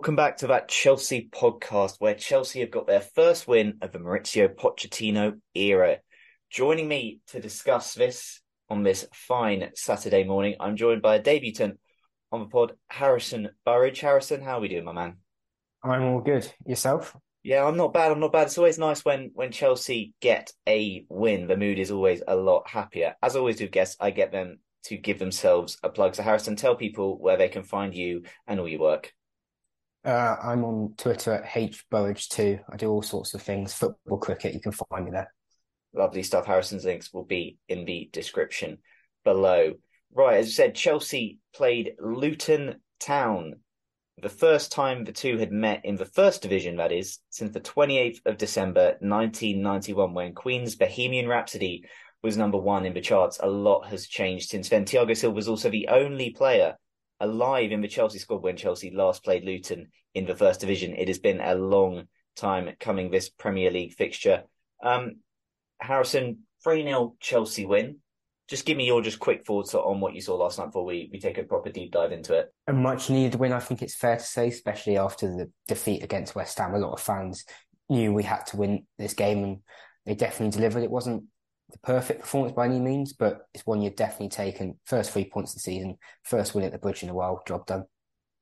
Welcome 0.00 0.16
back 0.16 0.38
to 0.38 0.46
that 0.46 0.66
Chelsea 0.66 1.28
podcast 1.30 1.96
where 1.98 2.14
Chelsea 2.14 2.60
have 2.60 2.70
got 2.70 2.86
their 2.86 3.02
first 3.02 3.46
win 3.46 3.76
of 3.82 3.92
the 3.92 3.98
Mauricio 3.98 4.48
Pochettino 4.48 5.38
era. 5.54 5.98
Joining 6.48 6.88
me 6.88 7.20
to 7.26 7.38
discuss 7.38 7.92
this 7.92 8.40
on 8.70 8.82
this 8.82 9.06
fine 9.12 9.70
Saturday 9.74 10.24
morning, 10.24 10.54
I'm 10.58 10.76
joined 10.76 11.02
by 11.02 11.16
a 11.16 11.22
debutant 11.22 11.78
on 12.32 12.40
the 12.40 12.46
pod, 12.46 12.72
Harrison 12.88 13.50
Burridge. 13.66 14.00
Harrison, 14.00 14.40
how 14.40 14.56
are 14.56 14.60
we 14.60 14.68
doing, 14.68 14.86
my 14.86 14.92
man? 14.92 15.18
I'm 15.84 16.04
all 16.04 16.22
good. 16.22 16.50
Yourself? 16.64 17.14
Yeah, 17.42 17.66
I'm 17.66 17.76
not 17.76 17.92
bad. 17.92 18.10
I'm 18.10 18.20
not 18.20 18.32
bad. 18.32 18.46
It's 18.46 18.56
always 18.56 18.78
nice 18.78 19.04
when 19.04 19.32
when 19.34 19.52
Chelsea 19.52 20.14
get 20.22 20.50
a 20.66 21.04
win. 21.10 21.46
The 21.46 21.58
mood 21.58 21.78
is 21.78 21.90
always 21.90 22.22
a 22.26 22.36
lot 22.36 22.70
happier. 22.70 23.16
As 23.22 23.36
always 23.36 23.56
do 23.56 23.68
guests, 23.68 23.96
I 24.00 24.12
get 24.12 24.32
them 24.32 24.60
to 24.84 24.96
give 24.96 25.18
themselves 25.18 25.76
a 25.82 25.90
plug. 25.90 26.14
So 26.14 26.22
Harrison, 26.22 26.56
tell 26.56 26.74
people 26.74 27.18
where 27.18 27.36
they 27.36 27.50
can 27.50 27.64
find 27.64 27.94
you 27.94 28.22
and 28.46 28.58
all 28.58 28.66
your 28.66 28.80
work. 28.80 29.12
Uh, 30.04 30.36
I'm 30.42 30.64
on 30.64 30.94
Twitter 30.96 31.32
at 31.32 31.44
hburridge2. 31.44 32.60
I 32.70 32.76
do 32.76 32.90
all 32.90 33.02
sorts 33.02 33.34
of 33.34 33.42
things, 33.42 33.74
football, 33.74 34.18
cricket. 34.18 34.54
You 34.54 34.60
can 34.60 34.72
find 34.72 35.04
me 35.04 35.10
there. 35.10 35.32
Lovely 35.92 36.22
stuff. 36.22 36.46
Harrison's 36.46 36.84
links 36.84 37.12
will 37.12 37.24
be 37.24 37.58
in 37.68 37.84
the 37.84 38.08
description 38.12 38.78
below. 39.24 39.74
Right, 40.14 40.38
as 40.38 40.46
I 40.46 40.50
said, 40.50 40.74
Chelsea 40.74 41.38
played 41.54 41.92
Luton 42.00 42.80
Town. 42.98 43.56
The 44.22 44.28
first 44.28 44.72
time 44.72 45.04
the 45.04 45.12
two 45.12 45.38
had 45.38 45.52
met 45.52 45.84
in 45.84 45.96
the 45.96 46.04
first 46.04 46.42
division, 46.42 46.76
that 46.76 46.92
is, 46.92 47.18
since 47.30 47.52
the 47.52 47.60
28th 47.60 48.20
of 48.26 48.38
December 48.38 48.96
1991, 49.00 50.14
when 50.14 50.34
Queen's 50.34 50.76
Bohemian 50.76 51.28
Rhapsody 51.28 51.84
was 52.22 52.36
number 52.36 52.58
one 52.58 52.84
in 52.84 52.94
the 52.94 53.00
charts. 53.00 53.38
A 53.42 53.48
lot 53.48 53.86
has 53.88 54.06
changed 54.06 54.48
since 54.48 54.68
then. 54.68 54.84
Thiago 54.84 55.16
Silva 55.16 55.34
was 55.34 55.48
also 55.48 55.70
the 55.70 55.88
only 55.88 56.30
player 56.30 56.76
alive 57.20 57.72
in 57.72 57.80
the 57.80 57.88
Chelsea 57.88 58.18
squad 58.18 58.42
when 58.42 58.56
Chelsea 58.56 58.90
last 58.90 59.22
played 59.22 59.44
Luton 59.44 59.88
in 60.14 60.26
the 60.26 60.34
first 60.34 60.60
division. 60.60 60.94
It 60.94 61.08
has 61.08 61.18
been 61.18 61.40
a 61.40 61.54
long 61.54 62.04
time 62.36 62.70
coming, 62.80 63.10
this 63.10 63.28
Premier 63.28 63.70
League 63.70 63.94
fixture. 63.94 64.44
Um, 64.82 65.16
Harrison, 65.80 66.40
3 66.64 66.84
0 66.84 67.14
Chelsea 67.20 67.66
win. 67.66 67.98
Just 68.48 68.66
give 68.66 68.76
me 68.76 68.86
your 68.86 69.00
just 69.00 69.20
quick 69.20 69.44
thoughts 69.44 69.74
on 69.74 70.00
what 70.00 70.14
you 70.14 70.20
saw 70.20 70.34
last 70.34 70.58
night 70.58 70.66
before 70.66 70.84
we, 70.84 71.08
we 71.12 71.20
take 71.20 71.38
a 71.38 71.44
proper 71.44 71.70
deep 71.70 71.92
dive 71.92 72.10
into 72.10 72.34
it. 72.34 72.52
A 72.66 72.72
much 72.72 73.08
needed 73.08 73.38
win, 73.38 73.52
I 73.52 73.60
think 73.60 73.80
it's 73.80 73.94
fair 73.94 74.16
to 74.16 74.22
say, 74.22 74.48
especially 74.48 74.98
after 74.98 75.28
the 75.28 75.50
defeat 75.68 76.02
against 76.02 76.34
West 76.34 76.58
Ham. 76.58 76.74
A 76.74 76.78
lot 76.78 76.92
of 76.92 77.00
fans 77.00 77.44
knew 77.88 78.12
we 78.12 78.24
had 78.24 78.46
to 78.46 78.56
win 78.56 78.86
this 78.98 79.14
game 79.14 79.44
and 79.44 79.58
they 80.04 80.14
definitely 80.14 80.56
delivered. 80.56 80.82
It 80.82 80.90
wasn't 80.90 81.24
the 81.72 81.78
perfect 81.78 82.20
performance 82.20 82.54
by 82.54 82.66
any 82.66 82.80
means, 82.80 83.12
but 83.12 83.42
it's 83.54 83.66
one 83.66 83.82
you've 83.82 83.96
definitely 83.96 84.28
taken. 84.28 84.78
First 84.84 85.10
three 85.10 85.24
points 85.24 85.52
of 85.52 85.56
the 85.56 85.60
season, 85.60 85.96
first 86.22 86.54
win 86.54 86.64
at 86.64 86.72
the 86.72 86.78
bridge 86.78 87.02
in 87.02 87.08
a 87.08 87.14
while, 87.14 87.42
job 87.46 87.66
done. 87.66 87.84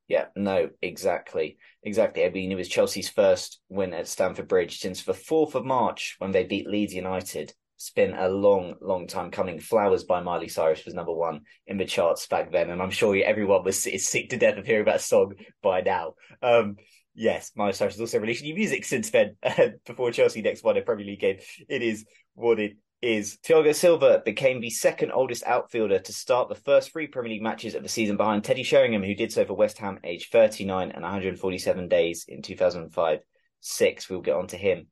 Yeah, 0.08 0.26
no, 0.34 0.70
exactly. 0.80 1.58
Exactly. 1.82 2.24
I 2.24 2.30
mean, 2.30 2.50
it 2.50 2.56
was 2.56 2.68
Chelsea's 2.68 3.10
first 3.10 3.60
win 3.68 3.92
at 3.92 4.08
Stamford 4.08 4.48
Bridge 4.48 4.80
since 4.80 5.04
the 5.04 5.12
4th 5.12 5.54
of 5.54 5.66
March 5.66 6.16
when 6.18 6.32
they 6.32 6.44
beat 6.44 6.66
Leeds 6.66 6.94
United. 6.94 7.52
It's 7.76 7.90
been 7.90 8.14
a 8.14 8.28
long, 8.28 8.74
long 8.80 9.06
time 9.06 9.30
coming. 9.30 9.60
Flowers 9.60 10.04
by 10.04 10.20
Miley 10.20 10.48
Cyrus 10.48 10.84
was 10.84 10.94
number 10.94 11.12
one 11.12 11.42
in 11.66 11.76
the 11.76 11.84
charts 11.84 12.26
back 12.26 12.50
then. 12.50 12.70
And 12.70 12.82
I'm 12.82 12.90
sure 12.90 13.16
everyone 13.16 13.64
was 13.64 13.86
is 13.86 14.08
sick 14.08 14.30
to 14.30 14.38
death 14.38 14.56
of 14.56 14.66
hearing 14.66 14.86
that 14.86 15.02
song 15.02 15.34
by 15.62 15.82
now. 15.82 16.14
Um, 16.42 16.76
yes, 17.14 17.52
Miley 17.54 17.74
Cyrus 17.74 17.94
has 17.94 18.00
also 18.00 18.18
released 18.18 18.42
new 18.42 18.54
music 18.54 18.84
since 18.84 19.10
then, 19.10 19.36
before 19.86 20.10
Chelsea 20.10 20.42
next 20.42 20.64
won 20.64 20.76
a 20.78 20.82
Premier 20.82 21.06
League 21.06 21.20
game. 21.20 21.38
It 21.68 21.82
is 21.82 22.06
what 22.34 22.58
it 22.58 22.78
is 23.00 23.38
Thiago 23.44 23.74
Silva 23.74 24.22
became 24.24 24.60
the 24.60 24.70
second 24.70 25.12
oldest 25.12 25.44
outfielder 25.44 26.00
to 26.00 26.12
start 26.12 26.48
the 26.48 26.56
first 26.56 26.90
three 26.90 27.06
Premier 27.06 27.32
League 27.32 27.42
matches 27.42 27.74
of 27.74 27.82
the 27.82 27.88
season 27.88 28.16
behind 28.16 28.42
Teddy 28.42 28.64
Sheringham, 28.64 29.04
who 29.04 29.14
did 29.14 29.32
so 29.32 29.44
for 29.44 29.54
West 29.54 29.78
Ham 29.78 30.00
aged 30.02 30.32
39 30.32 30.90
and 30.90 31.02
147 31.02 31.88
days 31.88 32.24
in 32.26 32.42
2005 32.42 33.20
6. 33.60 34.10
We'll 34.10 34.20
get 34.20 34.36
on 34.36 34.48
to 34.48 34.56
him 34.56 34.88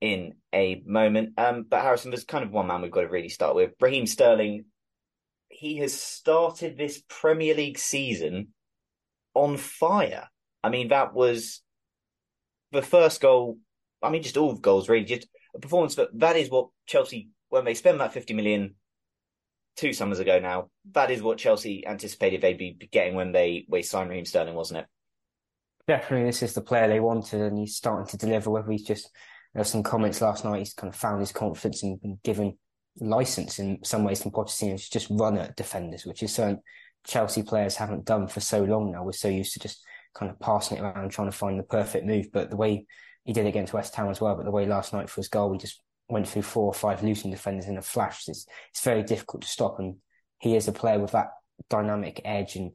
in 0.00 0.34
a 0.54 0.82
moment. 0.84 1.38
Um, 1.38 1.64
but 1.68 1.82
Harrison, 1.82 2.10
there's 2.10 2.24
kind 2.24 2.44
of 2.44 2.50
one 2.50 2.66
man 2.66 2.82
we've 2.82 2.90
got 2.90 3.02
to 3.02 3.08
really 3.08 3.28
start 3.30 3.54
with. 3.54 3.72
Raheem 3.80 4.06
Sterling, 4.06 4.66
he 5.48 5.78
has 5.78 5.98
started 5.98 6.76
this 6.76 7.02
Premier 7.08 7.54
League 7.54 7.78
season 7.78 8.48
on 9.34 9.56
fire. 9.56 10.28
I 10.62 10.68
mean, 10.68 10.88
that 10.88 11.14
was 11.14 11.62
the 12.72 12.82
first 12.82 13.20
goal. 13.22 13.58
I 14.02 14.10
mean, 14.10 14.22
just 14.22 14.36
all 14.36 14.54
goals 14.54 14.88
really, 14.88 15.04
just 15.04 15.26
a 15.54 15.58
performance 15.58 15.94
that 15.96 16.08
that 16.18 16.36
is 16.36 16.50
what 16.50 16.68
Chelsea 16.86 17.30
when 17.48 17.64
they 17.64 17.74
spend 17.74 18.00
that 18.00 18.12
50 18.12 18.34
million 18.34 18.74
two 19.76 19.92
summers 19.92 20.18
ago 20.18 20.38
now, 20.38 20.70
that 20.92 21.10
is 21.10 21.22
what 21.22 21.38
Chelsea 21.38 21.86
anticipated 21.86 22.40
they'd 22.40 22.58
be 22.58 22.76
getting 22.90 23.14
when 23.14 23.32
they 23.32 23.66
we 23.68 23.82
signed 23.82 24.10
Raheem 24.10 24.24
Sterling, 24.24 24.54
wasn't 24.54 24.80
it? 24.80 24.86
Definitely, 25.86 26.26
this 26.26 26.42
is 26.42 26.54
the 26.54 26.60
player 26.60 26.88
they 26.88 27.00
wanted, 27.00 27.40
and 27.40 27.58
he's 27.58 27.76
starting 27.76 28.06
to 28.08 28.16
deliver. 28.16 28.50
Whether 28.50 28.70
he's 28.70 28.84
just 28.84 29.10
there 29.54 29.60
were 29.60 29.64
some 29.64 29.82
comments 29.82 30.20
last 30.20 30.44
night, 30.44 30.60
he's 30.60 30.74
kind 30.74 30.92
of 30.92 30.98
found 30.98 31.20
his 31.20 31.32
confidence 31.32 31.82
and 31.82 32.00
been 32.00 32.18
given 32.22 32.56
license 33.00 33.58
in 33.58 33.78
some 33.82 34.04
ways 34.04 34.22
from 34.22 34.32
Pochettino 34.32 34.76
to 34.76 34.90
just 34.90 35.08
run 35.10 35.38
at 35.38 35.56
defenders, 35.56 36.06
which 36.06 36.22
is 36.22 36.34
something 36.34 36.60
Chelsea 37.04 37.42
players 37.42 37.76
haven't 37.76 38.04
done 38.04 38.28
for 38.28 38.40
so 38.40 38.62
long 38.62 38.92
now. 38.92 39.02
We're 39.02 39.12
so 39.12 39.28
used 39.28 39.54
to 39.54 39.60
just 39.60 39.84
kind 40.14 40.30
of 40.30 40.38
passing 40.38 40.78
it 40.78 40.82
around, 40.82 41.10
trying 41.10 41.30
to 41.30 41.36
find 41.36 41.58
the 41.58 41.64
perfect 41.64 42.06
move. 42.06 42.26
But 42.32 42.50
the 42.50 42.56
way 42.56 42.86
he 43.24 43.32
did 43.32 43.46
against 43.46 43.72
West 43.72 43.94
Ham 43.96 44.08
as 44.08 44.20
well, 44.20 44.34
but 44.34 44.44
the 44.44 44.50
way 44.50 44.66
last 44.66 44.92
night 44.92 45.10
for 45.10 45.20
his 45.20 45.28
goal, 45.28 45.50
we 45.50 45.58
just 45.58 45.80
went 46.08 46.28
through 46.28 46.42
four 46.42 46.66
or 46.66 46.74
five 46.74 47.02
Luton 47.02 47.30
defenders 47.30 47.66
in 47.66 47.78
a 47.78 47.82
flash. 47.82 48.28
It's 48.28 48.46
it's 48.70 48.82
very 48.82 49.02
difficult 49.02 49.42
to 49.42 49.48
stop, 49.48 49.78
and 49.78 49.96
he 50.38 50.56
is 50.56 50.68
a 50.68 50.72
player 50.72 50.98
with 50.98 51.12
that 51.12 51.30
dynamic 51.68 52.20
edge, 52.24 52.56
and 52.56 52.72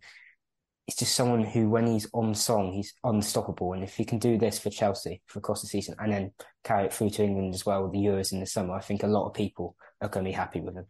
it's 0.87 0.97
just 0.97 1.15
someone 1.15 1.43
who, 1.43 1.69
when 1.69 1.87
he's 1.87 2.07
on 2.13 2.35
song, 2.35 2.71
he's 2.71 2.93
unstoppable. 3.03 3.73
And 3.73 3.83
if 3.83 3.95
he 3.95 4.05
can 4.05 4.19
do 4.19 4.37
this 4.37 4.59
for 4.59 4.69
Chelsea 4.69 5.21
for 5.25 5.39
across 5.39 5.61
the 5.61 5.67
season, 5.67 5.95
and 5.99 6.11
then 6.11 6.31
carry 6.63 6.85
it 6.85 6.93
through 6.93 7.09
to 7.11 7.23
England 7.23 7.53
as 7.53 7.65
well 7.65 7.83
with 7.83 7.91
the 7.91 7.99
Euros 7.99 8.31
in 8.31 8.39
the 8.39 8.45
summer, 8.45 8.75
I 8.75 8.81
think 8.81 9.03
a 9.03 9.07
lot 9.07 9.27
of 9.27 9.33
people 9.33 9.75
are 10.01 10.09
going 10.09 10.25
to 10.25 10.29
be 10.29 10.35
happy 10.35 10.61
with 10.61 10.75
him. 10.75 10.85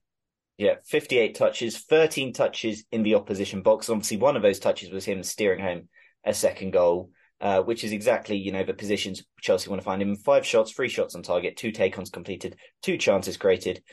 Yeah, 0.58 0.76
58 0.86 1.36
touches, 1.36 1.78
13 1.80 2.32
touches 2.32 2.86
in 2.92 3.04
the 3.04 3.16
opposition 3.16 3.62
box. 3.62 3.90
Obviously, 3.90 4.18
one 4.18 4.38
of 4.38 4.42
those 4.42 4.60
touches 4.60 4.90
was 4.90 5.04
him 5.04 5.22
steering 5.24 5.60
home 5.60 5.90
a 6.24 6.34
second 6.34 6.72
goal 6.72 7.12
uh, 7.42 7.62
which 7.62 7.84
is 7.84 7.92
exactly, 7.92 8.38
you 8.38 8.52
know, 8.52 8.64
the 8.64 8.74
positions 8.74 9.24
Chelsea 9.42 9.70
want 9.70 9.82
to 9.82 9.86
find 9.86 10.02
him. 10.02 10.16
Five 10.16 10.46
shots, 10.46 10.72
three 10.72 10.90
shots 10.90 11.16
on 11.16 11.24
target, 11.24 11.58
two 11.58 11.72
take-ons 11.72 12.10
completed, 12.10 12.58
two 12.82 12.98
chances 12.98 13.38
created, 13.38 13.84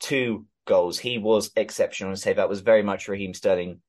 two 0.00 0.46
goals. 0.66 0.98
He 0.98 1.18
was 1.18 1.50
exceptional. 1.56 2.12
I 2.12 2.14
say 2.14 2.34
that 2.34 2.48
was 2.48 2.60
very 2.60 2.82
much 2.82 3.08
Raheem 3.08 3.34
Sterling 3.34 3.80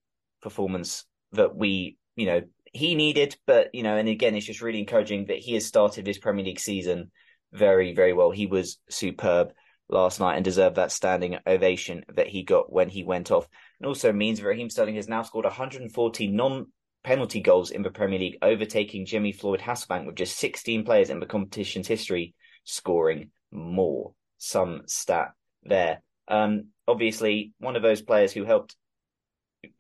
performance 0.42 1.06
that 1.34 1.56
we, 1.56 1.98
you 2.16 2.26
know, 2.26 2.42
he 2.72 2.96
needed, 2.96 3.36
but 3.46 3.70
you 3.74 3.84
know, 3.84 3.98
and 3.98 4.10
again, 4.10 4.36
it's 4.36 4.48
just 4.48 4.62
really 4.62 4.80
encouraging 4.80 5.28
that 5.28 5.38
he 5.38 5.54
has 5.54 5.66
started 5.66 6.06
this 6.06 6.18
Premier 6.18 6.46
League 6.46 6.60
season 6.60 7.12
very, 7.52 7.94
very 7.94 8.14
well. 8.14 8.32
He 8.32 8.48
was 8.48 8.80
superb 8.90 9.54
last 9.90 10.20
night 10.20 10.36
and 10.36 10.44
deserved 10.44 10.78
that 10.78 10.92
standing 10.92 11.38
ovation 11.46 12.04
that 12.16 12.28
he 12.28 12.44
got 12.44 12.72
when 12.72 12.90
he 12.90 13.04
went 13.04 13.32
off. 13.32 13.48
And 13.80 13.88
also 13.88 14.12
means 14.12 14.42
Raheem 14.42 14.70
Sterling 14.70 14.96
has 14.96 15.08
now 15.08 15.22
scored 15.22 15.46
140 15.46 16.28
non 16.28 16.68
penalty 17.04 17.42
goals 17.42 17.72
in 17.72 17.82
the 17.82 17.92
Premier 17.92 18.20
League, 18.20 18.38
overtaking 18.42 19.06
Jimmy 19.06 19.32
Floyd 19.32 19.60
Hasselbaink 19.60 20.06
with 20.06 20.16
just 20.16 20.38
16 20.38 20.86
players 20.86 21.10
in 21.10 21.20
the 21.20 21.26
competition's 21.26 21.88
history 21.88 22.34
scoring 22.64 23.30
more. 23.52 24.14
Some 24.38 24.82
stat 24.88 25.32
there. 25.64 26.02
Um, 26.28 26.68
obviously, 26.88 27.54
one 27.60 27.76
of 27.76 27.82
those 27.82 28.02
players 28.02 28.32
who 28.32 28.46
helped 28.46 28.76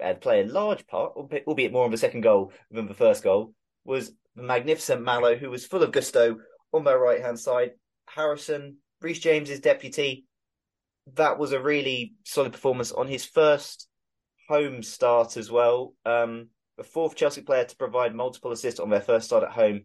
uh, 0.01 0.13
play 0.15 0.41
a 0.41 0.45
large 0.45 0.85
part, 0.87 1.13
albeit 1.15 1.71
more 1.71 1.85
on 1.85 1.91
the 1.91 1.97
second 1.97 2.21
goal 2.21 2.53
than 2.71 2.87
the 2.87 2.93
first 2.93 3.23
goal, 3.23 3.53
was 3.85 4.11
the 4.35 4.43
magnificent 4.43 5.01
Malo, 5.01 5.35
who 5.35 5.49
was 5.49 5.65
full 5.65 5.83
of 5.83 5.91
gusto 5.91 6.37
on 6.73 6.83
their 6.83 6.99
right 6.99 7.21
hand 7.21 7.39
side. 7.39 7.71
Harrison, 8.07 8.77
Reece 9.01 9.19
James's 9.19 9.59
deputy. 9.59 10.25
That 11.15 11.37
was 11.37 11.51
a 11.51 11.61
really 11.61 12.13
solid 12.23 12.53
performance 12.53 12.91
on 12.91 13.07
his 13.07 13.25
first 13.25 13.87
home 14.47 14.83
start 14.83 15.37
as 15.37 15.51
well. 15.51 15.93
Um, 16.05 16.47
the 16.77 16.83
fourth 16.83 17.15
Chelsea 17.15 17.41
player 17.41 17.65
to 17.65 17.75
provide 17.75 18.15
multiple 18.15 18.51
assists 18.51 18.79
on 18.79 18.89
their 18.89 19.01
first 19.01 19.27
start 19.27 19.43
at 19.43 19.51
home 19.51 19.81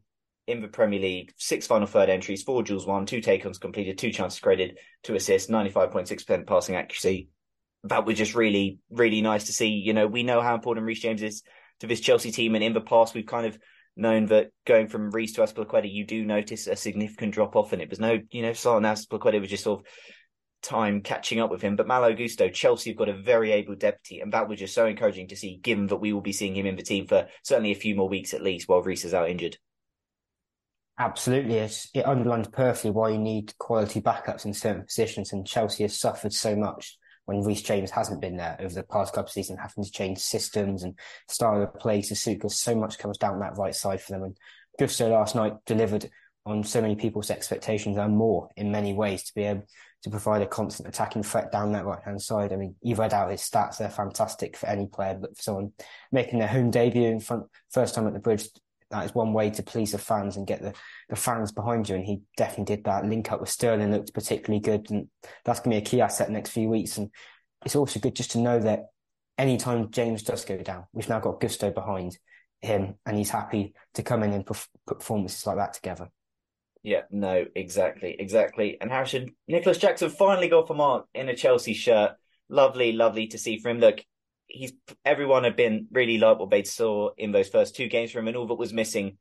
in 0.46 0.62
the 0.62 0.68
Premier 0.68 1.00
League. 1.00 1.32
Six 1.36 1.66
final 1.66 1.86
third 1.86 2.08
entries, 2.08 2.42
four 2.42 2.62
duels 2.62 2.86
won, 2.86 3.04
two 3.04 3.20
take-ons 3.20 3.58
completed, 3.58 3.98
two 3.98 4.10
chances 4.10 4.40
created, 4.40 4.78
two 5.02 5.14
assists, 5.14 5.50
95.6% 5.50 6.46
passing 6.46 6.76
accuracy. 6.76 7.28
That 7.84 8.06
was 8.06 8.16
just 8.16 8.34
really, 8.34 8.78
really 8.90 9.20
nice 9.20 9.44
to 9.44 9.52
see. 9.52 9.68
You 9.68 9.92
know, 9.92 10.06
we 10.06 10.22
know 10.22 10.40
how 10.40 10.54
important 10.54 10.86
Reece 10.86 11.00
James 11.00 11.22
is 11.22 11.42
to 11.80 11.86
this 11.86 12.00
Chelsea 12.00 12.30
team. 12.32 12.54
And 12.54 12.64
in 12.64 12.72
the 12.72 12.80
past, 12.80 13.14
we've 13.14 13.26
kind 13.26 13.46
of 13.46 13.58
known 13.94 14.26
that 14.26 14.50
going 14.64 14.88
from 14.88 15.10
Reece 15.10 15.34
to 15.34 15.42
Azpilicueta, 15.42 15.92
you 15.92 16.06
do 16.06 16.24
notice 16.24 16.66
a 16.66 16.76
significant 16.76 17.34
drop 17.34 17.56
off, 17.56 17.72
and 17.72 17.82
it 17.82 17.90
was 17.90 18.00
no, 18.00 18.18
you 18.30 18.42
know, 18.42 18.52
Son 18.52 18.82
Azpilicueta 18.82 19.40
was 19.40 19.50
just 19.50 19.64
sort 19.64 19.80
of 19.80 19.86
time 20.62 21.02
catching 21.02 21.40
up 21.40 21.50
with 21.50 21.62
him. 21.62 21.76
But 21.76 21.86
Malo 21.86 22.14
Gusto, 22.14 22.48
Chelsea 22.48 22.90
have 22.90 22.96
got 22.96 23.08
a 23.08 23.16
very 23.16 23.52
able 23.52 23.74
deputy, 23.74 24.20
and 24.20 24.32
that 24.32 24.48
was 24.48 24.58
just 24.58 24.74
so 24.74 24.86
encouraging 24.86 25.28
to 25.28 25.36
see, 25.36 25.56
given 25.56 25.86
that 25.88 25.96
we 25.96 26.12
will 26.12 26.20
be 26.20 26.32
seeing 26.32 26.56
him 26.56 26.66
in 26.66 26.76
the 26.76 26.82
team 26.82 27.06
for 27.06 27.26
certainly 27.42 27.72
a 27.72 27.76
few 27.76 27.94
more 27.94 28.08
weeks 28.08 28.34
at 28.34 28.42
least 28.42 28.68
while 28.68 28.82
Reece 28.82 29.04
is 29.04 29.14
out 29.14 29.30
injured. 29.30 29.56
Absolutely. 30.98 31.54
It's, 31.54 31.88
it 31.94 32.06
underlines 32.06 32.48
perfectly 32.48 32.90
why 32.90 33.10
you 33.10 33.18
need 33.18 33.56
quality 33.58 34.00
backups 34.00 34.44
in 34.44 34.54
certain 34.54 34.82
positions, 34.82 35.32
and 35.32 35.46
Chelsea 35.46 35.84
has 35.84 35.98
suffered 35.98 36.32
so 36.32 36.56
much 36.56 36.98
when 37.26 37.42
Reece 37.42 37.62
James 37.62 37.90
hasn't 37.90 38.22
been 38.22 38.38
there 38.38 38.56
over 38.58 38.74
the 38.74 38.82
past 38.82 39.12
couple 39.12 39.26
of 39.26 39.32
seasons, 39.32 39.58
having 39.60 39.84
to 39.84 39.90
change 39.90 40.18
systems 40.18 40.82
and 40.82 40.98
style 41.28 41.62
of 41.62 41.74
play 41.74 42.00
to 42.00 42.16
suit 42.16 42.34
because 42.34 42.58
so 42.58 42.74
much 42.74 42.98
comes 42.98 43.18
down 43.18 43.38
that 43.40 43.58
right 43.58 43.74
side 43.74 44.00
for 44.00 44.12
them. 44.12 44.22
And 44.22 44.36
Gusto 44.78 45.10
last 45.10 45.34
night 45.34 45.52
delivered 45.66 46.08
on 46.46 46.64
so 46.64 46.80
many 46.80 46.96
people's 46.96 47.30
expectations 47.30 47.98
and 47.98 48.16
more 48.16 48.48
in 48.56 48.72
many 48.72 48.94
ways 48.94 49.24
to 49.24 49.34
be 49.34 49.44
able 49.44 49.66
to 50.02 50.10
provide 50.10 50.42
a 50.42 50.46
constant 50.46 50.88
attacking 50.88 51.22
threat 51.22 51.50
down 51.50 51.72
that 51.72 51.84
right 51.84 52.02
hand 52.04 52.22
side. 52.22 52.52
I 52.52 52.56
mean, 52.56 52.76
you've 52.82 52.98
read 52.98 53.14
out 53.14 53.30
his 53.30 53.40
stats; 53.40 53.78
they're 53.78 53.90
fantastic 53.90 54.56
for 54.56 54.66
any 54.66 54.86
player, 54.86 55.18
but 55.20 55.36
for 55.36 55.42
someone 55.42 55.72
making 56.12 56.38
their 56.38 56.48
home 56.48 56.70
debut 56.70 57.08
in 57.08 57.20
front, 57.20 57.44
first 57.70 57.94
time 57.94 58.06
at 58.06 58.12
the 58.12 58.20
Bridge, 58.20 58.48
that 58.90 59.04
is 59.04 59.14
one 59.14 59.32
way 59.32 59.50
to 59.50 59.62
please 59.62 59.92
the 59.92 59.98
fans 59.98 60.36
and 60.36 60.46
get 60.46 60.62
the, 60.62 60.72
the 61.08 61.16
fans 61.16 61.52
behind 61.52 61.88
you. 61.88 61.96
And 61.96 62.04
he 62.04 62.22
definitely 62.36 62.76
did 62.76 62.84
that. 62.84 63.04
Link 63.04 63.30
up 63.30 63.40
with 63.40 63.50
Sterling 63.50 63.90
looked 63.90 64.14
particularly 64.14 64.60
good. 64.60 64.90
And 64.90 65.08
that's 65.44 65.60
going 65.60 65.74
to 65.74 65.80
be 65.80 65.86
a 65.86 65.90
key 65.90 66.00
asset 66.00 66.30
next 66.30 66.50
few 66.50 66.68
weeks. 66.68 66.96
And 66.96 67.10
it's 67.64 67.76
also 67.76 68.00
good 68.00 68.16
just 68.16 68.30
to 68.32 68.38
know 68.38 68.58
that 68.60 68.86
anytime 69.36 69.90
James 69.90 70.22
does 70.22 70.44
go 70.44 70.56
down, 70.58 70.84
we've 70.92 71.08
now 71.08 71.20
got 71.20 71.40
Gusto 71.40 71.70
behind 71.70 72.18
him 72.60 72.94
and 73.06 73.16
he's 73.16 73.30
happy 73.30 73.74
to 73.94 74.02
come 74.02 74.22
in 74.22 74.32
and 74.32 74.46
put 74.46 74.66
performances 74.86 75.46
like 75.46 75.56
that 75.56 75.74
together. 75.74 76.08
Yeah, 76.88 77.02
no, 77.10 77.44
exactly, 77.54 78.16
exactly. 78.18 78.78
And 78.80 78.90
Harrison, 78.90 79.34
Nicolas 79.46 79.76
Jackson 79.76 80.08
finally 80.08 80.48
got 80.48 80.66
for 80.66 80.72
mark 80.72 81.04
in 81.12 81.28
a 81.28 81.36
Chelsea 81.36 81.74
shirt. 81.74 82.12
Lovely, 82.48 82.92
lovely 82.92 83.26
to 83.26 83.36
see 83.36 83.58
from 83.58 83.72
him. 83.72 83.80
Look, 83.80 84.02
he's 84.46 84.72
everyone 85.04 85.44
had 85.44 85.54
been 85.54 85.86
really 85.92 86.16
like 86.16 86.38
what 86.38 86.48
they 86.48 86.62
saw 86.62 87.10
in 87.18 87.30
those 87.30 87.50
first 87.50 87.76
two 87.76 87.88
games 87.88 88.10
from 88.10 88.20
him, 88.20 88.28
and 88.28 88.36
all 88.38 88.46
that 88.46 88.54
was 88.54 88.72
missing 88.72 89.18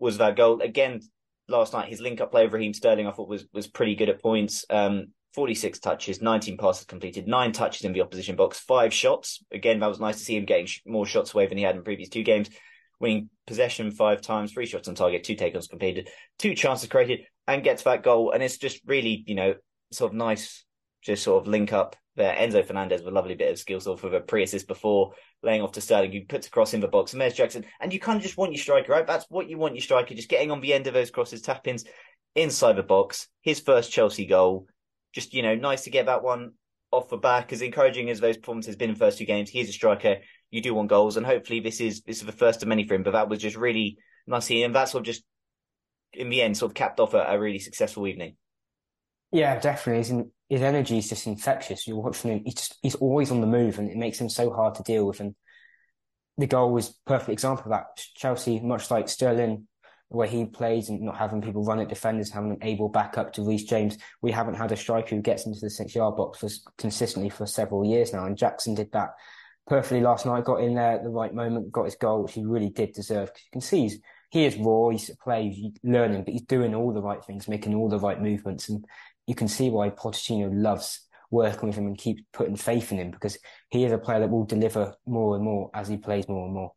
was 0.00 0.18
that 0.18 0.34
goal. 0.34 0.60
Again, 0.60 1.02
last 1.46 1.72
night 1.72 1.88
his 1.88 2.00
link 2.00 2.20
up 2.20 2.32
play 2.32 2.42
with 2.46 2.52
Raheem 2.52 2.74
Sterling 2.74 3.06
I 3.06 3.12
thought 3.12 3.28
was 3.28 3.46
was 3.52 3.68
pretty 3.68 3.94
good 3.94 4.08
at 4.08 4.20
points. 4.20 4.64
Um, 4.68 5.12
46 5.34 5.78
touches, 5.78 6.20
19 6.20 6.58
passes 6.58 6.84
completed, 6.84 7.28
nine 7.28 7.52
touches 7.52 7.84
in 7.84 7.92
the 7.92 8.00
opposition 8.00 8.34
box, 8.34 8.58
five 8.58 8.92
shots. 8.92 9.40
Again, 9.52 9.78
that 9.78 9.86
was 9.88 10.00
nice 10.00 10.18
to 10.18 10.24
see 10.24 10.36
him 10.36 10.46
getting 10.46 10.66
more 10.84 11.06
shots 11.06 11.32
away 11.32 11.46
than 11.46 11.58
he 11.58 11.62
had 11.64 11.76
in 11.76 11.84
previous 11.84 12.08
two 12.08 12.24
games. 12.24 12.50
Winning 13.00 13.30
possession 13.46 13.90
five 13.90 14.20
times, 14.20 14.52
three 14.52 14.66
shots 14.66 14.88
on 14.88 14.94
target, 14.94 15.24
two 15.24 15.36
takeovers 15.36 15.68
completed, 15.68 16.08
two 16.38 16.54
chances 16.54 16.88
created, 16.88 17.20
and 17.46 17.64
gets 17.64 17.82
that 17.82 18.02
goal. 18.02 18.30
And 18.30 18.42
it's 18.42 18.56
just 18.58 18.80
really, 18.86 19.24
you 19.26 19.34
know, 19.34 19.54
sort 19.92 20.12
of 20.12 20.16
nice, 20.16 20.64
just 21.02 21.22
sort 21.22 21.42
of 21.42 21.48
link 21.48 21.72
up 21.72 21.96
there. 22.16 22.34
Enzo 22.34 22.64
Fernandez 22.64 23.02
with 23.02 23.12
a 23.12 23.14
lovely 23.14 23.34
bit 23.34 23.50
of 23.50 23.58
skill 23.58 23.80
sort 23.80 24.02
of 24.04 24.12
a 24.12 24.20
pre-assist 24.20 24.68
before 24.68 25.12
laying 25.42 25.62
off 25.62 25.72
to 25.72 25.80
Sterling, 25.80 26.12
who 26.12 26.24
puts 26.24 26.46
a 26.46 26.50
cross 26.50 26.72
in 26.72 26.80
the 26.80 26.88
box. 26.88 27.12
And 27.12 27.20
there's 27.20 27.34
Jackson. 27.34 27.64
And 27.80 27.92
you 27.92 28.00
kind 28.00 28.16
of 28.16 28.22
just 28.22 28.36
want 28.36 28.52
your 28.52 28.62
striker, 28.62 28.92
right? 28.92 29.06
That's 29.06 29.26
what 29.28 29.48
you 29.50 29.58
want 29.58 29.74
your 29.74 29.82
striker, 29.82 30.14
just 30.14 30.28
getting 30.28 30.50
on 30.50 30.60
the 30.60 30.72
end 30.72 30.86
of 30.86 30.94
those 30.94 31.10
crosses, 31.10 31.42
tap 31.42 31.66
ins 31.66 31.84
inside 32.34 32.76
the 32.76 32.82
box. 32.82 33.28
His 33.42 33.60
first 33.60 33.92
Chelsea 33.92 34.26
goal. 34.26 34.66
Just, 35.12 35.34
you 35.34 35.42
know, 35.42 35.54
nice 35.54 35.84
to 35.84 35.90
get 35.90 36.06
that 36.06 36.22
one 36.22 36.52
off 36.90 37.08
the 37.08 37.16
back. 37.16 37.52
As 37.52 37.62
encouraging 37.62 38.10
as 38.10 38.20
those 38.20 38.36
performances 38.36 38.72
have 38.72 38.78
been 38.78 38.90
in 38.90 38.94
the 38.94 38.98
first 38.98 39.18
two 39.18 39.24
games, 39.24 39.50
he's 39.50 39.68
a 39.68 39.72
striker. 39.72 40.16
You 40.54 40.60
do 40.60 40.72
want 40.72 40.88
goals, 40.88 41.16
and 41.16 41.26
hopefully 41.26 41.58
this 41.58 41.80
is 41.80 42.02
this 42.02 42.20
is 42.20 42.26
the 42.26 42.30
first 42.30 42.62
of 42.62 42.68
many 42.68 42.86
for 42.86 42.94
him. 42.94 43.02
But 43.02 43.14
that 43.14 43.28
was 43.28 43.40
just 43.40 43.56
really 43.56 43.98
nice 44.24 44.44
seeing 44.44 44.62
him. 44.62 44.72
That 44.72 44.88
sort 44.88 45.00
of 45.00 45.06
just 45.06 45.24
in 46.12 46.30
the 46.30 46.42
end 46.42 46.56
sort 46.56 46.70
of 46.70 46.74
capped 46.76 47.00
off 47.00 47.12
a, 47.12 47.24
a 47.24 47.40
really 47.40 47.58
successful 47.58 48.06
evening. 48.06 48.36
Yeah, 49.32 49.58
definitely. 49.58 50.04
His, 50.04 50.26
his 50.48 50.62
energy 50.62 50.98
is 50.98 51.08
just 51.08 51.26
infectious. 51.26 51.88
You're 51.88 51.96
watching 51.96 52.30
him; 52.30 52.42
he's 52.44 52.54
just, 52.54 52.78
he's 52.82 52.94
always 52.94 53.32
on 53.32 53.40
the 53.40 53.48
move, 53.48 53.80
and 53.80 53.90
it 53.90 53.96
makes 53.96 54.20
him 54.20 54.28
so 54.28 54.52
hard 54.52 54.76
to 54.76 54.84
deal 54.84 55.08
with. 55.08 55.18
And 55.18 55.34
the 56.38 56.46
goal 56.46 56.70
was 56.70 56.96
perfect 57.04 57.30
example 57.30 57.64
of 57.64 57.70
that. 57.70 57.86
Chelsea, 58.14 58.60
much 58.60 58.92
like 58.92 59.08
Sterling, 59.08 59.66
where 60.06 60.28
he 60.28 60.44
plays 60.44 60.88
and 60.88 61.00
not 61.00 61.16
having 61.16 61.42
people 61.42 61.64
run 61.64 61.80
at 61.80 61.88
defenders, 61.88 62.30
having 62.30 62.52
an 62.52 62.58
able 62.62 62.88
backup 62.88 63.32
to 63.32 63.42
Reece 63.42 63.64
James. 63.64 63.98
We 64.22 64.30
haven't 64.30 64.54
had 64.54 64.70
a 64.70 64.76
striker 64.76 65.16
who 65.16 65.20
gets 65.20 65.46
into 65.46 65.58
the 65.58 65.68
six 65.68 65.96
yard 65.96 66.14
box 66.14 66.38
for 66.38 66.48
consistently 66.78 67.28
for 67.28 67.44
several 67.44 67.84
years 67.84 68.12
now, 68.12 68.24
and 68.26 68.36
Jackson 68.36 68.76
did 68.76 68.92
that 68.92 69.14
perfectly 69.66 70.00
last 70.00 70.26
night. 70.26 70.44
Got 70.44 70.62
in 70.62 70.74
there 70.74 70.92
at 70.92 71.02
the 71.02 71.10
right 71.10 71.34
moment, 71.34 71.72
got 71.72 71.84
his 71.84 71.96
goal, 71.96 72.22
which 72.22 72.34
he 72.34 72.44
really 72.44 72.70
did 72.70 72.92
deserve. 72.92 73.28
Because 73.28 73.44
You 73.44 73.50
can 73.52 73.60
see 73.60 73.80
he's 73.82 73.98
he 74.30 74.44
is 74.46 74.56
raw. 74.56 74.88
He's 74.88 75.10
a 75.10 75.16
player, 75.16 75.50
he's 75.50 75.72
learning, 75.82 76.24
but 76.24 76.32
he's 76.32 76.42
doing 76.42 76.74
all 76.74 76.92
the 76.92 77.02
right 77.02 77.24
things, 77.24 77.48
making 77.48 77.74
all 77.74 77.88
the 77.88 78.00
right 78.00 78.20
movements, 78.20 78.68
and 78.68 78.84
you 79.26 79.34
can 79.34 79.48
see 79.48 79.70
why 79.70 79.90
Pochettino 79.90 80.50
loves 80.52 81.00
working 81.30 81.68
with 81.68 81.76
him 81.76 81.86
and 81.86 81.98
keep 81.98 82.24
putting 82.32 82.56
faith 82.56 82.92
in 82.92 82.98
him 82.98 83.10
because 83.10 83.38
he 83.70 83.84
is 83.84 83.92
a 83.92 83.98
player 83.98 84.20
that 84.20 84.30
will 84.30 84.44
deliver 84.44 84.94
more 85.06 85.34
and 85.34 85.44
more 85.44 85.70
as 85.74 85.88
he 85.88 85.96
plays 85.96 86.28
more 86.28 86.44
and 86.46 86.54
more. 86.54 86.72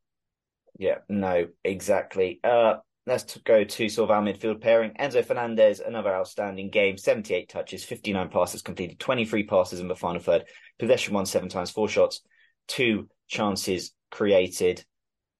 Yeah, 0.79 0.99
no, 1.09 1.47
exactly. 1.63 2.39
Uh, 2.43 2.75
let's 3.05 3.37
go 3.37 3.63
to 3.63 3.89
sort 3.89 4.09
of 4.09 4.15
our 4.15 4.23
midfield 4.23 4.61
pairing. 4.61 4.91
Enzo 4.99 5.23
Fernandez, 5.25 5.79
another 5.79 6.13
outstanding 6.13 6.69
game, 6.69 6.97
78 6.97 7.49
touches, 7.49 7.83
59 7.83 8.29
passes 8.29 8.61
completed, 8.61 8.99
23 8.99 9.43
passes 9.43 9.79
in 9.79 9.87
the 9.87 9.95
final 9.95 10.21
third, 10.21 10.45
possession 10.77 11.13
won 11.13 11.25
seven 11.25 11.49
times, 11.49 11.71
four 11.71 11.87
shots, 11.87 12.21
two 12.67 13.09
chances 13.27 13.93
created. 14.11 14.83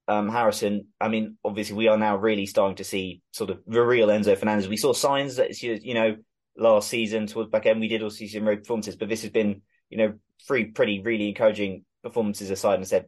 Um, 0.07 0.29
Harrison, 0.29 0.87
I 1.01 1.09
mean, 1.09 1.37
obviously 1.43 1.75
we 1.75 1.89
are 1.89 1.97
now 1.97 2.15
really 2.15 2.45
starting 2.45 2.77
to 2.77 2.83
see 2.83 3.21
sort 3.31 3.49
of 3.49 3.59
the 3.67 3.81
real 3.81 4.07
Enzo 4.07 4.37
Fernandez. 4.37 4.69
We 4.69 4.77
saw 4.77 4.93
signs 4.93 5.35
that, 5.35 5.61
you 5.61 5.93
know, 5.93 6.15
last 6.55 6.89
season 6.89 7.27
towards 7.27 7.49
back 7.49 7.65
end. 7.65 7.81
We 7.81 7.89
did 7.89 8.03
also 8.03 8.15
see 8.15 8.29
some 8.29 8.47
road 8.47 8.59
performances, 8.59 8.95
but 8.95 9.09
this 9.09 9.21
has 9.23 9.31
been, 9.31 9.61
you 9.89 9.97
know, 9.97 10.13
three 10.47 10.65
pretty 10.65 11.01
really 11.01 11.29
encouraging 11.29 11.83
performances 12.03 12.49
aside 12.49 12.75
and 12.75 12.87
said 12.87 13.07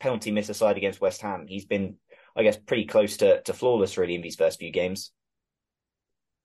penalty 0.00 0.32
miss 0.32 0.48
aside 0.48 0.76
against 0.76 1.00
West 1.00 1.22
Ham. 1.22 1.46
He's 1.46 1.66
been, 1.66 1.96
I 2.36 2.42
guess, 2.42 2.56
pretty 2.56 2.86
close 2.86 3.18
to, 3.18 3.42
to 3.42 3.52
flawless 3.52 3.96
really 3.96 4.14
in 4.14 4.22
these 4.22 4.36
first 4.36 4.58
few 4.58 4.72
games. 4.72 5.12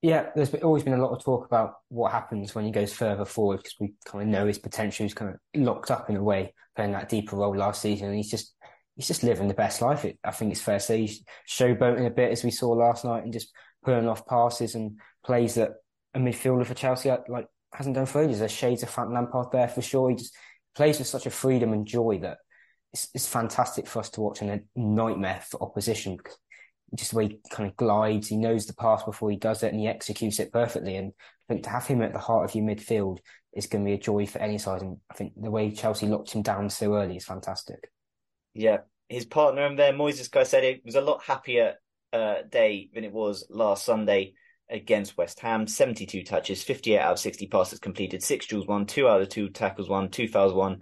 Yeah, 0.05 0.29
there's 0.35 0.53
always 0.53 0.83
been 0.83 0.93
a 0.93 1.03
lot 1.03 1.17
of 1.17 1.23
talk 1.23 1.47
about 1.47 1.77
what 1.89 2.11
happens 2.11 2.53
when 2.53 2.63
he 2.63 2.69
goes 2.69 2.93
further 2.93 3.25
forward 3.25 3.57
because 3.57 3.73
we 3.79 3.95
kind 4.05 4.21
of 4.21 4.27
know 4.27 4.45
his 4.45 4.59
potential. 4.59 5.03
He's 5.03 5.15
kind 5.15 5.33
of 5.33 5.39
locked 5.59 5.89
up 5.89 6.11
in 6.11 6.15
a 6.15 6.21
way, 6.21 6.53
playing 6.75 6.91
that 6.91 7.09
deeper 7.09 7.35
role 7.35 7.57
last 7.57 7.81
season. 7.81 8.09
And 8.09 8.15
he's 8.15 8.29
just 8.29 8.53
he's 8.95 9.07
just 9.07 9.23
living 9.23 9.47
the 9.47 9.55
best 9.55 9.81
life. 9.81 10.05
I 10.23 10.29
think 10.29 10.51
it's 10.51 10.61
fair 10.61 10.77
to 10.77 10.85
say 10.85 10.99
he's 11.01 11.23
showboating 11.49 12.05
a 12.05 12.11
bit 12.11 12.31
as 12.31 12.43
we 12.43 12.51
saw 12.51 12.69
last 12.73 13.03
night 13.03 13.23
and 13.23 13.33
just 13.33 13.51
pulling 13.83 14.07
off 14.07 14.27
passes 14.27 14.75
and 14.75 14.99
plays 15.25 15.55
that 15.55 15.71
a 16.13 16.19
midfielder 16.19 16.67
for 16.67 16.75
Chelsea 16.75 17.11
like 17.27 17.47
hasn't 17.73 17.95
done 17.95 18.05
for 18.05 18.21
ages. 18.21 18.37
There's 18.37 18.51
shades 18.51 18.83
of 18.83 18.91
Frank 18.91 19.09
Lampard 19.11 19.47
there 19.51 19.67
for 19.67 19.81
sure. 19.81 20.11
He 20.11 20.17
just 20.17 20.35
plays 20.75 20.99
with 20.99 21.07
such 21.07 21.25
a 21.25 21.31
freedom 21.31 21.73
and 21.73 21.83
joy 21.83 22.19
that 22.19 22.37
it's, 22.93 23.07
it's 23.15 23.27
fantastic 23.27 23.87
for 23.87 24.01
us 24.01 24.11
to 24.11 24.21
watch 24.21 24.43
and 24.43 24.51
a 24.51 24.61
nightmare 24.79 25.41
for 25.49 25.63
opposition. 25.63 26.19
Just 26.93 27.11
the 27.11 27.17
way 27.17 27.27
he 27.27 27.39
kind 27.49 27.69
of 27.69 27.75
glides, 27.75 28.27
he 28.27 28.37
knows 28.37 28.65
the 28.65 28.73
pass 28.73 29.03
before 29.03 29.31
he 29.31 29.37
does 29.37 29.63
it, 29.63 29.71
and 29.71 29.79
he 29.79 29.87
executes 29.87 30.39
it 30.39 30.51
perfectly. 30.51 30.95
And 30.95 31.13
I 31.49 31.53
think 31.53 31.63
to 31.63 31.69
have 31.69 31.87
him 31.87 32.01
at 32.01 32.13
the 32.13 32.19
heart 32.19 32.49
of 32.49 32.55
your 32.55 32.65
midfield 32.65 33.19
is 33.53 33.67
going 33.67 33.83
to 33.83 33.89
be 33.89 33.93
a 33.93 33.99
joy 33.99 34.25
for 34.25 34.39
any 34.39 34.57
side. 34.57 34.81
And 34.81 34.97
I 35.09 35.15
think 35.15 35.33
the 35.35 35.51
way 35.51 35.71
Chelsea 35.71 36.07
locked 36.07 36.31
him 36.31 36.41
down 36.41 36.69
so 36.69 36.95
early 36.95 37.17
is 37.17 37.25
fantastic. 37.25 37.89
Yeah, 38.53 38.79
his 39.09 39.25
partner 39.25 39.65
in 39.65 39.75
there, 39.75 39.93
Moises 39.93 40.29
Caicedo, 40.29 40.83
was 40.85 40.95
a 40.95 41.01
lot 41.01 41.23
happier 41.23 41.75
uh, 42.13 42.43
day 42.49 42.89
than 42.93 43.03
it 43.03 43.11
was 43.11 43.45
last 43.49 43.85
Sunday 43.85 44.33
against 44.69 45.17
West 45.17 45.39
Ham. 45.41 45.67
72 45.67 46.23
touches, 46.23 46.63
58 46.63 46.99
out 46.99 47.11
of 47.13 47.19
60 47.19 47.47
passes 47.47 47.79
completed, 47.79 48.23
six 48.23 48.47
duels 48.47 48.67
won, 48.67 48.85
two 48.85 49.07
out 49.07 49.21
of 49.21 49.29
two 49.29 49.49
tackles 49.49 49.89
won, 49.89 50.09
two 50.09 50.27
fouls 50.27 50.53
won, 50.53 50.81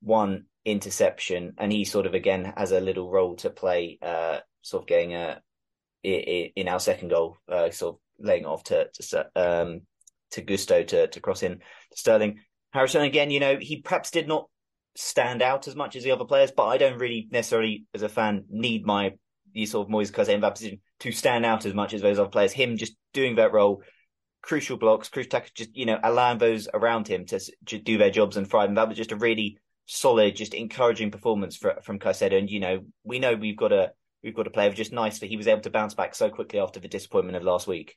one 0.00 0.44
interception. 0.64 1.54
And 1.58 1.72
he 1.72 1.84
sort 1.84 2.06
of 2.06 2.14
again 2.14 2.52
has 2.56 2.72
a 2.72 2.80
little 2.80 3.10
role 3.10 3.36
to 3.36 3.50
play, 3.50 3.98
uh, 4.02 4.40
sort 4.64 4.82
of 4.82 4.86
getting 4.88 5.12
a, 5.12 5.40
in 6.02 6.68
our 6.68 6.80
second 6.80 7.08
goal, 7.08 7.36
uh, 7.50 7.70
sort 7.70 7.94
of 7.94 8.00
laying 8.26 8.46
off 8.46 8.64
to, 8.64 8.88
to, 8.92 9.26
um, 9.36 9.80
to 10.32 10.42
Gusto 10.42 10.82
to, 10.82 11.06
to 11.06 11.20
cross 11.20 11.42
in 11.42 11.58
to 11.58 11.96
Sterling. 11.96 12.40
Harrison, 12.72 13.02
again, 13.02 13.30
you 13.30 13.40
know, 13.40 13.56
he 13.60 13.80
perhaps 13.80 14.10
did 14.10 14.26
not 14.26 14.48
stand 14.96 15.42
out 15.42 15.68
as 15.68 15.76
much 15.76 15.96
as 15.96 16.04
the 16.04 16.10
other 16.10 16.24
players, 16.24 16.50
but 16.50 16.66
I 16.66 16.78
don't 16.78 16.98
really 16.98 17.28
necessarily, 17.30 17.86
as 17.94 18.02
a 18.02 18.08
fan, 18.08 18.44
need 18.48 18.84
my 18.84 19.12
you 19.52 19.66
sort 19.66 19.86
of 19.86 19.90
Moise 19.90 20.10
Caicedo 20.10 20.52
position 20.52 20.80
to 21.00 21.12
stand 21.12 21.46
out 21.46 21.64
as 21.64 21.74
much 21.74 21.94
as 21.94 22.02
those 22.02 22.18
other 22.18 22.28
players. 22.28 22.52
Him 22.52 22.76
just 22.76 22.96
doing 23.12 23.36
that 23.36 23.52
role, 23.52 23.82
crucial 24.42 24.76
blocks, 24.76 25.08
crucial 25.08 25.30
tackles, 25.30 25.52
just 25.54 25.76
you 25.76 25.86
know 25.86 25.98
allowing 26.02 26.38
those 26.38 26.68
around 26.74 27.06
him 27.06 27.24
to, 27.26 27.40
to 27.66 27.78
do 27.78 27.96
their 27.96 28.10
jobs 28.10 28.36
and 28.36 28.48
thrive. 28.48 28.68
And 28.68 28.76
that 28.76 28.88
was 28.88 28.96
just 28.96 29.12
a 29.12 29.16
really 29.16 29.58
solid, 29.86 30.34
just 30.34 30.54
encouraging 30.54 31.10
performance 31.10 31.56
for, 31.56 31.78
from 31.84 31.98
Caicedo. 31.98 32.38
And 32.38 32.50
you 32.50 32.60
know 32.60 32.80
we 33.04 33.20
know 33.20 33.34
we've 33.34 33.56
got 33.56 33.72
a 33.72 33.92
we've 34.24 34.34
got 34.34 34.46
a 34.46 34.50
player. 34.50 34.72
Just 34.72 34.92
nice 34.92 35.18
that 35.20 35.28
he 35.28 35.36
was 35.36 35.46
able 35.46 35.60
to 35.60 35.70
bounce 35.70 35.94
back 35.94 36.14
so 36.14 36.30
quickly 36.30 36.58
after 36.58 36.80
the 36.80 36.88
disappointment 36.88 37.36
of 37.36 37.44
last 37.44 37.66
week. 37.66 37.96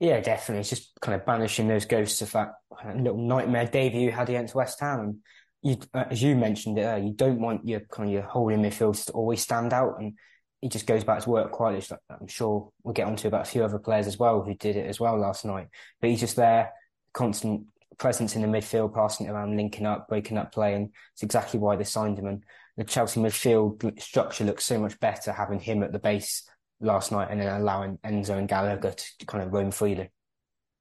Yeah, 0.00 0.20
definitely. 0.20 0.60
It's 0.60 0.70
just 0.70 0.92
kind 1.00 1.20
of 1.20 1.26
banishing 1.26 1.66
those 1.66 1.84
ghosts 1.84 2.22
of 2.22 2.30
that 2.32 2.52
little 2.94 3.18
nightmare 3.18 3.66
debut 3.66 4.02
you 4.02 4.12
had 4.12 4.28
against 4.28 4.54
West 4.54 4.78
Ham. 4.80 5.20
You, 5.60 5.76
uh, 5.92 6.04
as 6.10 6.22
you 6.22 6.36
mentioned 6.36 6.78
it, 6.78 7.02
you 7.02 7.12
don't 7.12 7.40
want 7.40 7.66
your 7.66 7.80
kind 7.80 8.08
of 8.08 8.12
your 8.12 8.22
holding 8.22 8.62
midfielders 8.62 9.06
to 9.06 9.12
always 9.12 9.42
stand 9.42 9.72
out, 9.72 9.96
and 9.98 10.14
he 10.60 10.68
just 10.68 10.86
goes 10.86 11.02
back 11.02 11.22
to 11.22 11.30
work 11.30 11.50
quietly. 11.50 11.96
I'm 12.08 12.28
sure 12.28 12.70
we'll 12.84 12.94
get 12.94 13.08
onto 13.08 13.26
about 13.26 13.42
a 13.48 13.50
few 13.50 13.64
other 13.64 13.80
players 13.80 14.06
as 14.06 14.18
well 14.18 14.42
who 14.42 14.54
did 14.54 14.76
it 14.76 14.86
as 14.86 15.00
well 15.00 15.18
last 15.18 15.44
night. 15.44 15.66
But 16.00 16.10
he's 16.10 16.20
just 16.20 16.36
there, 16.36 16.72
constant 17.12 17.66
presence 17.98 18.36
in 18.36 18.42
the 18.42 18.48
midfield, 18.48 18.94
passing 18.94 19.26
it 19.26 19.30
around, 19.30 19.56
linking 19.56 19.84
up, 19.84 20.06
breaking 20.08 20.38
up 20.38 20.52
play, 20.52 20.74
and 20.74 20.90
it's 21.14 21.24
exactly 21.24 21.58
why 21.58 21.74
they 21.74 21.82
signed 21.82 22.20
him. 22.20 22.26
And 22.26 22.44
the 22.78 22.84
Chelsea 22.84 23.20
midfield 23.20 24.00
structure 24.00 24.44
looks 24.44 24.64
so 24.64 24.78
much 24.78 24.98
better 25.00 25.32
having 25.32 25.58
him 25.58 25.82
at 25.82 25.92
the 25.92 25.98
base 25.98 26.48
last 26.80 27.10
night 27.10 27.26
and 27.28 27.40
then 27.40 27.60
allowing 27.60 27.98
Enzo 28.04 28.38
and 28.38 28.48
Gallagher 28.48 28.92
to 28.92 29.26
kind 29.26 29.42
of 29.42 29.52
roam 29.52 29.72
freely. 29.72 30.10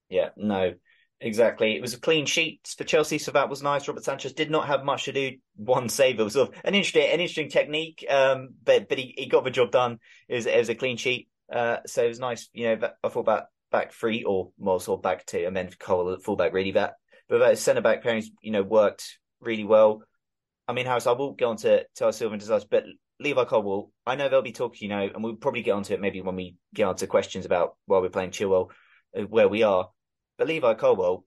Yeah, 0.08 0.30
no, 0.38 0.76
exactly. 1.20 1.76
It 1.76 1.82
was 1.82 1.96
a 1.96 2.00
clean 2.00 2.28
sheet 2.28 2.72
for 2.78 2.84
Chelsea, 2.84 3.18
so 3.18 3.32
that 3.32 3.50
was 3.50 3.64
nice. 3.64 3.88
Robert 3.88 4.04
Sanchez 4.04 4.34
did 4.34 4.52
not 4.52 4.68
have 4.68 4.86
much 4.86 5.06
to 5.06 5.12
do. 5.12 5.38
One 5.56 5.90
save, 5.90 6.20
it 6.20 6.24
was 6.24 6.34
sort 6.34 6.50
of 6.50 6.56
an 6.64 6.76
interesting, 6.76 7.10
an 7.12 7.20
interesting 7.20 7.50
technique, 7.50 8.06
um, 8.08 8.50
but 8.64 8.88
but 8.88 9.00
he, 9.00 9.16
he 9.18 9.26
got 9.26 9.44
the 9.44 9.50
job 9.50 9.72
done. 9.72 9.98
It 10.30 10.36
was, 10.36 10.46
it 10.46 10.58
was 10.58 10.70
a 10.70 10.76
clean 10.76 10.98
sheet, 10.98 11.30
uh, 11.52 11.78
so 11.88 12.04
it 12.04 12.10
was 12.10 12.20
nice. 12.20 12.48
You 12.54 12.76
know, 12.76 12.90
I 13.04 13.10
thought 13.10 13.22
about 13.22 13.46
back 13.72 13.92
three 13.92 14.24
or 14.24 14.52
more 14.60 14.80
sort 14.80 15.00
of 15.00 15.04
back 15.04 15.26
two, 15.26 15.46
and 15.48 15.58
then 15.58 15.72
Cole 15.80 16.14
at 16.14 16.22
fullback 16.22 16.54
really 16.54 16.74
that, 16.74 16.94
but 17.28 17.40
that 17.40 17.58
centre 17.58 17.82
back 17.82 18.04
pairings, 18.04 18.28
you 18.44 18.52
know, 18.52 18.62
worked 18.62 19.18
really 19.42 19.64
well. 19.64 20.04
I 20.68 20.74
mean, 20.74 20.86
Harris, 20.86 21.08
I 21.08 21.14
will 21.14 21.34
go 21.34 21.50
on 21.50 21.58
to, 21.58 21.86
to 21.96 22.06
our 22.06 22.12
silver 22.12 22.34
and 22.34 22.40
disaster, 22.40 22.68
but 22.70 22.84
Levi 23.20 23.46
Colwill, 23.46 23.92
I 24.06 24.16
know 24.16 24.30
they'll 24.30 24.42
be 24.42 24.52
talking, 24.52 24.90
you 24.90 24.96
know, 24.96 25.10
and 25.14 25.24
we'll 25.24 25.36
probably 25.36 25.64
get 25.64 25.72
onto 25.72 25.94
it 25.94 26.02
maybe 26.02 26.22
when 26.22 26.36
we 26.36 26.56
get 26.74 26.84
onto 26.84 27.08
questions 27.08 27.46
about 27.46 27.76
while 27.86 28.02
we're 28.02 28.10
playing 28.10 28.32
Chilwell, 28.32 28.70
uh, 29.18 29.24
where 29.24 29.48
we 29.48 29.64
are. 29.64 29.90
But 30.38 30.48
Levi 30.48 30.74
Colwill, 30.76 31.26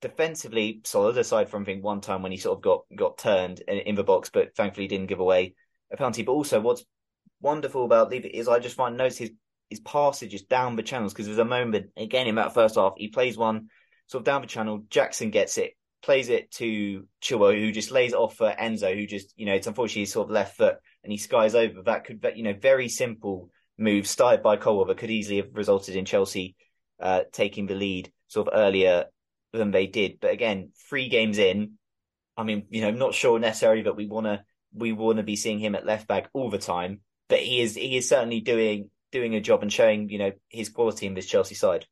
defensively 0.00 0.82
solid, 0.84 1.16
aside 1.18 1.48
from 1.48 1.64
being 1.64 1.82
one 1.82 2.00
time 2.00 2.22
when 2.22 2.32
he 2.32 2.38
sort 2.38 2.58
of 2.58 2.62
got 2.62 2.84
got 2.94 3.18
turned 3.18 3.60
in, 3.60 3.94
the 3.94 4.04
box, 4.04 4.30
but 4.32 4.54
thankfully 4.54 4.86
didn't 4.86 5.06
give 5.06 5.20
away 5.20 5.54
a 5.90 5.96
penalty. 5.96 6.22
But 6.22 6.32
also, 6.32 6.60
what's 6.60 6.84
wonderful 7.40 7.84
about 7.84 8.10
Levi 8.10 8.28
is 8.28 8.46
I 8.46 8.58
just 8.58 8.76
find 8.76 8.96
notice 8.96 9.18
his 9.18 9.30
his 9.68 9.80
passage 9.80 10.32
is 10.32 10.42
down 10.42 10.76
the 10.76 10.82
channels 10.82 11.12
because 11.12 11.26
there's 11.26 11.38
a 11.38 11.44
moment 11.44 11.86
again 11.96 12.28
in 12.28 12.36
that 12.36 12.54
first 12.54 12.76
half 12.76 12.92
he 12.96 13.08
plays 13.08 13.36
one 13.36 13.68
sort 14.06 14.20
of 14.20 14.24
down 14.24 14.42
the 14.42 14.46
channel. 14.46 14.84
Jackson 14.88 15.30
gets 15.30 15.58
it, 15.58 15.75
plays 16.02 16.28
it 16.28 16.50
to 16.52 17.06
Chilwell, 17.22 17.58
who 17.58 17.72
just 17.72 17.90
lays 17.90 18.12
it 18.12 18.18
off 18.18 18.36
for 18.36 18.50
Enzo, 18.50 18.94
who 18.94 19.06
just 19.06 19.32
you 19.36 19.46
know 19.46 19.54
it's 19.54 19.66
unfortunately 19.66 20.06
sort 20.06 20.26
of 20.26 20.30
left 20.30 20.56
foot 20.56 20.76
and 21.02 21.12
he 21.12 21.18
skies 21.18 21.54
over. 21.54 21.82
That 21.82 22.04
could 22.04 22.24
you 22.36 22.42
know 22.42 22.54
very 22.54 22.88
simple 22.88 23.50
move 23.78 24.06
started 24.06 24.42
by 24.42 24.56
Colwill, 24.56 24.86
but 24.86 24.98
could 24.98 25.10
easily 25.10 25.36
have 25.38 25.50
resulted 25.52 25.96
in 25.96 26.04
Chelsea 26.04 26.56
uh, 27.00 27.22
taking 27.32 27.66
the 27.66 27.74
lead 27.74 28.12
sort 28.28 28.48
of 28.48 28.54
earlier 28.56 29.06
than 29.52 29.70
they 29.70 29.86
did. 29.86 30.18
But 30.20 30.32
again, 30.32 30.70
three 30.88 31.08
games 31.08 31.38
in, 31.38 31.72
I 32.36 32.42
mean, 32.42 32.66
you 32.70 32.82
know, 32.82 32.90
not 32.90 33.14
sure 33.14 33.38
necessarily 33.38 33.82
that 33.82 33.96
we 33.96 34.06
want 34.06 34.26
to 34.26 34.42
we 34.74 34.92
want 34.92 35.18
to 35.18 35.22
be 35.22 35.36
seeing 35.36 35.58
him 35.58 35.74
at 35.74 35.86
left 35.86 36.06
back 36.06 36.28
all 36.32 36.50
the 36.50 36.58
time, 36.58 37.00
but 37.28 37.40
he 37.40 37.60
is 37.60 37.74
he 37.74 37.96
is 37.96 38.08
certainly 38.08 38.40
doing 38.40 38.90
doing 39.12 39.34
a 39.34 39.40
job 39.40 39.62
and 39.62 39.72
showing 39.72 40.10
you 40.10 40.18
know 40.18 40.32
his 40.48 40.68
quality 40.68 41.06
in 41.06 41.14
this 41.14 41.26
Chelsea 41.26 41.54
side. 41.54 41.86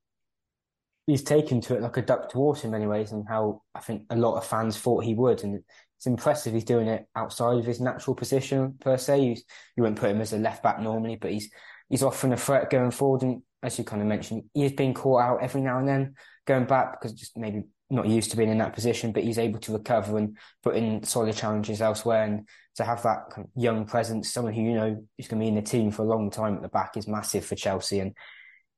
He's 1.06 1.22
taken 1.22 1.60
to 1.62 1.76
it 1.76 1.82
like 1.82 1.96
a 1.96 2.02
duck 2.02 2.30
to 2.30 2.38
water 2.38 2.66
in 2.66 2.72
many 2.72 2.86
ways, 2.86 3.12
and 3.12 3.26
how 3.28 3.62
I 3.74 3.80
think 3.80 4.04
a 4.10 4.16
lot 4.16 4.36
of 4.36 4.46
fans 4.46 4.78
thought 4.78 5.04
he 5.04 5.14
would, 5.14 5.44
and 5.44 5.62
it's 5.96 6.06
impressive. 6.06 6.54
He's 6.54 6.64
doing 6.64 6.88
it 6.88 7.06
outside 7.14 7.58
of 7.58 7.66
his 7.66 7.80
natural 7.80 8.14
position 8.14 8.76
per 8.80 8.96
se. 8.96 9.20
you 9.22 9.36
wouldn't 9.82 9.98
put 9.98 10.10
him 10.10 10.20
as 10.20 10.32
a 10.32 10.38
left 10.38 10.62
back 10.62 10.80
normally, 10.80 11.16
but 11.16 11.32
he's 11.32 11.50
he's 11.88 12.02
often 12.02 12.32
a 12.32 12.36
threat 12.36 12.70
going 12.70 12.90
forward, 12.90 13.22
and 13.22 13.42
as 13.62 13.78
you 13.78 13.84
kind 13.84 14.02
of 14.02 14.08
mentioned, 14.08 14.44
he 14.52 14.64
is 14.64 14.72
being 14.72 14.94
caught 14.94 15.22
out 15.22 15.42
every 15.42 15.60
now 15.60 15.78
and 15.78 15.88
then 15.88 16.14
going 16.46 16.66
back 16.66 17.00
because 17.00 17.12
just 17.12 17.36
maybe 17.36 17.64
not 17.90 18.08
used 18.08 18.30
to 18.30 18.36
being 18.36 18.50
in 18.50 18.58
that 18.58 18.74
position, 18.74 19.12
but 19.12 19.22
he's 19.22 19.38
able 19.38 19.58
to 19.60 19.72
recover 19.72 20.18
and 20.18 20.36
put 20.62 20.76
in 20.76 21.02
solid 21.02 21.36
challenges 21.36 21.80
elsewhere. 21.80 22.24
And 22.24 22.48
to 22.76 22.84
have 22.84 23.02
that 23.02 23.30
kind 23.30 23.46
of 23.46 23.62
young 23.62 23.86
presence, 23.86 24.32
someone 24.32 24.52
who 24.52 24.62
you 24.62 24.74
know 24.74 25.06
is 25.18 25.28
going 25.28 25.40
to 25.40 25.44
be 25.44 25.48
in 25.48 25.54
the 25.54 25.62
team 25.62 25.90
for 25.90 26.02
a 26.02 26.08
long 26.08 26.30
time 26.30 26.56
at 26.56 26.62
the 26.62 26.68
back, 26.68 26.96
is 26.96 27.08
massive 27.08 27.44
for 27.44 27.54
Chelsea. 27.54 28.00
And 28.00 28.14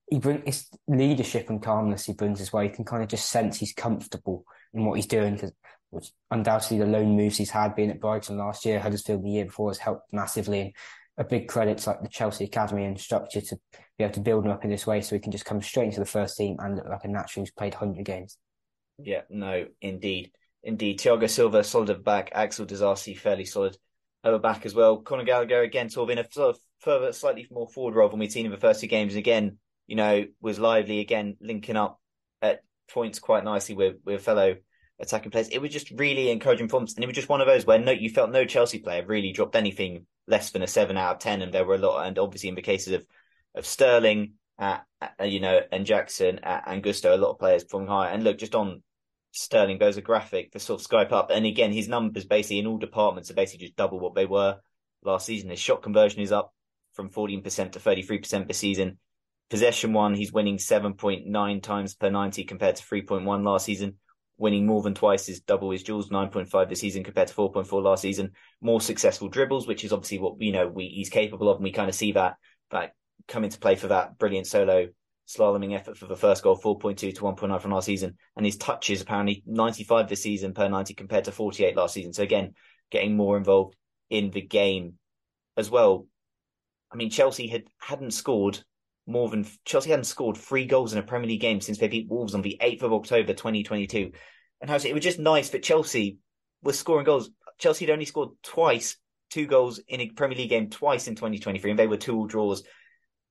he 0.09 0.19
brings 0.19 0.43
his 0.45 0.69
leadership 0.89 1.51
and 1.51 1.63
calmness 1.63 2.05
he 2.05 2.13
brings 2.13 2.41
as 2.41 2.53
well. 2.53 2.63
You 2.63 2.71
can 2.71 2.85
kind 2.85 3.03
of 3.03 3.09
just 3.09 3.31
sense 3.31 3.59
he's 3.59 3.73
comfortable 3.73 4.45
in 4.73 4.85
what 4.85 4.95
he's 4.95 5.07
doing 5.07 5.35
because 5.35 5.53
undoubtedly 6.31 6.79
the 6.79 6.87
loan 6.87 7.17
moves 7.17 7.37
he's 7.37 7.51
had 7.51 7.75
being 7.75 7.91
at 7.91 8.01
Brighton 8.01 8.37
last 8.39 8.65
year, 8.65 8.79
Huddersfield 8.79 9.25
the 9.25 9.31
year 9.31 9.47
before 9.47 9.71
has 9.71 9.79
helped 9.79 10.13
massively. 10.13 10.61
And 10.61 10.73
a 11.19 11.25
big 11.25 11.49
credit 11.49 11.79
to 11.79 11.91
like 11.91 12.03
the 12.03 12.09
Chelsea 12.09 12.45
academy 12.45 12.85
and 12.85 13.01
structure 13.01 13.41
to 13.41 13.59
be 13.97 14.05
able 14.05 14.15
to 14.15 14.21
build 14.21 14.45
him 14.45 14.51
up 14.51 14.65
in 14.65 14.71
this 14.71 14.87
way 14.87 15.01
so 15.01 15.17
he 15.17 15.21
can 15.21 15.33
just 15.33 15.47
come 15.47 15.63
straight 15.63 15.87
into 15.87 16.01
the 16.01 16.07
first 16.07 16.37
team 16.37 16.57
and 16.59 16.77
look 16.77 16.87
like 16.89 17.05
a 17.05 17.09
natural 17.09 17.43
who's 17.43 17.51
played 17.51 17.75
100 17.75 18.05
games. 18.05 18.37
Yeah, 18.99 19.23
no, 19.31 19.67
indeed. 19.81 20.33
Indeed. 20.63 20.99
Thiago 20.99 21.29
Silva, 21.29 21.65
solid 21.65 21.91
at 21.91 22.05
back. 22.05 22.31
Axel 22.35 22.67
Disasi, 22.67 23.17
fairly 23.17 23.45
solid 23.45 23.77
over 24.25 24.39
back 24.39 24.67
as 24.67 24.75
well. 24.75 24.99
Conor 24.99 25.25
Gallagher, 25.25 25.63
again, 25.63 25.89
sort 25.89 26.11
of 26.11 26.19
in 26.19 26.25
a 26.25 26.31
sort 26.31 26.57
of 26.57 26.61
further, 26.81 27.13
slightly 27.13 27.47
more 27.51 27.69
forward 27.69 27.95
role 27.95 28.09
than 28.09 28.19
we've 28.19 28.33
seen 28.33 28.47
in 28.47 28.53
the 28.53 28.59
first 28.59 28.81
two 28.81 28.87
games. 28.87 29.15
And 29.15 29.21
again, 29.21 29.59
you 29.87 29.97
know, 29.97 30.25
was 30.41 30.59
lively 30.59 31.01
again, 31.01 31.37
linking 31.41 31.77
up 31.77 32.01
at 32.43 32.63
points 32.91 33.19
quite 33.19 33.45
nicely 33.45 33.75
with, 33.75 33.97
with 34.05 34.23
fellow 34.23 34.57
attacking 34.99 35.31
players. 35.31 35.49
It 35.49 35.59
was 35.59 35.71
just 35.71 35.91
really 35.93 36.31
encouraging 36.31 36.67
performance. 36.67 36.95
And 36.95 37.05
it 37.05 37.07
was 37.07 37.17
just 37.17 37.29
one 37.29 37.41
of 37.41 37.47
those 37.47 37.67
where 37.67 37.79
no, 37.79 37.93
you 37.93 38.11
felt 38.11 38.31
no 38.31 38.45
Chelsea 38.45 38.79
player 38.79 39.05
really 39.07 39.33
dropped 39.33 39.57
anything 39.57 40.07
less 40.27 40.51
than 40.51 40.63
a 40.63 40.67
seven 40.67 40.97
out 40.97 41.17
of 41.17 41.19
10. 41.21 41.43
And 41.43 41.53
there 41.53 41.65
were 41.65 41.75
a 41.75 41.79
lot, 41.79 42.07
and 42.07 42.19
obviously 42.19 42.49
in 42.49 42.55
the 42.55 42.63
cases 42.63 42.95
of, 42.95 43.07
of 43.55 43.67
Sterling, 43.67 44.35
uh, 44.59 44.79
uh, 45.03 45.25
you 45.25 45.41
know, 45.41 45.61
and 45.71 45.87
Jackson 45.87 46.41
uh, 46.43 46.61
and 46.67 46.83
Gusto, 46.83 47.15
a 47.15 47.19
lot 47.19 47.33
of 47.33 47.39
players 47.39 47.65
performing 47.65 47.89
higher. 47.89 48.11
And 48.11 48.25
look, 48.25 48.39
just 48.39 48.55
on 48.55 48.83
Sterling, 49.33 49.79
there's 49.79 49.99
a 49.99 50.03
graphic, 50.03 50.53
for 50.53 50.59
sort 50.59 50.81
of 50.81 50.87
Skype 50.87 51.13
up. 51.13 51.31
And 51.31 51.45
again, 51.45 51.73
his 51.73 51.89
numbers 51.89 52.25
basically 52.25 52.59
in 52.59 52.67
all 52.67 52.79
departments 52.79 53.31
are 53.31 53.35
basically 53.35 53.67
just 53.67 53.77
double 53.77 54.01
what 54.01 54.15
they 54.15 54.27
were 54.27 54.59
last 55.05 55.27
season. 55.27 55.51
His 55.51 55.59
shot 55.59 55.83
conversion 55.83 56.21
is 56.21 56.33
up 56.33 56.55
from 56.95 57.11
14% 57.11 57.73
to 57.73 57.79
33% 57.79 58.49
this 58.49 58.59
season. 58.59 58.99
Possession 59.49 59.93
one, 59.93 60.15
he's 60.15 60.33
winning 60.33 60.59
7.9 60.59 61.63
times 61.63 61.95
per 61.95 62.11
90 62.11 62.45
compared 62.45 62.77
to 62.77 62.83
3.1 62.83 63.45
last 63.45 63.65
season 63.65 63.97
winning 64.39 64.67
more 64.67 64.83
than 64.83 64.95
twice 64.95 65.29
is 65.29 65.41
double 65.41 65.71
his 65.71 65.83
duels, 65.83 66.11
9.5 66.11 66.69
this 66.69 66.81
season 66.81 67.05
compared 67.05 67.29
to 67.29 67.35
4.4 67.35 67.83
last 67.83 68.03
season. 68.03 68.33
More 68.61 68.81
successful 68.81 69.29
dribbles, 69.29 69.67
which 69.67 69.85
is 69.85 69.93
obviously 69.93 70.19
what, 70.19 70.41
you 70.41 70.53
know, 70.53 70.69
we, 70.69 70.89
he's 70.89 71.09
capable 71.09 71.49
of. 71.49 71.57
And 71.57 71.65
we 71.65 71.73
kind 71.73 71.89
of 71.89 71.95
see 71.95 72.13
that, 72.13 72.37
that 72.71 72.93
come 73.29 73.45
into 73.45 73.59
play 73.59 73.77
for 73.77 73.89
that 73.89 74.19
brilliant 74.19 74.47
solo 74.47 74.89
slaloming 75.27 75.75
effort 75.75 75.97
for 75.97 76.07
the 76.07 76.17
first 76.17 76.43
goal, 76.43 76.57
4.2 76.57 76.97
to 76.97 77.13
1.9 77.13 77.61
from 77.61 77.73
last 77.73 77.87
season. 77.87 78.17
And 78.37 78.45
his 78.45 78.57
touches 78.57 79.01
apparently 79.01 79.43
95 79.47 80.09
this 80.09 80.23
season 80.23 80.55
per 80.55 80.69
90 80.69 80.95
compared 80.95 81.25
to 81.25 81.33
48 81.33 81.77
last 81.77 81.95
season. 81.95 82.13
So 82.13 82.23
again, 82.23 82.55
getting 82.91 83.17
more 83.17 83.37
involved 83.37 83.75
in 84.11 84.31
the 84.31 84.43
game 84.43 84.95
as 85.57 85.71
well. 85.71 86.07
I 86.93 86.97
mean, 86.97 87.11
Chelsea 87.11 87.49
had, 87.49 87.65
hadn't 87.79 88.13
scored 88.13 88.63
more 89.07 89.29
than 89.29 89.47
Chelsea 89.65 89.91
hadn't 89.91 90.05
scored 90.05 90.37
three 90.37 90.67
goals 90.67 90.93
in 90.93 90.99
a 90.99 91.03
Premier 91.03 91.29
League 91.29 91.41
game 91.41 91.61
since 91.61 91.79
they 91.79 91.89
beat 91.89 92.09
Wolves 92.09 92.35
on 92.35 92.43
the 92.43 92.59
8th 92.61 92.83
of 92.83 92.93
October 92.93 93.35
2022. 93.35 94.13
And 94.61 94.71
it 94.71 94.95
was 94.95 95.05
just 95.05 95.19
nice 95.19 95.51
that 95.51 95.63
Chelsea 95.63 96.19
was 96.63 96.79
scoring 96.79 97.05
goals. 97.05 97.31
Chelsea 97.59 97.85
had 97.85 97.93
only 97.93 98.05
scored 98.05 98.31
twice, 98.43 98.97
two 99.31 99.47
goals 99.47 99.81
in 99.89 100.01
a 100.01 100.11
Premier 100.11 100.37
League 100.37 100.51
game 100.51 100.71
twice 100.71 101.09
in 101.09 101.15
2023, 101.15 101.71
and 101.71 101.79
they 101.79 101.87
were 101.87 101.97
two 101.97 102.27
draws 102.27 102.65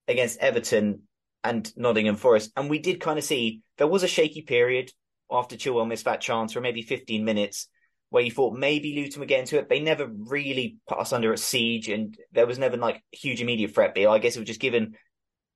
against 0.07 0.39
Everton 0.39 1.01
and 1.43 1.71
Nottingham 1.75 2.15
Forest. 2.15 2.51
And 2.55 2.69
we 2.69 2.79
did 2.79 3.01
kind 3.01 3.19
of 3.19 3.25
see 3.25 3.61
there 3.77 3.87
was 3.87 4.03
a 4.03 4.07
shaky 4.07 4.41
period 4.41 4.91
after 5.31 5.55
Chilwell 5.55 5.87
missed 5.87 6.05
that 6.05 6.21
chance 6.21 6.53
for 6.53 6.61
maybe 6.61 6.81
15 6.81 7.23
minutes 7.23 7.67
where 8.09 8.23
you 8.23 8.31
thought 8.31 8.57
maybe 8.57 8.95
Luton 8.95 9.19
would 9.19 9.29
get 9.29 9.41
into 9.41 9.57
it. 9.57 9.67
They 9.67 9.79
never 9.79 10.07
really 10.07 10.77
put 10.87 10.99
us 10.99 11.11
under 11.11 11.33
a 11.33 11.37
siege 11.37 11.89
and 11.89 12.17
there 12.31 12.47
was 12.47 12.59
never 12.59 12.77
like 12.77 13.03
huge 13.11 13.41
immediate 13.41 13.73
threat. 13.73 13.93
But 13.95 14.07
I 14.07 14.19
guess 14.19 14.35
it 14.35 14.39
was 14.39 14.47
just 14.47 14.61
given 14.61 14.95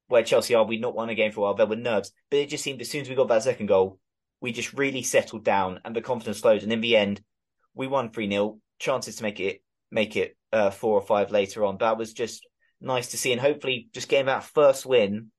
where 0.09 0.23
Chelsea 0.23 0.55
are, 0.55 0.65
we'd 0.65 0.81
not 0.81 0.95
won 0.95 1.09
a 1.09 1.15
game 1.15 1.31
for 1.31 1.39
a 1.39 1.43
while. 1.43 1.53
There 1.53 1.67
were 1.67 1.75
nerves, 1.75 2.11
but 2.29 2.39
it 2.39 2.49
just 2.49 2.63
seemed 2.63 2.81
as 2.81 2.89
soon 2.89 3.01
as 3.01 3.09
we 3.09 3.15
got 3.15 3.29
that 3.29 3.43
second 3.43 3.67
goal, 3.67 3.99
we 4.41 4.51
just 4.51 4.73
really 4.73 5.03
settled 5.03 5.45
down 5.45 5.79
and 5.85 5.95
the 5.95 6.01
confidence 6.01 6.39
flowed. 6.39 6.63
And 6.63 6.73
in 6.73 6.81
the 6.81 6.97
end, 6.97 7.21
we 7.73 7.87
won 7.87 8.11
3 8.11 8.29
0. 8.29 8.59
Chances 8.79 9.17
to 9.17 9.23
make 9.23 9.39
it 9.39 9.61
make 9.91 10.15
it 10.15 10.35
uh, 10.51 10.71
four 10.71 10.93
or 10.93 11.01
five 11.01 11.31
later 11.31 11.65
on. 11.65 11.77
That 11.77 11.97
was 11.97 12.13
just 12.13 12.47
nice 12.81 13.09
to 13.09 13.17
see. 13.17 13.31
And 13.31 13.41
hopefully, 13.41 13.89
just 13.93 14.09
getting 14.09 14.27
that 14.27 14.43
first 14.43 14.85
win 14.85 15.31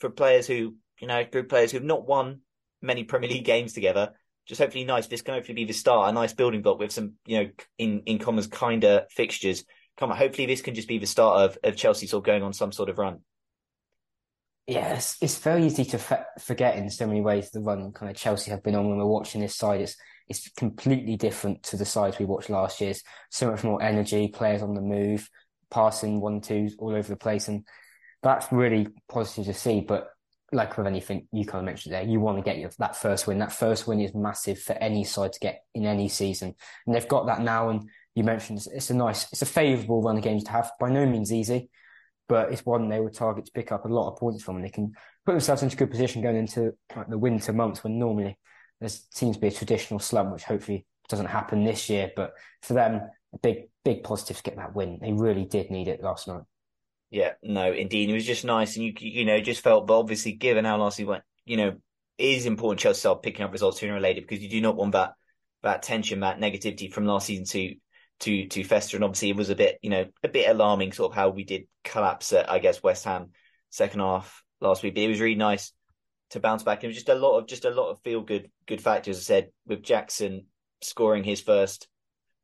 for 0.00 0.10
players 0.10 0.46
who, 0.46 0.74
you 0.98 1.06
know, 1.06 1.24
group 1.24 1.48
players 1.48 1.70
who've 1.70 1.82
not 1.82 2.06
won 2.06 2.40
many 2.82 3.04
Premier 3.04 3.30
League 3.30 3.44
games 3.44 3.72
together. 3.72 4.12
Just 4.46 4.60
hopefully 4.60 4.84
nice. 4.84 5.06
This 5.06 5.22
can 5.22 5.34
hopefully 5.34 5.54
be 5.54 5.64
the 5.64 5.72
start, 5.72 6.08
a 6.08 6.12
nice 6.12 6.32
building 6.32 6.62
block 6.62 6.78
with 6.78 6.92
some, 6.92 7.14
you 7.26 7.42
know, 7.42 7.50
in, 7.78 8.00
in 8.06 8.18
Commons 8.18 8.46
kinder 8.46 9.04
fixtures. 9.10 9.64
Come 9.98 10.10
on, 10.10 10.16
hopefully 10.16 10.46
this 10.46 10.62
can 10.62 10.74
just 10.74 10.88
be 10.88 10.98
the 10.98 11.06
start 11.06 11.40
of, 11.40 11.58
of 11.64 11.76
Chelsea 11.76 12.06
sort 12.06 12.22
of 12.22 12.26
going 12.26 12.42
on 12.42 12.52
some 12.52 12.72
sort 12.72 12.88
of 12.88 12.98
run 12.98 13.20
yeah, 14.66 14.94
it's, 14.94 15.16
it's 15.20 15.38
very 15.38 15.64
easy 15.64 15.84
to 15.84 16.26
forget 16.40 16.76
in 16.76 16.90
so 16.90 17.06
many 17.06 17.20
ways 17.20 17.50
the 17.50 17.60
run 17.60 17.92
kind 17.92 18.10
of 18.10 18.16
Chelsea 18.16 18.50
have 18.50 18.64
been 18.64 18.74
on 18.74 18.88
when 18.88 18.98
we're 18.98 19.06
watching 19.06 19.40
this 19.40 19.54
side. 19.54 19.80
It's 19.80 19.96
it's 20.28 20.48
completely 20.50 21.16
different 21.16 21.62
to 21.64 21.76
the 21.76 21.84
sides 21.84 22.18
we 22.18 22.24
watched 22.24 22.50
last 22.50 22.80
year. 22.80 22.92
so 23.30 23.50
much 23.50 23.62
more 23.62 23.80
energy, 23.80 24.26
players 24.26 24.60
on 24.60 24.74
the 24.74 24.80
move, 24.80 25.30
passing 25.70 26.20
one 26.20 26.40
twos 26.40 26.74
all 26.80 26.96
over 26.96 27.08
the 27.08 27.16
place, 27.16 27.46
and 27.46 27.64
that's 28.22 28.50
really 28.50 28.88
positive 29.08 29.44
to 29.44 29.54
see. 29.54 29.80
But 29.80 30.08
like 30.50 30.76
with 30.76 30.88
anything 30.88 31.28
you 31.32 31.44
kind 31.44 31.60
of 31.60 31.66
mentioned 31.66 31.94
there, 31.94 32.02
you 32.02 32.18
want 32.18 32.38
to 32.38 32.42
get 32.42 32.58
your, 32.58 32.70
that 32.80 32.96
first 32.96 33.28
win. 33.28 33.38
That 33.38 33.52
first 33.52 33.86
win 33.86 34.00
is 34.00 34.14
massive 34.16 34.60
for 34.60 34.72
any 34.72 35.04
side 35.04 35.32
to 35.34 35.40
get 35.40 35.60
in 35.74 35.86
any 35.86 36.08
season, 36.08 36.56
and 36.86 36.94
they've 36.94 37.06
got 37.06 37.26
that 37.26 37.40
now. 37.40 37.68
And 37.68 37.88
you 38.16 38.24
mentioned 38.24 38.66
it's 38.74 38.90
a 38.90 38.94
nice, 38.94 39.30
it's 39.30 39.42
a 39.42 39.46
favourable 39.46 40.02
run 40.02 40.16
of 40.16 40.24
games 40.24 40.42
to 40.44 40.50
have. 40.50 40.72
By 40.80 40.90
no 40.90 41.06
means 41.06 41.32
easy, 41.32 41.70
but 42.28 42.52
it's 42.52 42.66
one 42.66 42.88
they 42.88 43.00
will 43.00 43.10
target 43.10 43.46
to 43.46 43.52
pick 43.52 43.72
up 43.72 43.84
a 43.84 43.88
lot 43.88 44.10
of 44.10 44.18
points 44.18 44.42
from, 44.42 44.56
and 44.56 44.64
they 44.64 44.70
can 44.70 44.92
put 45.24 45.32
themselves 45.32 45.62
into 45.62 45.76
good 45.76 45.90
position 45.90 46.22
going 46.22 46.36
into 46.36 46.72
like 46.94 47.08
the 47.08 47.18
winter 47.18 47.52
months 47.52 47.84
when 47.84 47.98
normally 47.98 48.38
there 48.80 48.90
seems 49.10 49.36
to 49.36 49.40
be 49.40 49.48
a 49.48 49.52
traditional 49.52 50.00
slump, 50.00 50.32
which 50.32 50.44
hopefully 50.44 50.86
doesn't 51.08 51.26
happen 51.26 51.64
this 51.64 51.88
year. 51.88 52.10
But 52.14 52.32
for 52.62 52.74
them, 52.74 53.00
a 53.32 53.38
big, 53.38 53.68
big 53.84 54.02
positive 54.02 54.38
to 54.38 54.42
get 54.42 54.56
that 54.56 54.74
win. 54.74 54.98
They 55.00 55.12
really 55.12 55.44
did 55.44 55.70
need 55.70 55.88
it 55.88 56.02
last 56.02 56.28
night. 56.28 56.42
Yeah, 57.10 57.32
no, 57.42 57.72
indeed. 57.72 58.10
It 58.10 58.14
was 58.14 58.26
just 58.26 58.44
nice. 58.44 58.76
And 58.76 58.84
you, 58.84 58.92
you 58.98 59.24
know, 59.24 59.40
just 59.40 59.62
felt, 59.62 59.86
but 59.86 59.98
obviously, 59.98 60.32
given 60.32 60.64
how 60.64 60.76
last 60.76 61.02
went, 61.02 61.22
you 61.44 61.56
know, 61.56 61.76
it 62.18 62.24
is 62.24 62.46
important 62.46 62.80
Chelsea 62.80 63.00
start 63.00 63.22
picking 63.22 63.44
up 63.44 63.52
results 63.52 63.80
sooner 63.80 63.96
or 63.96 64.00
later 64.00 64.20
because 64.20 64.42
you 64.42 64.48
do 64.48 64.60
not 64.60 64.76
want 64.76 64.92
that, 64.92 65.14
that 65.62 65.82
tension, 65.82 66.20
that 66.20 66.40
negativity 66.40 66.92
from 66.92 67.06
last 67.06 67.26
season 67.26 67.44
to, 67.44 67.74
to, 68.20 68.46
to 68.48 68.64
fester. 68.64 68.96
And 68.96 69.04
obviously, 69.04 69.30
it 69.30 69.36
was 69.36 69.50
a 69.50 69.54
bit, 69.54 69.78
you 69.82 69.90
know, 69.90 70.06
a 70.22 70.28
bit 70.28 70.48
alarming 70.48 70.92
sort 70.92 71.12
of 71.12 71.16
how 71.16 71.30
we 71.30 71.44
did 71.44 71.66
collapse 71.84 72.32
at, 72.32 72.50
I 72.50 72.58
guess, 72.58 72.82
West 72.82 73.04
Ham 73.04 73.30
second 73.70 74.00
half 74.00 74.42
last 74.60 74.82
week. 74.82 74.94
But 74.94 75.02
it 75.02 75.08
was 75.08 75.20
really 75.20 75.34
nice 75.34 75.72
to 76.30 76.40
bounce 76.40 76.62
back. 76.62 76.82
It 76.82 76.88
was 76.88 76.96
just 76.96 77.08
a 77.08 77.14
lot 77.14 77.38
of, 77.38 77.46
just 77.46 77.64
a 77.64 77.70
lot 77.70 77.90
of 77.90 78.00
feel 78.02 78.22
good, 78.22 78.50
good 78.66 78.80
factors. 78.80 79.18
I 79.18 79.22
said 79.22 79.48
with 79.66 79.82
Jackson 79.82 80.46
scoring 80.82 81.24
his 81.24 81.40
first 81.40 81.88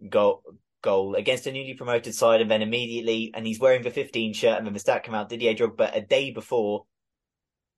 goal, 0.08 0.42
goal 0.82 1.14
against 1.14 1.46
a 1.46 1.52
newly 1.52 1.74
promoted 1.74 2.14
side, 2.14 2.40
and 2.40 2.50
then 2.50 2.62
immediately, 2.62 3.30
and 3.34 3.46
he's 3.46 3.60
wearing 3.60 3.82
the 3.82 3.90
15 3.90 4.34
shirt, 4.34 4.58
and 4.58 4.66
then 4.66 4.74
the 4.74 4.80
stat 4.80 5.04
came 5.04 5.14
out, 5.14 5.28
Didier 5.28 5.54
Drogba, 5.54 5.96
a 5.96 6.00
day 6.00 6.30
before, 6.30 6.84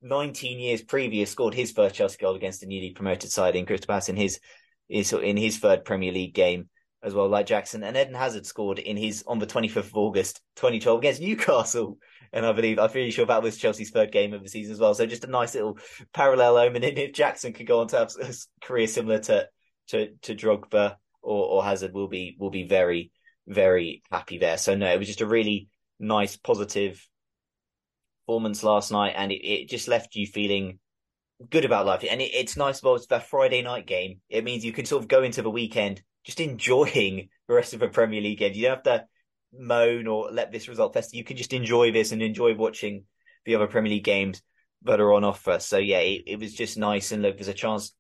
19 0.02 0.58
years 0.58 0.82
previous, 0.82 1.30
scored 1.30 1.54
his 1.54 1.72
first 1.72 1.94
Chelsea 1.94 2.18
goal 2.18 2.34
against 2.34 2.62
a 2.62 2.66
newly 2.66 2.90
promoted 2.90 3.30
side 3.30 3.56
in 3.56 3.66
Crystal 3.66 3.86
Palace 3.86 4.08
in 4.08 4.16
his, 4.16 4.40
in 4.88 5.36
his 5.36 5.58
third 5.58 5.84
Premier 5.84 6.12
League 6.12 6.34
game 6.34 6.68
as 7.04 7.14
well, 7.14 7.28
like 7.28 7.46
Jackson. 7.46 7.84
And 7.84 7.96
Eden 7.96 8.14
Hazard 8.14 8.46
scored 8.46 8.78
in 8.78 8.96
his, 8.96 9.23
on 9.26 9.38
the 9.38 9.46
25th 9.46 9.76
of 9.76 9.96
August, 9.96 10.40
2012 10.56 10.99
against 10.99 11.20
Newcastle. 11.20 11.99
And 12.32 12.44
I 12.44 12.52
believe, 12.52 12.78
I'm 12.78 12.90
pretty 12.90 13.11
sure 13.11 13.26
that 13.26 13.42
was 13.42 13.56
Chelsea's 13.56 13.90
third 13.90 14.11
game 14.11 14.32
of 14.32 14.42
the 14.42 14.49
season 14.49 14.73
as 14.73 14.80
well. 14.80 14.94
So 14.94 15.06
just 15.06 15.25
a 15.25 15.28
nice 15.28 15.54
little 15.54 15.78
parallel 16.12 16.56
omen. 16.56 16.82
And 16.82 16.99
if 16.99 17.12
Jackson 17.12 17.52
could 17.52 17.66
go 17.66 17.80
on 17.80 17.88
to 17.88 17.99
have 17.99 18.12
a 18.20 18.34
career 18.64 18.88
similar 18.88 19.20
to, 19.20 19.49
to, 19.88 20.08
to 20.23 20.34
Drogba, 20.34 20.96
or, 21.25 21.46
or 21.46 21.64
Hazard 21.64 21.92
will 21.92 22.08
be 22.08 22.37
will 22.38 22.50
be 22.50 22.64
very 22.64 23.11
very 23.46 24.02
happy 24.11 24.38
there. 24.38 24.58
So 24.58 24.75
no, 24.75 24.92
it 24.92 24.99
was 24.99 25.08
just 25.08 25.20
a 25.20 25.26
really 25.26 25.68
nice 25.99 26.37
positive 26.37 27.06
performance 28.26 28.62
last 28.62 28.92
night, 28.92 29.14
and 29.16 29.32
it, 29.32 29.46
it 29.46 29.68
just 29.68 29.88
left 29.88 30.14
you 30.14 30.26
feeling 30.26 30.78
good 31.50 31.64
about 31.64 31.87
life. 31.87 32.04
And 32.08 32.20
it, 32.20 32.30
it's 32.34 32.56
nice 32.56 32.80
about 32.80 32.96
it's 32.96 33.06
that 33.08 33.28
Friday 33.28 33.62
night 33.62 33.87
game. 33.87 34.20
It 34.28 34.44
means 34.44 34.64
you 34.64 34.73
can 34.73 34.87
sort 34.87 35.02
of 35.02 35.08
go 35.08 35.23
into 35.23 35.42
the 35.42 35.50
weekend 35.50 36.02
just 36.25 36.40
enjoying 36.40 37.28
the 37.49 37.54
rest 37.54 37.75
of 37.75 37.81
the 37.81 37.88
Premier 37.88 38.21
League 38.21 38.38
games. 38.38 38.57
You 38.57 38.64
don't 38.64 38.76
have 38.76 38.83
to 38.85 39.07
moan 39.52 40.07
or 40.07 40.31
let 40.31 40.50
this 40.50 40.69
result 40.69 40.95
fester. 40.95 41.16
You 41.16 41.25
can 41.25 41.37
just 41.37 41.52
enjoy 41.52 41.93
this 41.93 42.12
and 42.12 42.23
enjoy 42.23 42.54
watching 42.54 43.04
the 43.45 43.54
other 43.54 43.66
Premier 43.66 43.90
League 43.90 44.04
games 44.04 44.43
that 44.83 45.00
are 45.00 45.12
on 45.12 45.25
offer. 45.25 45.59
So 45.61 45.78
yeah, 45.78 45.99
it, 45.99 46.23
it 46.26 46.40
was 46.40 46.54
just 46.54 46.76
nice. 46.78 47.12
And 47.12 47.23
look, 47.23 47.37
there's 47.37 47.49
a 47.49 47.54
chance 47.54 47.95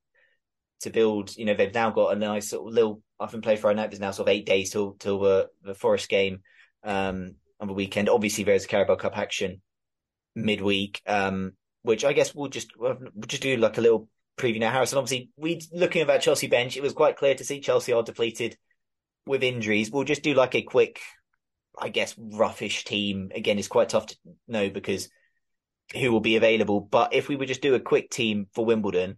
to 0.80 0.90
build. 0.90 1.36
You 1.36 1.44
know, 1.44 1.54
they've 1.54 1.72
now 1.72 1.90
got 1.90 2.16
a 2.16 2.18
nice 2.18 2.50
sort 2.50 2.68
of 2.68 2.74
little. 2.74 3.02
I've 3.20 3.30
been 3.30 3.42
playing 3.42 3.58
Friday 3.58 3.76
night. 3.76 3.90
There's 3.90 4.00
now 4.00 4.10
sort 4.10 4.28
of 4.28 4.32
eight 4.32 4.46
days 4.46 4.70
till 4.70 4.92
till 4.92 5.20
the 5.20 5.48
the 5.62 5.74
Forest 5.74 6.08
game 6.08 6.40
um, 6.82 7.36
on 7.60 7.68
the 7.68 7.74
weekend. 7.74 8.08
Obviously, 8.08 8.44
there's 8.44 8.64
a 8.64 8.68
Carabao 8.68 8.96
Cup 8.96 9.18
action 9.18 9.60
midweek, 10.34 11.00
um, 11.06 11.52
which 11.82 12.04
I 12.04 12.12
guess 12.12 12.34
we'll 12.34 12.48
just 12.48 12.72
we'll 12.76 12.96
just 13.26 13.42
do 13.42 13.56
like 13.56 13.78
a 13.78 13.82
little 13.82 14.08
preview 14.36 14.60
now. 14.60 14.70
Harrison, 14.70 14.98
obviously, 14.98 15.30
we 15.36 15.60
looking 15.72 16.02
at 16.02 16.08
that 16.08 16.22
Chelsea 16.22 16.46
bench. 16.46 16.76
It 16.76 16.82
was 16.82 16.92
quite 16.92 17.16
clear 17.16 17.34
to 17.34 17.44
see 17.44 17.60
Chelsea 17.60 17.92
are 17.92 18.02
depleted 18.02 18.56
with 19.26 19.42
injuries. 19.42 19.90
We'll 19.90 20.04
just 20.04 20.22
do 20.22 20.34
like 20.34 20.54
a 20.54 20.62
quick, 20.62 21.00
I 21.78 21.88
guess, 21.88 22.14
roughish 22.14 22.84
team. 22.84 23.30
Again, 23.34 23.58
it's 23.58 23.68
quite 23.68 23.88
tough 23.88 24.06
to 24.06 24.16
know 24.48 24.70
because 24.70 25.08
who 25.94 26.12
will 26.12 26.20
be 26.20 26.36
available. 26.36 26.80
But 26.80 27.14
if 27.14 27.28
we 27.28 27.36
would 27.36 27.48
just 27.48 27.62
do 27.62 27.74
a 27.74 27.80
quick 27.80 28.10
team 28.10 28.46
for 28.54 28.64
Wimbledon, 28.64 29.16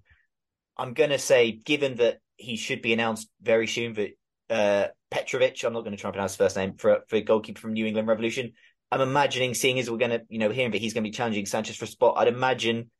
I'm 0.76 0.94
going 0.94 1.10
to 1.10 1.18
say, 1.18 1.52
given 1.52 1.96
that 1.96 2.18
he 2.36 2.56
should 2.56 2.82
be 2.82 2.92
announced 2.92 3.28
very 3.40 3.66
soon, 3.66 3.94
that 3.94 4.10
uh, 4.50 4.88
Petrovic, 5.10 5.64
I'm 5.64 5.72
not 5.72 5.82
going 5.82 5.92
to 5.92 6.00
try 6.00 6.08
and 6.08 6.14
pronounce 6.14 6.32
his 6.32 6.38
first 6.38 6.56
name, 6.56 6.74
for 6.76 7.00
for 7.08 7.20
goalkeeper 7.20 7.60
from 7.60 7.72
New 7.72 7.86
England 7.86 8.08
Revolution. 8.08 8.52
I'm 8.92 9.00
imagining, 9.00 9.54
seeing 9.54 9.78
as 9.78 9.90
we're 9.90 9.96
going 9.96 10.12
to, 10.12 10.22
you 10.28 10.38
know, 10.38 10.50
hearing 10.50 10.70
that 10.72 10.80
he's 10.80 10.94
going 10.94 11.02
to 11.02 11.10
be 11.10 11.16
challenging 11.16 11.46
Sanchez 11.46 11.76
for 11.76 11.86
a 11.86 11.88
spot, 11.88 12.14
I'd 12.18 12.28
imagine 12.28 12.90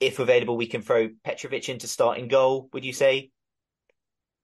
if 0.00 0.18
available, 0.18 0.56
we 0.56 0.66
can 0.66 0.82
throw 0.82 1.08
Petrovic 1.24 1.68
into 1.68 1.86
starting 1.86 2.28
goal. 2.28 2.68
Would 2.72 2.84
you 2.84 2.92
say? 2.92 3.30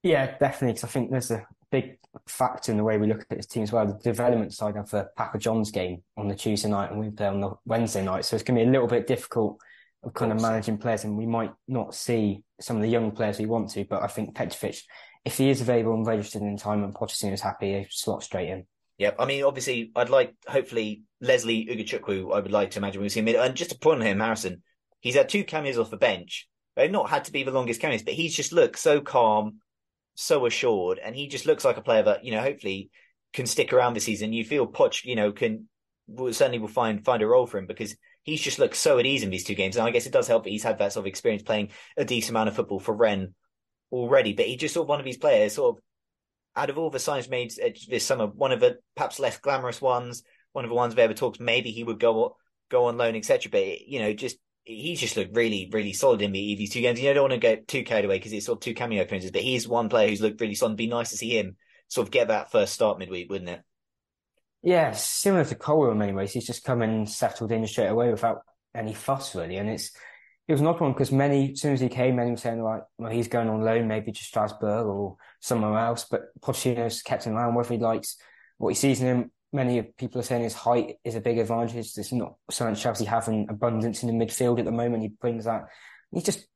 Yeah, 0.01 0.37
definitely. 0.37 0.73
Because 0.73 0.83
I 0.83 0.87
think 0.87 1.11
there's 1.11 1.31
a 1.31 1.45
big 1.71 1.97
factor 2.27 2.71
in 2.71 2.77
the 2.77 2.83
way 2.83 2.97
we 2.97 3.07
look 3.07 3.21
at 3.21 3.37
this 3.37 3.45
team 3.45 3.63
as 3.63 3.71
well. 3.71 3.85
The 3.85 3.99
development 4.03 4.53
side 4.53 4.77
of 4.77 4.93
uh, 4.93 5.03
the 5.03 5.09
Papa 5.15 5.37
John's 5.37 5.71
game 5.71 6.03
on 6.17 6.27
the 6.27 6.35
Tuesday 6.35 6.69
night 6.69 6.91
and 6.91 6.99
we 6.99 7.09
play 7.09 7.27
on 7.27 7.41
the 7.41 7.51
Wednesday 7.65 8.03
night, 8.03 8.25
so 8.25 8.35
it's 8.35 8.43
going 8.43 8.57
to 8.57 8.63
be 8.63 8.69
a 8.69 8.71
little 8.71 8.87
bit 8.87 9.07
difficult 9.07 9.59
of 10.03 10.13
kind 10.13 10.31
of 10.31 10.41
managing 10.41 10.77
players, 10.77 11.05
and 11.05 11.17
we 11.17 11.25
might 11.25 11.51
not 11.67 11.95
see 11.95 12.43
some 12.59 12.75
of 12.75 12.81
the 12.81 12.89
young 12.89 13.11
players 13.11 13.39
we 13.39 13.45
want 13.45 13.69
to. 13.69 13.85
But 13.85 14.03
I 14.03 14.07
think 14.07 14.35
Petrovic, 14.35 14.81
if 15.23 15.37
he 15.37 15.49
is 15.49 15.61
available 15.61 15.93
and 15.93 16.05
registered 16.05 16.41
in 16.41 16.57
time, 16.57 16.83
and 16.83 16.93
Pochettino 16.93 17.31
is 17.31 17.41
happy, 17.41 17.73
he 17.73 17.87
slot 17.89 18.21
straight 18.21 18.49
in. 18.49 18.65
Yep. 18.97 19.15
I 19.17 19.25
mean, 19.25 19.43
obviously, 19.43 19.91
I'd 19.95 20.09
like, 20.09 20.35
hopefully, 20.45 21.03
Lesley 21.21 21.65
Ugochukwu, 21.65 22.35
I 22.35 22.41
would 22.41 22.51
like 22.51 22.71
to 22.71 22.79
imagine 22.79 23.01
we 23.01 23.09
see 23.09 23.21
him. 23.21 23.29
And 23.29 23.55
just 23.55 23.71
to 23.71 23.77
point 23.77 24.01
on 24.01 24.07
him, 24.07 24.19
Harrison, 24.19 24.61
he's 25.03 25.15
had 25.15 25.29
two 25.29 25.43
cameos 25.43 25.77
off 25.77 25.91
the 25.91 25.97
bench. 25.97 26.47
They've 26.75 26.89
not 26.89 27.09
had 27.09 27.25
to 27.25 27.31
be 27.31 27.43
the 27.43 27.51
longest 27.51 27.81
cameos, 27.81 28.01
but 28.01 28.15
he's 28.15 28.35
just 28.35 28.53
looked 28.53 28.79
so 28.79 29.01
calm, 29.01 29.59
so 30.15 30.45
assured, 30.47 30.97
and 30.97 31.15
he 31.15 31.27
just 31.27 31.45
looks 31.45 31.63
like 31.63 31.77
a 31.77 31.81
player 31.81 32.03
that, 32.03 32.25
you 32.25 32.31
know, 32.31 32.41
hopefully 32.41 32.89
can 33.33 33.45
stick 33.45 33.73
around 33.73 33.93
this 33.93 34.05
season. 34.05 34.33
You 34.33 34.45
feel 34.45 34.65
Poch, 34.65 35.03
you 35.03 35.15
know, 35.15 35.31
can 35.31 35.67
certainly 36.31 36.59
will 36.59 36.67
find 36.67 37.03
find 37.03 37.21
a 37.21 37.27
role 37.27 37.45
for 37.45 37.57
him 37.57 37.67
because 37.67 37.95
he's 38.23 38.41
just 38.41 38.59
looked 38.59 38.75
so 38.75 38.97
at 38.97 39.05
ease 39.05 39.23
in 39.23 39.29
these 39.29 39.43
two 39.43 39.55
games. 39.55 39.75
And 39.75 39.85
I 39.85 39.91
guess 39.91 40.05
it 40.05 40.13
does 40.13 40.27
help 40.27 40.43
that 40.43 40.49
he's 40.49 40.63
had 40.63 40.79
that 40.79 40.93
sort 40.93 41.03
of 41.03 41.07
experience 41.07 41.43
playing 41.43 41.69
a 41.97 42.05
decent 42.05 42.31
amount 42.31 42.49
of 42.49 42.55
football 42.55 42.79
for 42.79 42.95
Rennes 42.95 43.33
already. 43.91 44.33
But 44.33 44.45
he 44.45 44.55
just 44.55 44.73
sort 44.73 44.85
of 44.85 44.89
one 44.89 44.99
of 44.99 45.05
these 45.05 45.17
players, 45.17 45.55
sort 45.55 45.77
of 45.77 45.83
out 46.55 46.69
of 46.69 46.77
all 46.77 46.89
the 46.89 46.99
signs 46.99 47.29
made 47.29 47.51
this 47.89 48.05
summer, 48.05 48.27
one 48.27 48.51
of 48.51 48.59
the 48.59 48.77
perhaps 48.95 49.19
less 49.19 49.37
glamorous 49.37 49.81
ones, 49.81 50.23
one 50.53 50.65
of 50.65 50.69
the 50.69 50.75
ones 50.75 50.95
we 50.95 51.01
ever 51.01 51.13
talked 51.13 51.39
maybe 51.39 51.71
he 51.71 51.83
would 51.83 51.99
go 51.99 52.37
go 52.69 52.85
on 52.85 52.97
loan, 52.97 53.15
etc. 53.15 53.49
But 53.51 53.87
you 53.87 53.99
know, 53.99 54.13
just 54.13 54.37
he's 54.63 54.99
just 54.99 55.17
looked 55.17 55.35
really, 55.35 55.69
really 55.71 55.93
solid 55.93 56.21
in 56.21 56.31
the, 56.31 56.55
these 56.55 56.71
two 56.71 56.81
games. 56.81 56.99
You 56.99 57.05
know, 57.05 57.11
I 57.11 57.13
don't 57.15 57.23
want 57.23 57.33
to 57.33 57.39
get 57.39 57.67
too 57.67 57.83
carried 57.83 58.05
away 58.05 58.17
because 58.17 58.33
it's 58.33 58.45
sort 58.45 58.57
of 58.57 58.61
two 58.61 58.73
cameo 58.73 59.03
appearances, 59.03 59.31
but 59.31 59.41
he's 59.41 59.67
one 59.67 59.89
player 59.89 60.09
who's 60.09 60.21
looked 60.21 60.41
really 60.41 60.55
solid. 60.55 60.71
It'd 60.71 60.77
be 60.77 60.87
nice 60.87 61.09
to 61.09 61.17
see 61.17 61.37
him 61.37 61.57
sort 61.87 62.07
of 62.07 62.11
get 62.11 62.29
that 62.29 62.51
first 62.51 62.73
start 62.73 62.99
midweek, 62.99 63.29
wouldn't 63.29 63.49
it? 63.49 63.61
Yeah, 64.61 64.91
similar 64.93 65.43
to 65.45 65.55
Colwill 65.55 65.91
in 65.91 65.97
many 65.97 66.13
ways. 66.13 66.31
He's 66.31 66.47
just 66.47 66.63
come 66.63 66.81
and 66.81 67.09
settled 67.09 67.51
in 67.51 67.67
straight 67.67 67.87
away 67.87 68.09
without 68.09 68.43
any 68.73 68.93
fuss, 68.93 69.35
really. 69.35 69.57
And 69.57 69.69
it's 69.69 69.91
it 70.47 70.53
was 70.53 70.61
not 70.61 70.79
one 70.79 70.91
because 70.91 71.11
many, 71.11 71.51
as 71.51 71.61
soon 71.61 71.73
as 71.73 71.81
he 71.81 71.89
came, 71.89 72.15
many 72.15 72.31
were 72.31 72.37
saying 72.37 72.61
like, 72.61 72.81
well, 72.97 73.11
he's 73.11 73.27
going 73.27 73.49
on 73.49 73.61
loan, 73.61 73.87
maybe 73.87 74.11
to 74.11 74.23
Strasbourg 74.23 74.85
or 74.85 75.17
somewhere 75.39 75.77
else. 75.77 76.05
But 76.09 76.23
Pochettino's 76.41 77.01
kept 77.01 77.25
him 77.25 77.33
around, 77.33 77.55
whether 77.55 77.73
he 77.73 77.79
likes 77.79 78.17
what 78.57 78.69
he 78.69 78.75
sees 78.75 79.01
in 79.01 79.07
him. 79.07 79.31
Many 79.53 79.83
people 79.83 80.19
are 80.19 80.23
saying 80.23 80.43
his 80.43 80.55
height 80.55 80.95
is 81.03 81.15
a 81.15 81.21
big 81.21 81.37
advantage. 81.37 81.93
There's 81.93 82.11
not 82.11 82.35
something 82.49 82.75
Chelsea 82.75 83.05
have 83.05 83.27
abundance 83.27 84.01
in 84.01 84.07
the 84.07 84.25
midfield 84.25 84.57
at 84.57 84.65
the 84.65 84.71
moment. 84.71 85.03
He 85.03 85.09
brings 85.09 85.45
that. 85.45 85.67
He's 86.11 86.23
just 86.23 86.47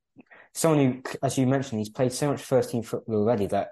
someone 0.52 1.02
who, 1.04 1.18
as 1.22 1.38
you 1.38 1.46
mentioned, 1.46 1.78
he's 1.78 1.88
played 1.88 2.12
so 2.12 2.28
much 2.28 2.42
first 2.42 2.70
team 2.70 2.82
football 2.82 3.16
already 3.16 3.46
that 3.46 3.70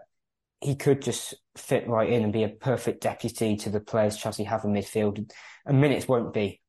he 0.60 0.76
could 0.76 1.02
just 1.02 1.34
fit 1.56 1.88
right 1.88 2.08
in 2.08 2.22
and 2.22 2.32
be 2.32 2.44
a 2.44 2.48
perfect 2.48 3.02
deputy 3.02 3.56
to 3.56 3.70
the 3.70 3.80
players 3.80 4.16
Chelsea 4.16 4.44
have 4.44 4.64
in 4.64 4.72
midfield. 4.72 5.30
And 5.66 5.80
minutes 5.80 6.06
won't 6.06 6.32
be 6.32 6.60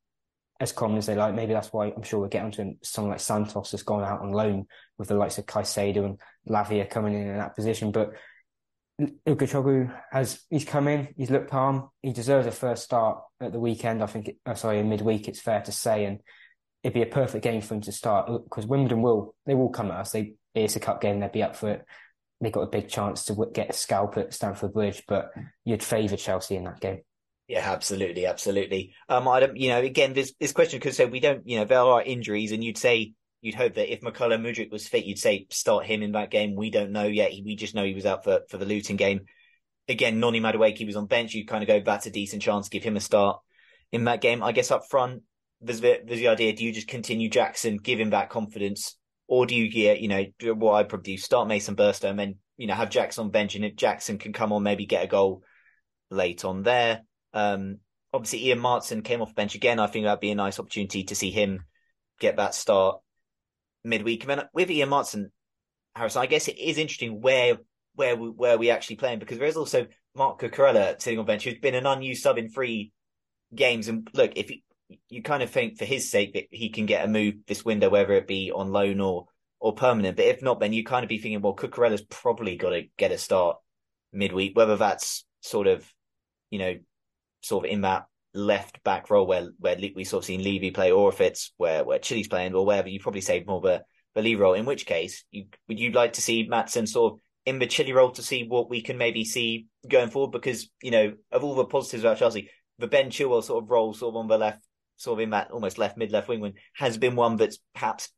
as 0.59 0.71
common 0.71 0.97
as 0.97 1.05
they 1.05 1.15
like. 1.15 1.35
Maybe 1.35 1.53
that's 1.53 1.71
why 1.71 1.93
I'm 1.95 2.03
sure 2.03 2.19
we'll 2.19 2.29
get 2.29 2.43
onto 2.43 2.63
him. 2.63 2.79
Someone 2.81 3.11
like 3.11 3.19
Santos 3.19 3.71
has 3.71 3.83
gone 3.83 4.03
out 4.03 4.21
on 4.21 4.31
loan 4.31 4.65
with 4.97 5.09
the 5.09 5.15
likes 5.15 5.37
of 5.37 5.45
Caicedo 5.45 6.05
and 6.05 6.19
Lavia 6.49 6.89
coming 6.89 7.13
in 7.13 7.27
in 7.27 7.37
that 7.37 7.55
position. 7.55 7.91
But 7.91 8.13
Ugochukwu 8.99 9.95
has 10.11 10.41
he's 10.49 10.65
come 10.65 10.87
in, 10.87 11.09
he's 11.15 11.29
looked 11.29 11.51
calm. 11.51 11.89
He 12.01 12.13
deserves 12.13 12.47
a 12.47 12.51
first 12.51 12.83
start 12.83 13.19
at 13.39 13.51
the 13.51 13.59
weekend. 13.59 14.01
I 14.01 14.07
think, 14.07 14.31
oh, 14.45 14.53
sorry, 14.55 14.79
in 14.79 14.89
midweek, 14.89 15.27
it's 15.27 15.39
fair 15.39 15.61
to 15.61 15.71
say, 15.71 16.05
and 16.05 16.19
it'd 16.83 16.93
be 16.93 17.03
a 17.03 17.07
perfect 17.07 17.43
game 17.43 17.61
for 17.61 17.75
him 17.75 17.81
to 17.81 17.91
start 17.91 18.27
because 18.45 18.65
Wimbledon 18.65 19.01
will 19.01 19.35
they 19.45 19.53
will 19.55 19.69
come 19.69 19.91
at 19.91 19.99
us. 19.99 20.11
They 20.11 20.33
it's 20.55 20.75
a 20.75 20.79
cup 20.79 21.01
game, 21.01 21.19
they'd 21.19 21.31
be 21.31 21.43
up 21.43 21.55
for 21.55 21.69
it 21.69 21.85
they 22.41 22.51
got 22.51 22.61
a 22.61 22.67
big 22.67 22.87
chance 22.87 23.25
to 23.25 23.49
get 23.53 23.69
a 23.69 23.73
scalp 23.73 24.17
at 24.17 24.33
Stamford 24.33 24.73
Bridge, 24.73 25.03
but 25.07 25.31
you'd 25.65 25.83
favour 25.83 26.15
Chelsea 26.15 26.55
in 26.55 26.65
that 26.65 26.79
game. 26.79 27.01
Yeah, 27.47 27.71
absolutely, 27.71 28.25
absolutely. 28.25 28.93
Um, 29.09 29.27
I 29.27 29.39
don't, 29.39 29.57
you 29.57 29.69
know, 29.69 29.79
again, 29.79 30.13
this 30.13 30.33
this 30.39 30.51
question 30.51 30.79
could 30.79 30.93
say 30.93 31.05
we 31.05 31.21
don't, 31.21 31.47
you 31.47 31.57
know, 31.57 31.65
there 31.65 31.79
are 31.79 32.01
injuries, 32.01 32.51
and 32.51 32.63
you'd 32.63 32.77
say 32.77 33.13
you'd 33.41 33.55
hope 33.55 33.75
that 33.75 33.91
if 33.91 34.01
Mykhailo 34.01 34.39
Mudryk 34.39 34.71
was 34.71 34.87
fit, 34.87 35.05
you'd 35.05 35.19
say 35.19 35.47
start 35.49 35.85
him 35.85 36.01
in 36.01 36.13
that 36.13 36.31
game. 36.31 36.55
We 36.55 36.69
don't 36.69 36.91
know 36.91 37.05
yet. 37.05 37.31
We 37.43 37.55
just 37.55 37.75
know 37.75 37.85
he 37.85 37.93
was 37.93 38.05
out 38.05 38.23
for 38.23 38.41
for 38.49 38.57
the 38.57 38.65
Luton 38.65 38.95
game. 38.95 39.21
Again, 39.87 40.19
Noni 40.19 40.41
Madueke 40.41 40.85
was 40.85 40.95
on 40.95 41.05
bench. 41.05 41.33
You'd 41.33 41.47
kind 41.47 41.63
of 41.63 41.67
go, 41.67 41.79
that's 41.79 42.07
a 42.07 42.11
decent 42.11 42.41
chance, 42.41 42.67
give 42.67 42.83
him 42.83 42.97
a 42.97 43.01
start 43.01 43.39
in 43.91 44.03
that 44.05 44.21
game. 44.21 44.43
I 44.43 44.51
guess 44.51 44.71
up 44.71 44.89
front, 44.89 45.23
there's 45.61 45.79
the, 45.79 46.01
there's 46.05 46.19
the 46.19 46.27
idea: 46.27 46.53
do 46.53 46.65
you 46.65 46.73
just 46.73 46.87
continue 46.87 47.29
Jackson, 47.29 47.77
give 47.77 47.99
him 47.99 48.09
that 48.09 48.29
confidence, 48.29 48.97
or 49.27 49.45
do 49.45 49.55
you 49.55 49.69
get, 49.69 50.01
you 50.01 50.07
know, 50.07 50.25
what 50.55 50.73
I 50.73 50.83
probably 50.83 51.13
do, 51.13 51.17
start 51.17 51.47
Mason 51.47 51.75
Burstow 51.75 52.09
and 52.09 52.19
then, 52.19 52.35
you 52.57 52.67
know, 52.67 52.73
have 52.73 52.89
Jackson 52.89 53.25
on 53.25 53.31
bench 53.31 53.55
and 53.55 53.65
if 53.65 53.75
Jackson 53.75 54.17
can 54.17 54.33
come 54.33 54.51
on, 54.51 54.63
maybe 54.63 54.85
get 54.85 55.03
a 55.03 55.07
goal 55.07 55.43
late 56.09 56.45
on 56.45 56.63
there. 56.63 57.01
Um, 57.33 57.79
obviously 58.13 58.45
Ian 58.47 58.59
Maatsen 58.59 59.03
came 59.03 59.21
off 59.21 59.35
bench 59.35 59.55
again. 59.55 59.79
I 59.79 59.87
think 59.87 60.05
that'd 60.05 60.19
be 60.19 60.31
a 60.31 60.35
nice 60.35 60.59
opportunity 60.59 61.03
to 61.05 61.15
see 61.15 61.31
him 61.31 61.65
get 62.19 62.37
that 62.37 62.55
start 62.55 62.99
midweek. 63.87 64.23
I 64.23 64.35
mean, 64.35 64.45
with 64.53 64.69
Ian 64.69 64.89
Maatsen, 64.89 65.31
Harrison, 65.95 66.21
I 66.21 66.27
guess 66.27 66.47
it 66.47 66.57
is 66.57 66.77
interesting 66.77 67.21
where 67.21 67.57
where 67.95 68.15
we, 68.15 68.29
where 68.29 68.57
we 68.57 68.69
actually 68.69 68.97
playing 68.97 69.19
because 69.19 69.39
there 69.39 69.47
is 69.47 69.57
also 69.57 69.87
Marc 70.15 70.39
Cucurella 70.39 71.01
sitting 71.01 71.19
on 71.19 71.25
bench 71.25 71.43
who's 71.43 71.57
been 71.57 71.75
an 71.75 71.87
unused 71.87 72.21
sub 72.21 72.37
in 72.37 72.49
three 72.49 72.91
games. 73.53 73.87
And 73.87 74.07
look, 74.13 74.33
if 74.35 74.49
he, 74.49 74.63
you 75.09 75.23
kind 75.23 75.41
of 75.41 75.49
think 75.49 75.77
for 75.77 75.85
his 75.85 76.09
sake 76.09 76.33
that 76.33 76.45
he 76.51 76.69
can 76.69 76.85
get 76.85 77.03
a 77.03 77.07
move 77.07 77.35
this 77.47 77.65
window, 77.65 77.89
whether 77.89 78.13
it 78.13 78.27
be 78.27 78.51
on 78.51 78.71
loan 78.71 79.01
or 79.01 79.25
or 79.59 79.73
permanent. 79.73 80.17
But 80.17 80.25
if 80.25 80.41
not, 80.41 80.59
then 80.59 80.73
you 80.73 80.83
kind 80.83 81.03
of 81.03 81.09
be 81.09 81.17
thinking, 81.17 81.41
well, 81.41 81.55
Cucurella's 81.55 82.03
probably 82.03 82.55
got 82.55 82.69
to 82.71 82.83
get 82.97 83.11
a 83.11 83.17
start 83.17 83.57
midweek, 84.13 84.55
whether 84.55 84.77
that's 84.77 85.25
sort 85.41 85.67
of, 85.67 85.91
you 86.51 86.59
know, 86.59 86.75
sort 87.41 87.65
of 87.65 87.71
in 87.71 87.81
that 87.81 88.05
left 88.37 88.83
back 88.83 89.09
role 89.09 89.27
where 89.27 89.49
where 89.59 89.77
we 89.95 90.03
sort 90.03 90.23
of 90.23 90.25
seen 90.25 90.43
Levi 90.43 90.71
play, 90.71 90.91
or 90.91 91.09
if 91.09 91.19
it's 91.19 91.53
where 91.57 91.83
where 91.83 91.99
Chile's 91.99 92.27
playing, 92.27 92.53
or 92.53 92.65
wherever, 92.65 92.87
you 92.87 92.99
probably 92.99 93.21
say 93.21 93.43
more 93.45 93.57
of 93.57 93.65
a, 93.65 93.83
a 94.15 94.21
lead 94.21 94.39
role. 94.39 94.53
In 94.53 94.65
which 94.65 94.85
case, 94.85 95.25
you, 95.31 95.45
would 95.67 95.79
you 95.79 95.91
like 95.91 96.13
to 96.13 96.21
see 96.21 96.47
Maatsen 96.47 96.87
sort 96.87 97.13
of 97.13 97.19
in 97.45 97.59
the 97.59 97.67
Chile 97.67 97.93
role 97.93 98.11
to 98.11 98.21
see 98.21 98.45
what 98.47 98.69
we 98.69 98.81
can 98.81 98.97
maybe 98.97 99.25
see 99.25 99.67
going 99.87 100.09
forward? 100.09 100.31
Because 100.31 100.69
you 100.81 100.91
know, 100.91 101.13
of 101.31 101.43
all 101.43 101.55
the 101.55 101.65
positives 101.65 102.03
about 102.03 102.17
Chelsea, 102.17 102.49
the 102.79 102.87
Ben 102.87 103.09
Chilwell 103.09 103.43
sort 103.43 103.63
of 103.63 103.69
role, 103.69 103.93
sort 103.93 104.13
of 104.13 104.17
on 104.17 104.27
the 104.27 104.37
left, 104.37 104.61
sort 104.95 105.19
of 105.19 105.23
in 105.23 105.31
that 105.31 105.51
almost 105.51 105.77
left 105.77 105.97
mid 105.97 106.11
left 106.11 106.29
wing, 106.29 106.39
wing 106.39 106.53
has 106.75 106.97
been 106.97 107.15
one 107.15 107.35
that's 107.35 107.59
perhaps 107.73 108.09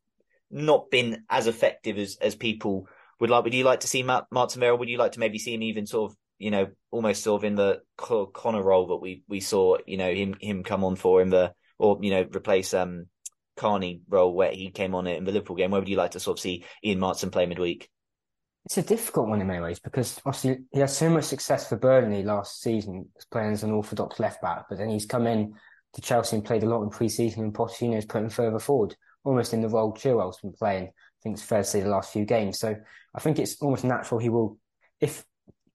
not 0.50 0.90
been 0.90 1.24
as 1.30 1.46
effective 1.46 1.98
as 1.98 2.16
as 2.20 2.34
people 2.34 2.86
would 3.20 3.30
like. 3.30 3.44
Would 3.44 3.54
you 3.54 3.64
like 3.64 3.80
to 3.80 3.88
see 3.88 4.02
Matt 4.02 4.24
Martin 4.30 4.60
Merrill? 4.60 4.78
Would 4.78 4.88
you 4.88 4.98
like 4.98 5.12
to 5.12 5.20
maybe 5.20 5.38
see 5.38 5.54
him 5.54 5.62
even 5.62 5.86
sort 5.86 6.10
of 6.10 6.16
you 6.40 6.50
know 6.50 6.68
almost 6.90 7.22
sort 7.22 7.40
of 7.40 7.44
in 7.44 7.54
the 7.54 7.82
Conor 7.96 8.62
role 8.62 8.88
that 8.88 8.96
we 8.96 9.22
we 9.28 9.38
saw 9.38 9.76
you 9.86 9.98
know 9.98 10.12
him 10.12 10.34
him 10.40 10.64
come 10.64 10.82
on 10.82 10.96
for 10.96 11.22
in 11.22 11.30
the 11.30 11.52
or 11.78 11.98
you 12.02 12.10
know 12.10 12.26
replace 12.34 12.74
um 12.74 13.06
Carney 13.56 14.00
role 14.08 14.34
where 14.34 14.50
he 14.50 14.70
came 14.70 14.94
on 14.94 15.06
in 15.06 15.24
the 15.24 15.32
Liverpool 15.32 15.56
game. 15.56 15.70
Where 15.70 15.80
would 15.80 15.88
you 15.88 15.96
like 15.96 16.12
to 16.12 16.20
sort 16.20 16.38
of 16.38 16.42
see 16.42 16.64
Ian 16.82 16.98
Maatsen 16.98 17.30
play 17.30 17.44
midweek? 17.44 17.90
It's 18.64 18.78
a 18.78 18.82
difficult 18.82 19.28
one 19.28 19.40
in 19.40 19.46
many 19.46 19.60
ways 19.60 19.80
because 19.80 20.20
obviously 20.24 20.64
he 20.72 20.80
had 20.80 20.90
so 20.90 21.10
much 21.10 21.24
success 21.24 21.68
for 21.68 21.76
Burnley 21.76 22.22
last 22.22 22.62
season 22.62 23.08
playing 23.30 23.52
as 23.52 23.62
an 23.62 23.70
orthodox 23.70 24.18
left 24.18 24.40
back, 24.40 24.64
but 24.68 24.78
then 24.78 24.88
he's 24.88 25.06
come 25.06 25.26
in 25.26 25.54
to 25.94 26.00
Chelsea 26.00 26.36
and 26.36 26.44
played 26.44 26.62
a 26.62 26.68
lot 26.68 26.82
in 26.82 26.90
pre-season 26.90 27.42
and 27.42 27.54
Pochettino's 27.54 28.06
put 28.06 28.22
him 28.22 28.30
further 28.30 28.58
forward, 28.58 28.96
almost 29.24 29.52
in 29.52 29.60
the 29.60 29.68
role 29.68 29.92
Chilwell's 29.92 30.40
been 30.40 30.52
playing. 30.52 30.84
I 30.84 31.20
think 31.22 31.34
it's 31.34 31.42
fair 31.42 31.62
to 31.62 31.68
say 31.68 31.80
the 31.80 31.88
last 31.88 32.12
few 32.12 32.24
games. 32.24 32.58
So 32.58 32.76
I 33.14 33.20
think 33.20 33.38
it's 33.38 33.60
almost 33.60 33.84
natural 33.84 34.20
he 34.20 34.28
will, 34.28 34.58
if 35.00 35.24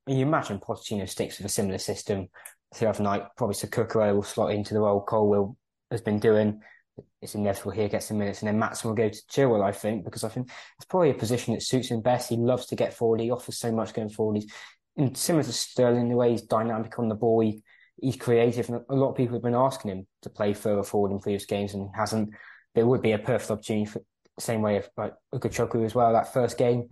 you 0.07 0.25
imagine 0.25 0.59
Pochettino 0.59 1.07
sticks 1.09 1.37
with 1.37 1.47
a 1.47 1.49
similar 1.49 1.77
system 1.77 2.27
throughout 2.73 2.97
the 2.97 3.03
night, 3.03 3.23
probably 3.37 3.55
Cucurella 3.55 4.13
will 4.13 4.23
slot 4.23 4.51
into 4.51 4.73
the 4.73 4.81
role 4.81 5.01
Colwill 5.01 5.57
has 5.91 6.01
been 6.01 6.19
doing. 6.19 6.61
It's 7.21 7.35
inevitable 7.35 7.71
here 7.71 7.89
gets 7.89 8.07
some 8.07 8.17
minutes, 8.17 8.41
and 8.41 8.47
then 8.47 8.59
Maatsen 8.59 8.85
will 8.85 8.93
go 8.93 9.09
to 9.09 9.21
Chilwell, 9.29 9.63
I 9.63 9.71
think, 9.71 10.05
because 10.05 10.23
I 10.23 10.29
think 10.29 10.49
it's 10.77 10.85
probably 10.85 11.09
a 11.09 11.15
position 11.15 11.53
that 11.53 11.63
suits 11.63 11.89
him 11.89 12.01
best. 12.01 12.29
He 12.29 12.37
loves 12.37 12.67
to 12.67 12.75
get 12.75 12.93
forward. 12.93 13.19
He 13.19 13.31
offers 13.31 13.57
so 13.57 13.71
much 13.71 13.93
going 13.93 14.09
forward. 14.09 14.43
He's 14.95 15.19
similar 15.19 15.43
to 15.43 15.51
Sterling, 15.51 16.09
the 16.09 16.15
way 16.15 16.31
he's 16.31 16.43
dynamic 16.43 16.97
on 16.99 17.09
the 17.09 17.15
ball. 17.15 17.41
He, 17.41 17.63
he's 18.01 18.15
creative, 18.15 18.69
and 18.69 18.81
a 18.89 18.95
lot 18.95 19.09
of 19.09 19.17
people 19.17 19.35
have 19.35 19.43
been 19.43 19.55
asking 19.55 19.91
him 19.91 20.07
to 20.21 20.29
play 20.29 20.53
further 20.53 20.83
forward 20.83 21.11
in 21.11 21.19
previous 21.19 21.45
games, 21.45 21.73
and 21.73 21.83
he 21.83 21.89
hasn't. 21.95 22.29
There 22.75 22.85
would 22.85 23.01
be 23.01 23.13
a 23.13 23.19
perfect 23.19 23.51
opportunity 23.51 23.85
for 23.85 24.01
same 24.37 24.61
way 24.61 24.77
of 24.77 24.89
like 24.97 25.13
Ugochukwu 25.33 25.85
as 25.85 25.95
well. 25.95 26.13
That 26.13 26.33
first 26.33 26.57
game, 26.57 26.89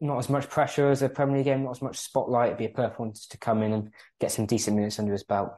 not 0.00 0.18
as 0.18 0.28
much 0.28 0.48
pressure 0.48 0.90
as 0.90 1.02
a 1.02 1.08
Premier 1.08 1.38
League 1.38 1.46
game, 1.46 1.64
not 1.64 1.72
as 1.72 1.82
much 1.82 1.98
spotlight. 1.98 2.48
It'd 2.48 2.58
be 2.58 2.66
a 2.66 2.70
perfect 2.70 3.00
one 3.00 3.12
to 3.30 3.38
come 3.38 3.62
in 3.62 3.72
and 3.72 3.90
get 4.20 4.32
some 4.32 4.46
decent 4.46 4.76
minutes 4.76 4.98
under 4.98 5.12
his 5.12 5.24
belt. 5.24 5.50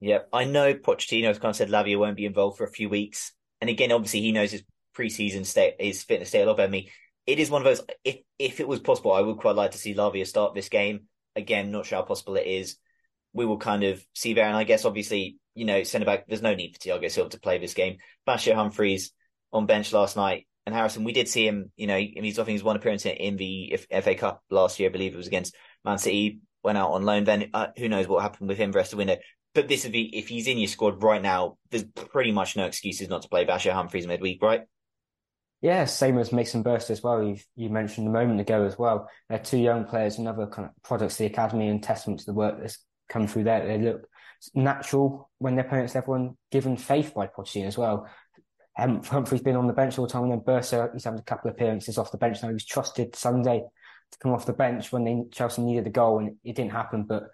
Yeah, 0.00 0.20
I 0.32 0.44
know 0.44 0.74
Pochettino 0.74 1.28
has 1.28 1.38
kind 1.38 1.50
of 1.50 1.56
said 1.56 1.70
Lavia 1.70 1.98
won't 1.98 2.16
be 2.16 2.26
involved 2.26 2.58
for 2.58 2.64
a 2.64 2.70
few 2.70 2.88
weeks, 2.88 3.32
and 3.60 3.70
again, 3.70 3.92
obviously 3.92 4.20
he 4.20 4.32
knows 4.32 4.50
his 4.50 4.64
preseason 4.96 5.46
state, 5.46 5.74
his 5.78 6.02
fitness 6.02 6.28
state 6.28 6.42
a 6.42 6.46
lot 6.46 6.56
better 6.56 6.66
than 6.66 6.72
me. 6.72 6.90
It 7.26 7.38
is 7.38 7.50
one 7.50 7.62
of 7.62 7.64
those. 7.64 7.86
If 8.04 8.18
if 8.38 8.60
it 8.60 8.66
was 8.66 8.80
possible, 8.80 9.12
I 9.12 9.20
would 9.20 9.38
quite 9.38 9.54
like 9.54 9.70
to 9.72 9.78
see 9.78 9.94
Lavia 9.94 10.26
start 10.26 10.54
this 10.54 10.68
game. 10.68 11.06
Again, 11.36 11.70
not 11.70 11.86
sure 11.86 11.98
how 11.98 12.04
possible 12.04 12.36
it 12.36 12.46
is. 12.46 12.76
We 13.32 13.46
will 13.46 13.58
kind 13.58 13.84
of 13.84 14.04
see 14.12 14.34
there, 14.34 14.46
and 14.46 14.56
I 14.56 14.64
guess 14.64 14.84
obviously 14.84 15.38
you 15.54 15.64
know 15.64 15.84
centre 15.84 16.04
back. 16.04 16.26
There's 16.26 16.42
no 16.42 16.54
need 16.54 16.74
for 16.74 16.80
Thiago 16.80 17.10
Silva 17.10 17.30
to 17.30 17.40
play 17.40 17.58
this 17.58 17.74
game. 17.74 17.98
Bashir 18.26 18.54
Humphreys 18.54 19.12
on 19.52 19.66
bench 19.66 19.92
last 19.92 20.16
night 20.16 20.46
and 20.66 20.74
Harrison, 20.74 21.04
we 21.04 21.12
did 21.12 21.28
see 21.28 21.46
him, 21.46 21.72
you 21.76 21.86
know, 21.86 21.98
he's 21.98 22.38
I 22.38 22.44
he's 22.44 22.62
one 22.62 22.76
appearance 22.76 23.04
in 23.04 23.36
the 23.36 23.78
FA 23.90 24.14
Cup 24.14 24.42
last 24.50 24.78
year, 24.78 24.88
I 24.88 24.92
believe 24.92 25.14
it 25.14 25.18
was 25.18 25.26
against 25.26 25.54
Man 25.84 25.98
City, 25.98 26.40
went 26.62 26.78
out 26.78 26.92
on 26.92 27.04
loan. 27.04 27.24
Then 27.24 27.50
uh, 27.52 27.68
who 27.76 27.88
knows 27.88 28.06
what 28.06 28.22
happened 28.22 28.48
with 28.48 28.58
him 28.58 28.70
the 28.70 28.76
rest 28.76 28.92
of 28.92 28.96
the 28.98 29.04
window. 29.04 29.16
But 29.54 29.68
this 29.68 29.84
would 29.84 29.92
be, 29.92 30.16
if 30.16 30.28
he's 30.28 30.46
in 30.46 30.58
your 30.58 30.68
squad 30.68 31.02
right 31.02 31.20
now, 31.20 31.58
there's 31.70 31.84
pretty 31.84 32.32
much 32.32 32.56
no 32.56 32.64
excuses 32.64 33.08
not 33.08 33.22
to 33.22 33.28
play 33.28 33.44
Bashir 33.44 33.72
Humphreys 33.72 34.06
midweek, 34.06 34.40
right? 34.40 34.62
Yeah, 35.60 35.84
same 35.84 36.18
as 36.18 36.32
Mason 36.32 36.62
Burst 36.62 36.90
as 36.90 37.02
well. 37.02 37.22
You 37.22 37.36
you 37.54 37.68
mentioned 37.68 38.08
a 38.08 38.10
moment 38.10 38.40
ago 38.40 38.64
as 38.64 38.78
well. 38.78 39.08
They're 39.28 39.38
two 39.38 39.58
young 39.58 39.84
players, 39.84 40.18
another 40.18 40.46
kind 40.46 40.68
of 40.68 40.82
products 40.82 41.14
of 41.14 41.18
the 41.18 41.26
academy 41.26 41.68
and 41.68 41.82
testament 41.82 42.20
to 42.20 42.26
the 42.26 42.34
work 42.34 42.60
that's 42.60 42.78
come 43.08 43.26
through 43.26 43.44
there. 43.44 43.66
They 43.66 43.78
look 43.78 44.08
natural 44.54 45.30
when 45.38 45.54
their 45.54 45.64
opponents 45.64 45.94
everyone 45.94 46.36
given 46.50 46.76
faith 46.76 47.14
by 47.14 47.28
Pochettino 47.28 47.66
as 47.66 47.78
well. 47.78 48.08
Um, 48.78 49.02
Humphrey's 49.02 49.42
been 49.42 49.56
on 49.56 49.66
the 49.66 49.72
bench 49.72 49.98
all 49.98 50.06
the 50.06 50.12
time, 50.12 50.24
and 50.24 50.32
then 50.32 50.40
Bursa, 50.40 50.92
he's 50.92 51.04
had 51.04 51.14
a 51.14 51.22
couple 51.22 51.50
of 51.50 51.56
appearances 51.56 51.98
off 51.98 52.10
the 52.10 52.18
bench 52.18 52.42
now. 52.42 52.48
He 52.48 52.54
was 52.54 52.64
trusted 52.64 53.14
Sunday 53.14 53.60
to 54.12 54.18
come 54.18 54.32
off 54.32 54.46
the 54.46 54.52
bench 54.52 54.92
when 54.92 55.04
they, 55.04 55.22
Chelsea 55.30 55.62
needed 55.62 55.86
a 55.86 55.90
goal, 55.90 56.18
and 56.18 56.36
it 56.42 56.56
didn't 56.56 56.72
happen. 56.72 57.04
But 57.04 57.24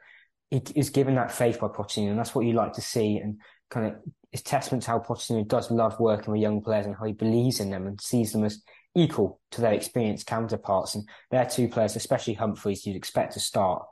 he 0.51 0.63
is 0.75 0.91
given 0.91 1.15
that 1.15 1.31
faith 1.31 1.61
by 1.61 1.69
Pochettino, 1.69 2.11
and 2.11 2.19
that's 2.19 2.35
what 2.35 2.45
you 2.45 2.55
like 2.55 2.73
to 2.75 2.81
see. 2.81 3.19
And 3.19 3.41
kind 3.71 3.87
of 3.87 3.95
it's 4.33 4.43
testament 4.43 4.83
to 4.85 4.91
how 4.91 4.99
Pochettino 4.99 5.47
does 5.47 5.71
love 5.71 6.01
working 6.01 6.33
with 6.33 6.43
young 6.43 6.61
players 6.61 6.87
and 6.87 6.97
how 6.97 7.05
he 7.05 7.13
believes 7.13 7.61
in 7.61 7.71
them 7.71 7.87
and 7.87 8.01
sees 8.01 8.33
them 8.33 8.45
as 8.45 8.63
equal 8.95 9.41
to 9.53 9.61
their 9.61 9.73
experienced 9.73 10.27
counterparts. 10.27 10.95
And 10.95 11.09
they're 11.31 11.47
two 11.47 11.69
players, 11.69 11.97
especially 11.97 12.35
Humphreys, 12.35 12.85
you'd 12.85 12.97
expect 12.97 13.35
to 13.35 13.41
start 13.41 13.85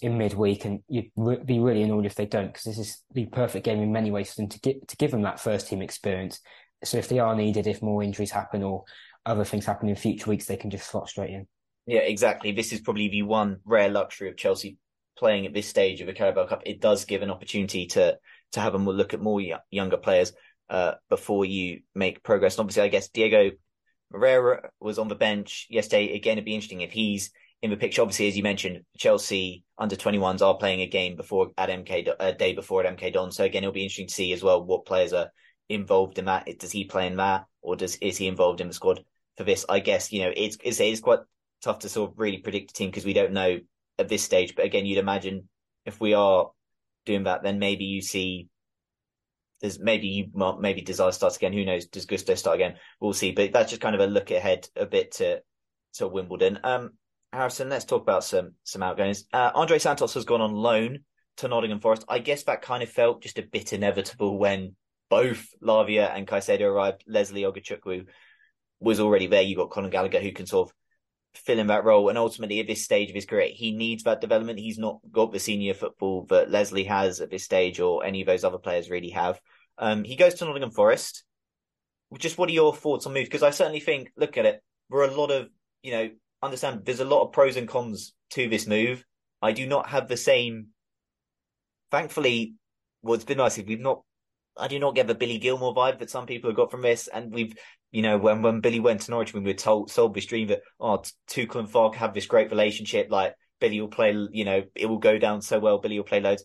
in 0.00 0.18
midweek, 0.18 0.64
and 0.64 0.80
you'd 0.88 1.10
be 1.44 1.60
really 1.60 1.82
annoyed 1.82 2.06
if 2.06 2.14
they 2.14 2.26
don't, 2.26 2.48
because 2.48 2.64
this 2.64 2.78
is 2.78 3.02
the 3.12 3.26
perfect 3.26 3.64
game 3.64 3.80
in 3.80 3.92
many 3.92 4.10
ways 4.10 4.32
for 4.32 4.42
them 4.42 4.48
to 4.48 4.60
get 4.60 4.88
to 4.88 4.96
give 4.96 5.10
them 5.10 5.22
that 5.22 5.40
first 5.40 5.68
team 5.68 5.82
experience. 5.82 6.40
So 6.82 6.98
if 6.98 7.08
they 7.08 7.18
are 7.18 7.34
needed, 7.34 7.66
if 7.66 7.82
more 7.82 8.02
injuries 8.02 8.30
happen 8.30 8.62
or 8.62 8.84
other 9.24 9.44
things 9.44 9.64
happen 9.64 9.88
in 9.88 9.96
future 9.96 10.30
weeks, 10.30 10.46
they 10.46 10.56
can 10.56 10.70
just 10.70 10.88
slot 10.88 11.08
straight 11.08 11.30
in. 11.30 11.46
Yeah, 11.86 12.00
exactly. 12.00 12.52
This 12.52 12.72
is 12.72 12.80
probably 12.80 13.08
the 13.08 13.22
one 13.22 13.60
rare 13.64 13.88
luxury 13.88 14.28
of 14.28 14.36
Chelsea 14.36 14.78
playing 15.16 15.46
at 15.46 15.54
this 15.54 15.68
stage 15.68 16.00
of 16.00 16.06
the 16.06 16.12
Carabao 16.12 16.46
Cup. 16.46 16.62
It 16.66 16.80
does 16.80 17.04
give 17.04 17.22
an 17.22 17.30
opportunity 17.30 17.86
to 17.88 18.18
to 18.52 18.60
have 18.60 18.74
a 18.74 18.78
look 18.78 19.14
at 19.14 19.20
more 19.20 19.40
younger 19.70 19.96
players 19.96 20.32
uh, 20.70 20.94
before 21.08 21.44
you 21.44 21.80
make 21.94 22.22
progress. 22.22 22.54
And 22.54 22.60
obviously, 22.60 22.82
I 22.82 22.88
guess 22.88 23.08
Diego 23.08 23.50
Moreira 24.12 24.70
was 24.80 24.98
on 24.98 25.08
the 25.08 25.14
bench 25.14 25.66
yesterday. 25.68 26.14
Again, 26.14 26.32
it'd 26.32 26.44
be 26.44 26.54
interesting 26.54 26.82
if 26.82 26.92
he's 26.92 27.30
in 27.62 27.70
the 27.70 27.76
picture. 27.76 28.02
Obviously, 28.02 28.28
as 28.28 28.36
you 28.36 28.42
mentioned, 28.42 28.84
Chelsea 28.96 29.64
under 29.76 29.96
21s 29.96 30.40
are 30.40 30.56
playing 30.56 30.80
a 30.80 30.86
game 30.86 31.16
before 31.16 31.50
at 31.58 31.68
MK 31.68 32.14
a 32.20 32.32
day 32.32 32.54
before 32.54 32.84
at 32.84 32.96
MK 32.96 33.12
Don. 33.12 33.32
So 33.32 33.44
again, 33.44 33.64
it'll 33.64 33.72
be 33.72 33.82
interesting 33.82 34.06
to 34.06 34.14
see 34.14 34.32
as 34.32 34.42
well 34.42 34.64
what 34.64 34.86
players 34.86 35.12
are 35.12 35.30
involved 35.68 36.18
in 36.18 36.26
that? 36.26 36.46
Does 36.58 36.72
he 36.72 36.84
play 36.84 37.06
in 37.06 37.16
that, 37.16 37.46
or 37.62 37.76
does 37.76 37.96
is 37.96 38.16
he 38.16 38.26
involved 38.26 38.60
in 38.60 38.68
the 38.68 38.74
squad 38.74 39.04
for 39.36 39.44
this? 39.44 39.64
I 39.68 39.80
guess 39.80 40.12
you 40.12 40.22
know 40.22 40.32
it's 40.34 40.56
it's, 40.62 40.80
it's 40.80 41.00
quite 41.00 41.20
tough 41.62 41.80
to 41.80 41.88
sort 41.88 42.10
of 42.10 42.18
really 42.18 42.38
predict 42.38 42.70
a 42.70 42.74
team 42.74 42.90
because 42.90 43.04
we 43.04 43.14
don't 43.14 43.32
know 43.32 43.58
at 43.98 44.08
this 44.08 44.22
stage. 44.22 44.54
But 44.54 44.66
again, 44.66 44.86
you'd 44.86 44.98
imagine 44.98 45.48
if 45.86 46.00
we 46.00 46.14
are 46.14 46.50
doing 47.06 47.24
that, 47.24 47.42
then 47.42 47.58
maybe 47.58 47.84
you 47.84 48.02
see 48.02 48.48
there's 49.60 49.78
maybe 49.78 50.08
you 50.08 50.56
maybe 50.58 50.82
Desire 50.82 51.12
starts 51.12 51.36
again. 51.36 51.52
Who 51.52 51.64
knows? 51.64 51.86
Does 51.86 52.06
Gusto 52.06 52.34
start 52.34 52.56
again? 52.56 52.76
We'll 53.00 53.12
see. 53.12 53.32
But 53.32 53.52
that's 53.52 53.70
just 53.70 53.82
kind 53.82 53.94
of 53.94 54.00
a 54.00 54.06
look 54.06 54.30
ahead 54.30 54.68
a 54.76 54.86
bit 54.86 55.12
to 55.12 55.40
to 55.94 56.08
Wimbledon. 56.08 56.58
Um, 56.64 56.90
Harrison, 57.32 57.68
let's 57.68 57.84
talk 57.84 58.02
about 58.02 58.24
some 58.24 58.52
some 58.64 58.82
outgoings. 58.82 59.24
Uh, 59.32 59.50
Andrey 59.56 59.78
Santos 59.78 60.14
has 60.14 60.24
gone 60.24 60.40
on 60.40 60.52
loan 60.52 61.00
to 61.38 61.48
Nottingham 61.48 61.80
Forest. 61.80 62.04
I 62.08 62.18
guess 62.18 62.44
that 62.44 62.62
kind 62.62 62.82
of 62.82 62.90
felt 62.90 63.22
just 63.22 63.38
a 63.38 63.42
bit 63.42 63.72
inevitable 63.72 64.38
when 64.38 64.76
both 65.14 65.46
Lavia 65.62 66.12
and 66.12 66.26
Caicedo 66.26 66.62
arrived, 66.62 67.04
Lesley 67.06 67.42
Ugochukwu 67.42 68.06
was 68.80 68.98
already 68.98 69.28
there. 69.28 69.42
You 69.42 69.54
got 69.54 69.70
Conor 69.70 69.88
Gallagher 69.88 70.18
who 70.18 70.32
can 70.32 70.44
sort 70.44 70.68
of 70.68 70.74
fill 71.36 71.60
in 71.60 71.68
that 71.68 71.84
role. 71.84 72.08
And 72.08 72.18
ultimately, 72.18 72.58
at 72.58 72.66
this 72.66 72.82
stage 72.82 73.10
of 73.10 73.14
his 73.14 73.24
career, 73.24 73.50
he 73.52 73.70
needs 73.70 74.02
that 74.02 74.20
development. 74.20 74.58
He's 74.58 74.76
not 74.76 74.98
got 75.12 75.30
the 75.30 75.38
senior 75.38 75.72
football 75.72 76.26
that 76.30 76.50
Lesley 76.50 76.82
has 76.82 77.20
at 77.20 77.30
this 77.30 77.44
stage, 77.44 77.78
or 77.78 78.04
any 78.04 78.22
of 78.22 78.26
those 78.26 78.42
other 78.42 78.58
players 78.58 78.90
really 78.90 79.10
have. 79.10 79.40
Um, 79.78 80.02
he 80.02 80.16
goes 80.16 80.34
to 80.34 80.46
Nottingham 80.46 80.72
Forest. 80.72 81.22
Just 82.18 82.36
what 82.36 82.48
are 82.48 82.52
your 82.52 82.74
thoughts 82.74 83.06
on 83.06 83.14
move? 83.14 83.26
Because 83.26 83.44
I 83.44 83.50
certainly 83.50 83.78
think, 83.78 84.10
look 84.16 84.36
at 84.36 84.46
it, 84.46 84.64
there 84.90 84.98
are 84.98 85.08
a 85.08 85.14
lot 85.14 85.30
of, 85.30 85.46
you 85.84 85.92
know, 85.92 86.10
understand 86.42 86.84
there's 86.84 86.98
a 86.98 87.04
lot 87.04 87.22
of 87.22 87.32
pros 87.32 87.56
and 87.56 87.68
cons 87.68 88.14
to 88.30 88.48
this 88.48 88.66
move. 88.66 89.04
I 89.40 89.52
do 89.52 89.64
not 89.64 89.90
have 89.90 90.08
the 90.08 90.16
same. 90.16 90.70
Thankfully, 91.92 92.54
what's 93.00 93.22
well, 93.22 93.28
been 93.28 93.38
nice 93.38 93.58
is 93.58 93.64
we've 93.64 93.78
not 93.78 94.02
I 94.56 94.68
do 94.68 94.78
not 94.78 94.94
get 94.94 95.06
the 95.06 95.14
Billy 95.14 95.38
Gilmour 95.38 95.74
vibe 95.74 95.98
that 95.98 96.10
some 96.10 96.26
people 96.26 96.50
have 96.50 96.56
got 96.56 96.70
from 96.70 96.82
this. 96.82 97.08
And 97.08 97.32
we've, 97.32 97.54
you 97.90 98.02
know, 98.02 98.18
when, 98.18 98.42
when 98.42 98.60
Billy 98.60 98.80
went 98.80 99.02
to 99.02 99.10
Norwich, 99.10 99.34
we 99.34 99.40
were 99.40 99.54
told, 99.54 99.90
sold 99.90 100.14
this 100.14 100.26
dream 100.26 100.48
that, 100.48 100.62
oh, 100.78 101.02
Tuchel 101.28 101.60
and 101.60 101.68
Farke 101.68 101.96
have 101.96 102.14
this 102.14 102.26
great 102.26 102.50
relationship. 102.50 103.08
Like 103.10 103.34
Billy 103.60 103.80
will 103.80 103.88
play, 103.88 104.12
you 104.32 104.44
know, 104.44 104.62
it 104.74 104.86
will 104.86 104.98
go 104.98 105.18
down 105.18 105.42
so 105.42 105.58
well. 105.58 105.78
Billy 105.78 105.98
will 105.98 106.04
play 106.04 106.20
loads. 106.20 106.44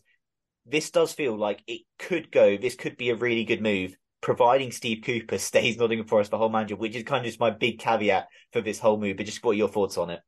this 0.66 0.90
does 0.90 1.12
feel 1.12 1.36
like 1.36 1.62
it 1.66 1.82
could 1.98 2.30
go. 2.30 2.56
This 2.56 2.74
could 2.74 2.96
be 2.96 3.10
a 3.10 3.16
really 3.16 3.44
good 3.44 3.62
move, 3.62 3.94
providing 4.20 4.72
Steve 4.72 5.02
Cooper 5.04 5.38
stays 5.38 5.76
Nottingham 5.76 6.06
Forest 6.06 6.30
the 6.30 6.38
whole 6.38 6.48
manager, 6.48 6.76
which 6.76 6.96
is 6.96 7.04
kind 7.04 7.20
of 7.20 7.26
just 7.26 7.40
my 7.40 7.50
big 7.50 7.78
caveat 7.78 8.28
for 8.52 8.60
this 8.60 8.78
whole 8.78 8.98
move. 8.98 9.16
But 9.16 9.26
just 9.26 9.44
what 9.44 9.52
are 9.52 9.54
your 9.54 9.68
thoughts 9.68 9.98
on 9.98 10.10
it? 10.10 10.20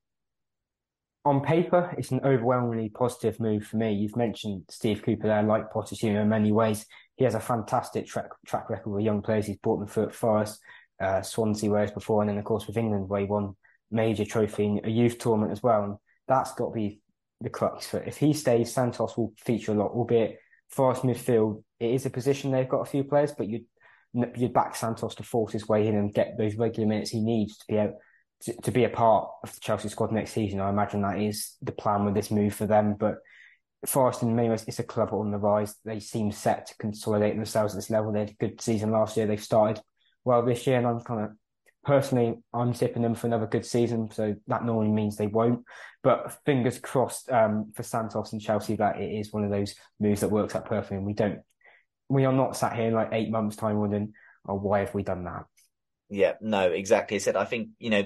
On 1.25 1.41
paper, 1.41 1.95
it's 1.97 2.11
an 2.11 2.21
overwhelmingly 2.25 2.89
positive 2.89 3.39
move 3.39 3.65
for 3.65 3.77
me. 3.77 3.93
You've 3.93 4.17
mentioned 4.17 4.65
Steve 4.69 5.03
Cooper 5.05 5.29
there, 5.29 5.45
like 5.45 5.71
Pochettino 5.71 6.23
in 6.23 6.29
many 6.29 6.51
ways. 6.51 6.85
He 7.15 7.23
has 7.25 7.37
a 7.37 7.41
fantastic 7.41 8.07
track 8.09 8.31
track 8.45 8.69
record 8.69 8.91
with 8.91 9.05
young 9.05 9.23
players. 9.23 9.47
He's 9.47 9.59
brought 9.59 9.79
them 9.79 9.87
through 9.87 10.07
at 10.07 10.15
Forest, 10.15 10.61
uh, 11.01 11.23
Swansea, 11.23 11.81
he's 11.81 11.93
before, 11.93 12.23
and 12.23 12.31
then 12.31 12.39
of 12.39 12.45
course 12.45 12.67
with 12.67 12.77
England, 12.77 13.09
where 13.09 13.21
he 13.21 13.27
won 13.27 13.55
major 13.93 14.25
trophy 14.25 14.65
in 14.65 14.81
a 14.83 14.91
youth 14.91 15.19
tournament 15.19 15.53
as 15.53 15.63
well. 15.63 15.85
And 15.85 15.97
that's 16.27 16.55
got 16.55 16.71
to 16.71 16.75
be 16.75 17.01
the 17.41 17.51
crux 17.51 17.87
for 17.87 17.99
it. 17.99 18.09
If 18.09 18.17
he 18.17 18.33
stays, 18.33 18.73
Santos 18.73 19.17
will 19.17 19.33
feature 19.39 19.73
a 19.73 19.77
lot, 19.77 19.93
albeit 19.93 20.41
Forest 20.71 21.03
midfield. 21.03 21.63
It 21.79 21.93
is 21.93 22.05
a 22.05 22.11
position 22.11 22.51
they've 22.51 22.69
got 22.69 22.81
a 22.81 22.91
few 22.91 23.05
players, 23.05 23.31
but 23.31 23.49
you'd 23.49 23.67
you'd 24.37 24.53
back 24.53 24.75
Santos 24.75 25.15
to 25.15 25.23
force 25.23 25.53
his 25.53 25.69
way 25.69 25.87
in 25.87 25.95
and 25.95 26.13
get 26.13 26.37
those 26.37 26.57
regular 26.57 26.89
minutes 26.89 27.11
he 27.11 27.21
needs 27.21 27.59
to 27.59 27.65
be 27.69 27.77
able 27.77 27.99
to, 28.43 28.61
to 28.63 28.71
be 28.71 28.85
a 28.85 28.89
part 28.89 29.29
of 29.43 29.55
the 29.55 29.61
Chelsea 29.61 29.89
squad 29.89 30.13
next 30.13 30.33
season. 30.33 30.61
I 30.61 30.71
imagine 30.71 31.03
that 31.03 31.21
is 31.21 31.57
the 31.63 31.73
plan 31.73 32.05
with 32.05 32.15
this 32.15 32.31
move 32.31 32.55
for 32.55 32.67
them. 32.67 32.97
But 32.99 33.19
Forest, 33.87 34.23
in 34.23 34.37
many 34.37 34.49
ways, 34.49 34.65
it's 34.69 34.79
a 34.79 34.85
club 34.85 35.13
on 35.13 35.31
the 35.31 35.39
rise. 35.39 35.75
They 35.85 35.99
seem 35.99 36.31
set 36.31 36.67
to 36.67 36.77
consolidate 36.77 37.35
themselves 37.35 37.75
at 37.75 37.79
this 37.79 37.91
level. 37.91 38.13
They 38.13 38.21
had 38.21 38.31
a 38.31 38.35
good 38.35 38.61
season 38.61 38.93
last 38.93 39.17
year. 39.17 39.27
They've 39.27 39.43
started 39.43 39.83
well 40.25 40.45
this 40.45 40.67
year, 40.67 40.79
and 40.79 40.87
I'm 40.87 41.01
kind 41.01 41.25
of 41.25 41.31
personally, 41.85 42.39
I'm 42.55 42.73
tipping 42.73 43.03
them 43.03 43.15
for 43.15 43.27
another 43.27 43.47
good 43.47 43.67
season. 43.67 44.11
So 44.13 44.37
that 44.47 44.65
normally 44.65 44.93
means 44.93 45.17
they 45.17 45.27
won't. 45.27 45.65
But 46.03 46.39
fingers 46.45 46.79
crossed 46.79 47.31
um, 47.31 47.73
for 47.75 47.83
Santos 47.83 48.33
and 48.33 48.41
Chelsea 48.41 48.77
that 48.77 49.01
it 49.01 49.11
is 49.19 49.33
one 49.33 49.45
of 49.45 49.51
those 49.51 49.75
moves 49.99 50.21
that 50.21 50.31
works 50.31 50.55
out 50.55 50.67
perfectly. 50.67 50.99
And 50.99 51.07
we 51.07 51.15
don't, 51.15 51.41
we 52.09 52.25
are 52.25 52.33
not 52.33 52.57
sat 52.57 52.77
here 52.77 52.87
in 52.87 52.95
like 52.95 53.11
eight 53.13 53.31
months' 53.31 53.57
time 53.57 53.79
wondering, 53.79 54.13
oh, 54.49 54.55
why 54.55 54.81
have 54.81 54.95
we 54.95 55.03
done 55.03 55.25
that? 55.25 55.45
Yeah, 56.13 56.35
no, 56.43 56.71
exactly. 56.71 57.15
I 57.17 57.19
said, 57.21 57.37
I 57.37 57.47
think, 57.47 57.71
you 57.79 57.89
know, 57.89 58.05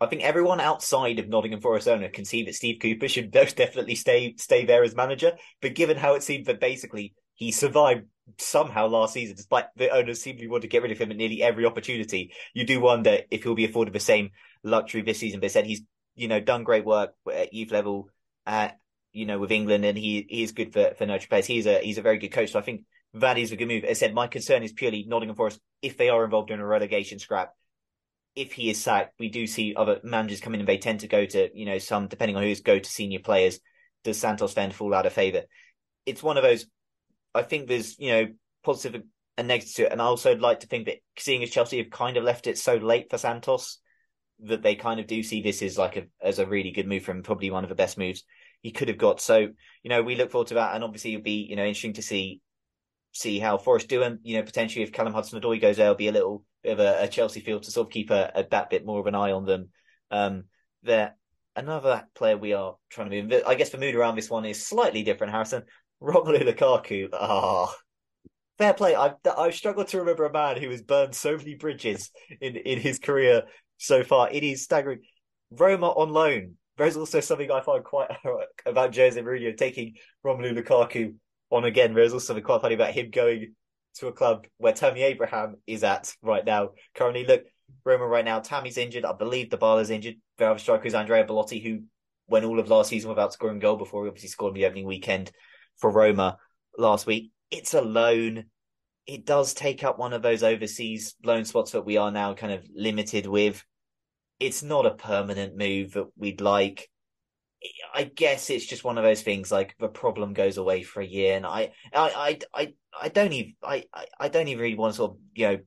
I 0.00 0.06
think 0.06 0.22
everyone 0.22 0.60
outside 0.60 1.20
of 1.20 1.28
Nottingham 1.28 1.60
Forest 1.60 1.86
owner 1.86 2.08
can 2.08 2.24
see 2.24 2.42
that 2.44 2.56
Steve 2.56 2.80
Cooper 2.82 3.06
should 3.06 3.32
most 3.34 3.56
definitely 3.56 3.94
stay 3.94 4.34
stay 4.36 4.64
there 4.64 4.82
as 4.82 4.96
manager. 4.96 5.32
But 5.62 5.74
given 5.74 5.96
how 5.96 6.14
it 6.14 6.24
seemed 6.24 6.46
that 6.46 6.58
basically 6.60 7.14
he 7.34 7.52
survived 7.52 8.06
somehow 8.38 8.88
last 8.88 9.12
season, 9.14 9.36
despite 9.36 9.66
the 9.76 9.90
owners 9.90 10.20
seemingly 10.20 10.48
want 10.48 10.62
to 10.62 10.68
get 10.68 10.82
rid 10.82 10.90
of 10.90 10.98
him 10.98 11.12
at 11.12 11.16
nearly 11.16 11.42
every 11.42 11.64
opportunity. 11.64 12.32
You 12.54 12.64
do 12.64 12.80
wonder 12.80 13.18
if 13.30 13.44
he'll 13.44 13.54
be 13.54 13.66
afforded 13.66 13.94
the 13.94 14.00
same 14.00 14.30
luxury 14.64 15.02
this 15.02 15.18
season. 15.20 15.38
But 15.38 15.52
said 15.52 15.64
he's, 15.66 15.82
you 16.16 16.26
know, 16.26 16.40
done 16.40 16.64
great 16.64 16.84
work 16.84 17.14
at 17.32 17.52
youth 17.54 17.70
level, 17.70 18.08
uh, 18.46 18.70
you 19.12 19.26
know, 19.26 19.38
with 19.38 19.52
England, 19.52 19.84
and 19.84 19.96
he, 19.96 20.26
he 20.28 20.42
is 20.42 20.50
good 20.50 20.72
for, 20.72 20.92
for 20.98 21.06
nurture 21.06 21.28
players. 21.28 21.46
He's 21.46 21.66
a, 21.66 21.78
he's 21.78 21.98
a 21.98 22.02
very 22.02 22.18
good 22.18 22.32
coach. 22.32 22.50
So 22.50 22.58
I 22.58 22.62
think 22.62 22.82
that 23.14 23.38
is 23.38 23.52
a 23.52 23.56
good 23.56 23.68
move. 23.68 23.84
As 23.84 23.98
I 23.98 24.06
said, 24.06 24.14
my 24.14 24.26
concern 24.26 24.62
is 24.62 24.72
purely 24.72 25.04
Nottingham 25.06 25.36
Forest, 25.36 25.60
if 25.82 25.96
they 25.96 26.08
are 26.08 26.24
involved 26.24 26.50
in 26.50 26.60
a 26.60 26.66
relegation 26.66 27.18
scrap, 27.18 27.52
if 28.34 28.52
he 28.52 28.68
is 28.68 28.82
sacked, 28.82 29.14
we 29.18 29.28
do 29.28 29.46
see 29.46 29.74
other 29.76 30.00
managers 30.02 30.40
come 30.40 30.54
in 30.54 30.60
and 30.60 30.68
they 30.68 30.78
tend 30.78 31.00
to 31.00 31.08
go 31.08 31.24
to, 31.24 31.48
you 31.56 31.66
know, 31.66 31.78
some, 31.78 32.08
depending 32.08 32.36
on 32.36 32.42
who's 32.42 32.60
go 32.60 32.78
to 32.78 32.90
senior 32.90 33.20
players. 33.20 33.60
Does 34.02 34.18
Santos 34.18 34.54
then 34.54 34.72
fall 34.72 34.92
out 34.92 35.06
of 35.06 35.12
favour? 35.12 35.42
It's 36.04 36.22
one 36.22 36.36
of 36.36 36.42
those 36.42 36.66
I 37.34 37.42
think 37.42 37.66
there's 37.66 37.98
you 37.98 38.10
know 38.10 38.26
positive 38.62 39.02
and 39.36 39.48
negative 39.48 39.74
to 39.74 39.86
it, 39.86 39.92
and 39.92 40.00
I 40.00 40.04
also 40.04 40.36
like 40.36 40.60
to 40.60 40.66
think 40.66 40.86
that 40.86 40.98
seeing 41.18 41.42
as 41.42 41.50
Chelsea 41.50 41.78
have 41.78 41.90
kind 41.90 42.16
of 42.16 42.24
left 42.24 42.46
it 42.46 42.56
so 42.56 42.76
late 42.76 43.10
for 43.10 43.18
Santos, 43.18 43.80
that 44.40 44.62
they 44.62 44.76
kind 44.76 45.00
of 45.00 45.06
do 45.06 45.22
see 45.22 45.42
this 45.42 45.60
as 45.62 45.76
like 45.76 45.96
a 45.96 46.04
as 46.22 46.38
a 46.38 46.46
really 46.46 46.70
good 46.70 46.86
move 46.86 47.02
from 47.02 47.22
probably 47.22 47.50
one 47.50 47.64
of 47.64 47.68
the 47.68 47.74
best 47.74 47.98
moves 47.98 48.22
he 48.62 48.70
could 48.70 48.88
have 48.88 48.98
got. 48.98 49.20
So 49.20 49.38
you 49.38 49.90
know 49.90 50.02
we 50.02 50.14
look 50.14 50.30
forward 50.30 50.48
to 50.48 50.54
that, 50.54 50.74
and 50.74 50.84
obviously 50.84 51.14
it'll 51.14 51.24
be 51.24 51.46
you 51.48 51.56
know 51.56 51.64
interesting 51.64 51.94
to 51.94 52.02
see 52.02 52.40
see 53.14 53.38
how 53.38 53.56
Forest 53.56 53.88
do, 53.88 54.02
and 54.02 54.18
you 54.22 54.36
know 54.36 54.42
potentially 54.42 54.82
if 54.82 54.92
Callum 54.92 55.14
Hudson-Odoi 55.14 55.60
goes 55.60 55.76
there, 55.78 55.86
it'll 55.86 55.96
be 55.96 56.08
a 56.08 56.12
little 56.12 56.44
bit 56.62 56.72
of 56.72 56.80
a, 56.80 57.04
a, 57.04 57.08
Chelsea 57.08 57.40
field 57.40 57.62
to 57.62 57.70
sort 57.70 57.86
of 57.86 57.92
keep 57.92 58.10
a, 58.10 58.30
a 58.34 58.44
that 58.50 58.70
bit 58.70 58.84
more 58.84 59.00
of 59.00 59.06
an 59.06 59.14
eye 59.14 59.32
on 59.32 59.46
them. 59.46 59.70
Um, 60.10 60.44
there 60.82 61.14
another 61.56 62.06
player 62.14 62.36
we 62.36 62.52
are 62.52 62.76
trying 62.90 63.10
to 63.10 63.22
move. 63.22 63.42
I 63.46 63.54
guess 63.54 63.70
the 63.70 63.78
mood 63.78 63.94
around 63.94 64.16
this 64.16 64.28
one 64.28 64.44
is 64.44 64.66
slightly 64.66 65.02
different, 65.02 65.32
Harrison. 65.32 65.62
Romelu 66.02 66.42
Lukaku. 66.42 67.08
Ah, 67.12 67.66
oh, 67.68 67.74
fair 68.58 68.74
play. 68.74 68.94
I've 68.94 69.14
I've 69.38 69.54
struggled 69.54 69.88
to 69.88 69.98
remember 69.98 70.26
a 70.26 70.32
man 70.32 70.60
who 70.60 70.68
has 70.70 70.82
burned 70.82 71.14
so 71.14 71.36
many 71.36 71.54
bridges 71.54 72.10
in 72.40 72.56
in 72.56 72.80
his 72.80 72.98
career 72.98 73.44
so 73.78 74.02
far. 74.02 74.28
It 74.30 74.42
is 74.42 74.64
staggering. 74.64 75.00
Roma 75.50 75.88
on 75.88 76.10
loan. 76.10 76.56
There's 76.76 76.96
also 76.96 77.20
something 77.20 77.50
I 77.52 77.60
find 77.60 77.84
quite 77.84 78.10
about 78.66 78.96
Jose 78.96 79.20
Mourinho 79.20 79.56
taking 79.56 79.94
Romelu 80.26 80.58
Lukaku 80.58 81.14
on 81.54 81.64
again. 81.64 81.94
There's 81.94 82.12
also 82.12 82.26
something 82.26 82.44
quite 82.44 82.60
funny 82.60 82.74
about 82.74 82.92
him 82.92 83.10
going 83.10 83.54
to 83.96 84.08
a 84.08 84.12
club 84.12 84.46
where 84.58 84.72
Tammy 84.72 85.02
Abraham 85.02 85.56
is 85.66 85.84
at 85.84 86.12
right 86.22 86.44
now. 86.44 86.70
Currently, 86.94 87.24
look, 87.26 87.44
Roma 87.84 88.06
right 88.06 88.24
now. 88.24 88.40
Tammy's 88.40 88.78
injured. 88.78 89.04
I 89.04 89.12
believe 89.12 89.50
The 89.50 89.58
Dybala's 89.58 89.90
injured. 89.90 90.16
Their 90.38 90.50
other 90.50 90.58
striker 90.58 90.86
is 90.86 90.94
Andrea 90.94 91.24
Belotti, 91.24 91.60
who 91.60 91.82
went 92.26 92.44
all 92.44 92.58
of 92.58 92.68
last 92.68 92.88
season 92.88 93.08
without 93.08 93.32
scoring 93.32 93.58
a 93.58 93.60
goal 93.60 93.76
before 93.76 94.04
he 94.04 94.08
obviously 94.08 94.30
scored 94.30 94.54
the 94.54 94.66
opening 94.66 94.86
weekend 94.86 95.30
for 95.78 95.90
Roma 95.90 96.38
last 96.76 97.06
week. 97.06 97.30
It's 97.50 97.74
a 97.74 97.82
loan. 97.82 98.44
It 99.06 99.26
does 99.26 99.54
take 99.54 99.84
up 99.84 99.98
one 99.98 100.12
of 100.12 100.22
those 100.22 100.42
overseas 100.42 101.14
loan 101.22 101.44
spots 101.44 101.72
that 101.72 101.84
we 101.84 101.96
are 101.98 102.10
now 102.10 102.34
kind 102.34 102.52
of 102.52 102.66
limited 102.74 103.26
with. 103.26 103.62
It's 104.40 104.62
not 104.62 104.86
a 104.86 104.94
permanent 104.94 105.56
move 105.56 105.92
that 105.92 106.08
we'd 106.16 106.40
like. 106.40 106.88
I 107.94 108.04
guess 108.04 108.50
it's 108.50 108.66
just 108.66 108.84
one 108.84 108.98
of 108.98 109.04
those 109.04 109.22
things 109.22 109.50
like 109.50 109.74
the 109.78 109.88
problem 109.88 110.34
goes 110.34 110.56
away 110.56 110.82
for 110.82 111.00
a 111.00 111.06
year, 111.06 111.36
and 111.36 111.46
I, 111.46 111.72
I, 111.94 112.38
I, 112.54 112.60
I, 112.62 112.74
I 113.02 113.08
don't 113.08 113.32
even, 113.32 113.54
I, 113.62 113.84
I 114.18 114.28
don't 114.28 114.48
even 114.48 114.62
really 114.62 114.74
want 114.74 114.92
to 114.92 114.96
sort 114.96 115.10
of, 115.12 115.16
you 115.34 115.48
know, 115.48 115.58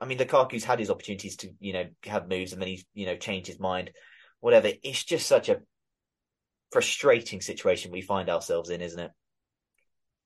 I 0.00 0.04
mean, 0.04 0.18
Lukaku's 0.18 0.64
had 0.64 0.78
his 0.78 0.90
opportunities 0.90 1.36
to, 1.36 1.48
you 1.58 1.72
know, 1.72 1.84
have 2.04 2.28
moves, 2.28 2.52
and 2.52 2.60
then 2.60 2.68
he's, 2.68 2.84
you 2.94 3.06
know, 3.06 3.16
changed 3.16 3.46
his 3.46 3.58
mind, 3.58 3.90
whatever. 4.40 4.68
It's 4.82 5.04
just 5.04 5.26
such 5.26 5.48
a 5.48 5.60
frustrating 6.72 7.40
situation 7.40 7.92
we 7.92 8.02
find 8.02 8.28
ourselves 8.28 8.68
in, 8.70 8.80
isn't 8.82 9.00
it? 9.00 9.10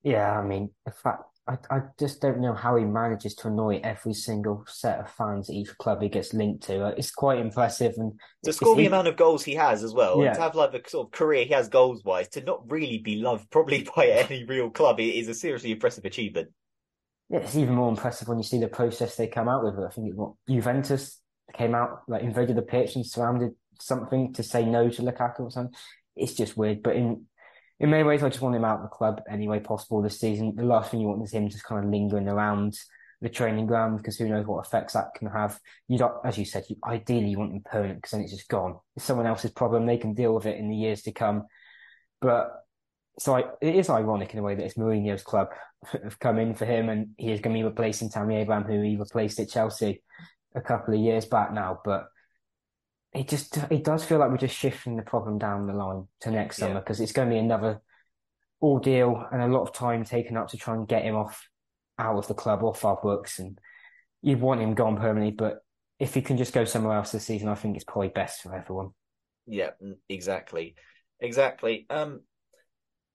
Yeah, 0.02 0.38
I 0.38 0.42
mean, 0.42 0.70
in 0.86 0.92
fact, 0.92 1.24
I, 1.50 1.76
I 1.76 1.80
just 1.98 2.20
don't 2.20 2.40
know 2.40 2.54
how 2.54 2.76
he 2.76 2.84
manages 2.84 3.34
to 3.36 3.48
annoy 3.48 3.80
every 3.82 4.14
single 4.14 4.64
set 4.68 5.00
of 5.00 5.10
fans 5.10 5.50
at 5.50 5.56
each 5.56 5.76
club 5.78 6.00
he 6.00 6.08
gets 6.08 6.32
linked 6.32 6.62
to. 6.64 6.94
It's 6.96 7.10
quite 7.10 7.38
impressive, 7.38 7.94
and 7.96 8.12
to 8.44 8.52
score 8.52 8.76
the 8.76 8.86
amount 8.86 9.08
of 9.08 9.16
goals 9.16 9.42
he 9.42 9.54
has 9.54 9.82
as 9.82 9.92
well, 9.92 10.22
yeah. 10.22 10.32
to 10.32 10.40
have 10.40 10.54
like 10.54 10.70
the 10.70 10.82
sort 10.88 11.08
of 11.08 11.12
career 11.12 11.44
he 11.44 11.52
has 11.52 11.68
goals 11.68 12.04
wise, 12.04 12.28
to 12.28 12.44
not 12.44 12.70
really 12.70 12.98
be 12.98 13.16
loved 13.16 13.50
probably 13.50 13.82
by 13.96 14.06
any 14.06 14.44
real 14.44 14.70
club 14.70 15.00
is 15.00 15.26
a 15.26 15.34
seriously 15.34 15.72
impressive 15.72 16.04
achievement. 16.04 16.50
Yeah, 17.28 17.40
it's 17.40 17.56
even 17.56 17.74
more 17.74 17.88
impressive 17.88 18.28
when 18.28 18.38
you 18.38 18.44
see 18.44 18.58
the 18.58 18.68
process 18.68 19.16
they 19.16 19.26
come 19.26 19.48
out 19.48 19.64
with. 19.64 19.74
I 19.78 19.90
think 19.90 20.14
what 20.14 20.34
Juventus 20.48 21.20
came 21.52 21.74
out 21.74 22.02
like 22.06 22.22
invaded 22.22 22.56
the 22.56 22.62
pitch 22.62 22.94
and 22.94 23.04
surrounded 23.04 23.52
something 23.80 24.32
to 24.34 24.44
say 24.44 24.64
no 24.64 24.88
to 24.88 25.02
Lukaku 25.02 25.40
or 25.40 25.50
something. 25.50 25.74
It's 26.14 26.34
just 26.34 26.56
weird, 26.56 26.82
but 26.82 26.94
in 26.94 27.24
in 27.80 27.88
many 27.88 28.02
ways, 28.02 28.22
I 28.22 28.28
just 28.28 28.42
want 28.42 28.54
him 28.54 28.64
out 28.64 28.76
of 28.76 28.82
the 28.82 28.88
club 28.88 29.22
any 29.28 29.48
way 29.48 29.58
possible 29.58 30.02
this 30.02 30.20
season. 30.20 30.54
The 30.54 30.64
last 30.64 30.90
thing 30.90 31.00
you 31.00 31.08
want 31.08 31.22
is 31.22 31.32
him 31.32 31.48
just 31.48 31.64
kind 31.64 31.82
of 31.82 31.90
lingering 31.90 32.28
around 32.28 32.78
the 33.22 33.30
training 33.30 33.66
ground 33.66 33.96
because 33.96 34.18
who 34.18 34.28
knows 34.28 34.46
what 34.46 34.66
effects 34.66 34.92
that 34.92 35.14
can 35.16 35.28
have. 35.28 35.58
You 35.88 35.96
don't, 35.96 36.14
as 36.24 36.36
you 36.36 36.44
said, 36.44 36.64
you, 36.68 36.76
ideally 36.84 37.30
you 37.30 37.38
want 37.38 37.52
him 37.52 37.62
permanent 37.64 37.98
because 37.98 38.12
then 38.12 38.20
it's 38.20 38.32
just 38.32 38.48
gone. 38.48 38.78
It's 38.96 39.04
someone 39.06 39.26
else's 39.26 39.50
problem. 39.50 39.86
They 39.86 39.96
can 39.96 40.12
deal 40.12 40.34
with 40.34 40.44
it 40.44 40.58
in 40.58 40.68
the 40.68 40.76
years 40.76 41.02
to 41.02 41.12
come. 41.12 41.46
But 42.20 42.52
so 43.18 43.36
I, 43.36 43.44
it 43.62 43.74
is 43.74 43.88
ironic 43.88 44.34
in 44.34 44.40
a 44.40 44.42
way 44.42 44.54
that 44.54 44.64
it's 44.64 44.76
Mourinho's 44.76 45.22
club 45.22 45.48
have 46.02 46.18
come 46.18 46.38
in 46.38 46.54
for 46.54 46.66
him 46.66 46.90
and 46.90 47.08
he 47.16 47.32
is 47.32 47.40
going 47.40 47.56
to 47.56 47.60
be 47.60 47.64
replacing 47.64 48.10
Tammy 48.10 48.36
Abraham, 48.36 48.64
who 48.64 48.82
he 48.82 48.96
replaced 48.96 49.40
at 49.40 49.48
Chelsea 49.48 50.02
a 50.54 50.60
couple 50.60 50.92
of 50.92 51.00
years 51.00 51.24
back 51.24 51.52
now. 51.52 51.80
But 51.82 52.08
it 53.12 53.28
just 53.28 53.56
it 53.70 53.84
does 53.84 54.04
feel 54.04 54.18
like 54.18 54.30
we're 54.30 54.36
just 54.36 54.56
shifting 54.56 54.96
the 54.96 55.02
problem 55.02 55.38
down 55.38 55.66
the 55.66 55.72
line 55.72 56.06
to 56.20 56.30
next 56.30 56.58
yeah. 56.58 56.66
summer 56.66 56.80
because 56.80 57.00
it's 57.00 57.12
going 57.12 57.28
to 57.28 57.34
be 57.34 57.38
another 57.38 57.80
ordeal 58.62 59.26
and 59.32 59.42
a 59.42 59.48
lot 59.48 59.62
of 59.62 59.72
time 59.72 60.04
taken 60.04 60.36
up 60.36 60.48
to 60.48 60.56
try 60.56 60.74
and 60.74 60.86
get 60.86 61.04
him 61.04 61.16
off 61.16 61.48
out 61.98 62.16
of 62.16 62.28
the 62.28 62.34
club, 62.34 62.62
off 62.62 62.84
our 62.84 62.98
books, 63.02 63.38
and 63.38 63.58
you 64.22 64.36
want 64.36 64.60
him 64.60 64.74
gone 64.74 64.96
permanently. 64.96 65.32
But 65.32 65.58
if 65.98 66.14
he 66.14 66.22
can 66.22 66.36
just 66.36 66.52
go 66.52 66.64
somewhere 66.64 66.96
else 66.96 67.12
this 67.12 67.26
season, 67.26 67.48
I 67.48 67.54
think 67.54 67.76
it's 67.76 67.84
probably 67.84 68.08
best 68.08 68.42
for 68.42 68.54
everyone. 68.54 68.90
Yeah, 69.46 69.70
exactly, 70.08 70.76
exactly. 71.18 71.86
Um, 71.90 72.20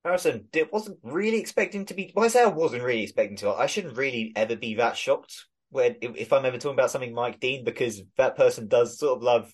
Harrison, 0.04 0.48
it 0.54 0.72
wasn't 0.74 1.00
really 1.04 1.40
expecting 1.40 1.86
to 1.86 1.94
be. 1.94 2.12
Well, 2.16 2.26
I 2.26 2.28
say 2.28 2.44
I 2.44 2.48
wasn't 2.48 2.84
really 2.84 3.04
expecting 3.04 3.38
to. 3.38 3.52
I 3.52 3.68
shouldn't 3.68 3.98
really 3.98 4.34
ever 4.36 4.56
be 4.56 4.76
that 4.76 4.98
shocked 4.98 5.46
when 5.70 5.96
if 6.02 6.34
I'm 6.34 6.46
ever 6.46 6.58
talking 6.58 6.78
about 6.78 6.92
something 6.92 7.14
Mike 7.14 7.40
Dean 7.40 7.64
because 7.64 8.02
that 8.18 8.36
person 8.36 8.68
does 8.68 9.00
sort 9.00 9.18
of 9.18 9.24
love 9.24 9.54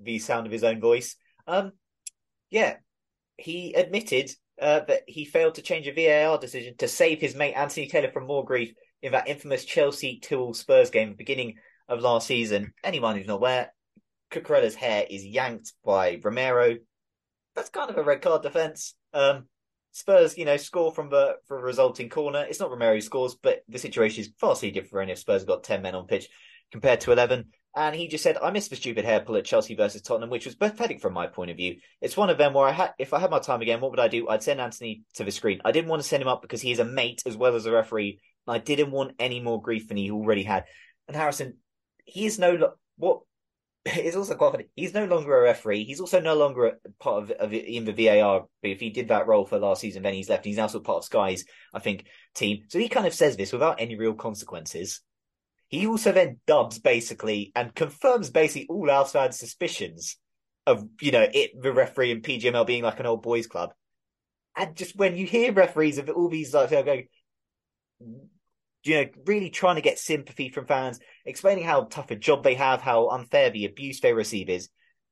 the 0.00 0.18
sound 0.18 0.46
of 0.46 0.52
his 0.52 0.64
own 0.64 0.80
voice. 0.80 1.16
Um, 1.46 1.72
yeah, 2.50 2.76
he 3.36 3.74
admitted 3.74 4.30
uh, 4.60 4.80
that 4.80 5.02
he 5.06 5.24
failed 5.24 5.54
to 5.56 5.62
change 5.62 5.86
a 5.86 5.92
VAR 5.92 6.38
decision 6.38 6.76
to 6.78 6.88
save 6.88 7.20
his 7.20 7.34
mate 7.34 7.54
Anthony 7.54 7.86
Taylor 7.88 8.10
from 8.10 8.26
more 8.26 8.44
grief 8.44 8.72
in 9.02 9.12
that 9.12 9.28
infamous 9.28 9.64
Chelsea 9.64 10.18
2 10.20 10.52
Spurs 10.54 10.90
game 10.90 11.14
beginning 11.16 11.54
of 11.88 12.00
last 12.00 12.26
season. 12.26 12.72
Anyone 12.82 13.16
who's 13.16 13.26
not 13.26 13.36
aware, 13.36 13.72
Cucurella's 14.30 14.74
hair 14.74 15.06
is 15.08 15.24
yanked 15.24 15.72
by 15.84 16.20
Romero. 16.22 16.76
That's 17.54 17.70
kind 17.70 17.90
of 17.90 17.96
a 17.96 18.02
red 18.02 18.22
card 18.22 18.42
defence. 18.42 18.94
Um, 19.12 19.46
Spurs, 19.92 20.36
you 20.36 20.44
know, 20.44 20.56
score 20.56 20.92
from 20.92 21.10
the 21.10 21.36
from 21.46 21.58
a 21.58 21.62
resulting 21.62 22.08
corner. 22.08 22.44
It's 22.48 22.60
not 22.60 22.70
Romero 22.70 22.94
who 22.94 23.00
scores, 23.00 23.36
but 23.40 23.62
the 23.68 23.78
situation 23.78 24.20
is 24.20 24.32
vastly 24.40 24.70
different 24.70 25.10
if 25.10 25.18
Spurs 25.18 25.44
got 25.44 25.64
ten 25.64 25.82
men 25.82 25.94
on 25.94 26.06
pitch 26.06 26.28
compared 26.70 27.00
to 27.00 27.12
eleven. 27.12 27.46
And 27.78 27.94
he 27.94 28.08
just 28.08 28.24
said, 28.24 28.36
"I 28.42 28.50
missed 28.50 28.70
the 28.70 28.76
stupid 28.76 29.04
hair 29.04 29.20
pull 29.20 29.36
at 29.36 29.44
Chelsea 29.44 29.76
versus 29.76 30.02
Tottenham, 30.02 30.30
which 30.30 30.46
was 30.46 30.56
pathetic 30.56 31.00
from 31.00 31.12
my 31.12 31.28
point 31.28 31.52
of 31.52 31.56
view. 31.56 31.76
It's 32.00 32.16
one 32.16 32.28
of 32.28 32.36
them 32.36 32.52
where 32.52 32.66
I 32.66 32.72
had, 32.72 32.92
if 32.98 33.14
I 33.14 33.20
had 33.20 33.30
my 33.30 33.38
time 33.38 33.62
again, 33.62 33.80
what 33.80 33.92
would 33.92 34.00
I 34.00 34.08
do? 34.08 34.28
I'd 34.28 34.42
send 34.42 34.60
Anthony 34.60 35.04
to 35.14 35.22
the 35.22 35.30
screen. 35.30 35.60
I 35.64 35.70
didn't 35.70 35.88
want 35.88 36.02
to 36.02 36.08
send 36.08 36.20
him 36.20 36.28
up 36.28 36.42
because 36.42 36.60
he 36.60 36.72
is 36.72 36.80
a 36.80 36.84
mate 36.84 37.22
as 37.24 37.36
well 37.36 37.54
as 37.54 37.66
a 37.66 37.70
referee. 37.70 38.18
And 38.48 38.56
I 38.56 38.58
didn't 38.58 38.90
want 38.90 39.14
any 39.20 39.38
more 39.38 39.62
grief 39.62 39.86
than 39.86 39.96
he 39.96 40.10
already 40.10 40.42
had. 40.42 40.64
And 41.06 41.16
Harrison, 41.16 41.58
he 42.04 42.26
is 42.26 42.36
no 42.36 42.72
what 42.96 43.20
it's 43.84 44.16
also 44.16 44.34
quite 44.34 44.50
funny. 44.50 44.68
He's 44.74 44.92
no 44.92 45.04
longer 45.04 45.38
a 45.38 45.42
referee. 45.42 45.84
He's 45.84 46.00
also 46.00 46.18
no 46.18 46.34
longer 46.34 46.66
a 46.66 46.90
part 46.98 47.22
of, 47.22 47.30
of 47.30 47.52
in 47.54 47.84
the 47.84 47.92
VAR. 47.92 48.46
If 48.60 48.80
he 48.80 48.90
did 48.90 49.08
that 49.08 49.28
role 49.28 49.46
for 49.46 49.60
last 49.60 49.82
season, 49.82 50.02
then 50.02 50.14
he's 50.14 50.28
left. 50.28 50.44
He's 50.44 50.56
now 50.56 50.66
sort 50.66 50.82
of 50.82 50.86
part 50.86 50.98
of 50.98 51.04
Sky's, 51.04 51.44
I 51.72 51.78
think, 51.78 52.06
team. 52.34 52.64
So 52.70 52.80
he 52.80 52.88
kind 52.88 53.06
of 53.06 53.14
says 53.14 53.36
this 53.36 53.52
without 53.52 53.80
any 53.80 53.96
real 53.96 54.14
consequences. 54.14 55.00
He 55.68 55.86
also 55.86 56.12
then 56.12 56.40
dubs 56.46 56.78
basically 56.78 57.52
and 57.54 57.74
confirms 57.74 58.30
basically 58.30 58.66
all 58.68 58.90
outside 58.90 59.34
suspicions 59.34 60.16
of 60.66 60.86
you 61.00 61.12
know 61.12 61.26
it 61.32 61.50
the 61.60 61.72
referee 61.72 62.10
and 62.10 62.22
PGMOL 62.22 62.66
being 62.66 62.82
like 62.82 63.00
an 63.00 63.06
old 63.06 63.22
boys 63.22 63.46
club. 63.46 63.72
And 64.56 64.74
just 64.74 64.96
when 64.96 65.16
you 65.16 65.26
hear 65.26 65.52
referees 65.52 65.98
of 65.98 66.08
all 66.08 66.28
these 66.28 66.52
like 66.52 66.70
going, 66.70 67.06
you 68.84 68.94
know, 68.94 69.06
really 69.26 69.50
trying 69.50 69.76
to 69.76 69.82
get 69.82 69.98
sympathy 69.98 70.48
from 70.48 70.66
fans, 70.66 70.98
explaining 71.24 71.64
how 71.64 71.84
tough 71.84 72.10
a 72.10 72.16
job 72.16 72.42
they 72.42 72.54
have, 72.54 72.80
how 72.80 73.08
unfair 73.08 73.50
the 73.50 73.66
abuse 73.66 74.00
they 74.00 74.12
receive 74.12 74.48
is. 74.48 74.68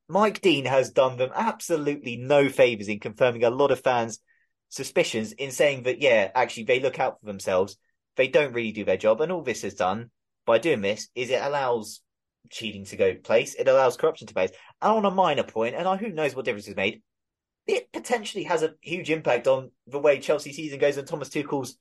Mike 0.09 0.41
Dean 0.41 0.65
has 0.65 0.91
done 0.91 1.17
them 1.17 1.31
absolutely 1.35 2.17
no 2.17 2.49
favors 2.49 2.89
in 2.89 3.01
confirming 3.01 3.45
a 3.45 3.51
lot 3.51 3.71
of 3.71 3.81
fans' 3.81 4.21
suspicions 4.69 5.33
in 5.33 5.51
saying 5.51 5.83
that, 5.83 6.01
yeah, 6.01 6.31
actually, 6.35 6.65
they 6.65 6.81
look 6.81 6.99
out 6.99 7.21
for 7.21 7.27
themselves. 7.27 7.77
They 8.17 8.29
don't 8.29 8.53
really 8.53 8.73
do 8.73 8.85
their 8.85 8.97
job. 8.97 9.21
And 9.21 9.31
all 9.31 9.43
this 9.43 9.63
has 9.63 9.75
done 9.75 10.11
by 10.47 10.59
doing 10.59 10.81
this 10.81 11.09
is 11.15 11.31
it 11.31 11.43
allows 11.43 12.01
cheating 12.51 12.85
to 12.87 12.97
go 12.97 13.15
place. 13.15 13.55
It 13.55 13.69
allows 13.69 13.97
corruption 13.97 14.27
to 14.29 14.35
place. 14.35 14.51
And 14.81 14.93
on 14.93 15.05
a 15.05 15.11
minor 15.11 15.43
point, 15.43 15.75
and 15.75 16.01
who 16.01 16.09
knows 16.09 16.35
what 16.35 16.45
difference 16.45 16.69
is 16.69 16.77
made, 16.77 17.03
it 17.67 17.93
potentially 17.93 18.45
has 18.45 18.63
a 18.63 18.75
huge 18.81 19.11
impact 19.11 19.49
on 19.49 19.71
the 19.87 19.99
way 19.99 20.21
Chelsea 20.21 20.53
season 20.53 20.79
goes 20.79 20.97
and 20.97 21.07
Thomas 21.07 21.29
Tuchel's 21.29 21.77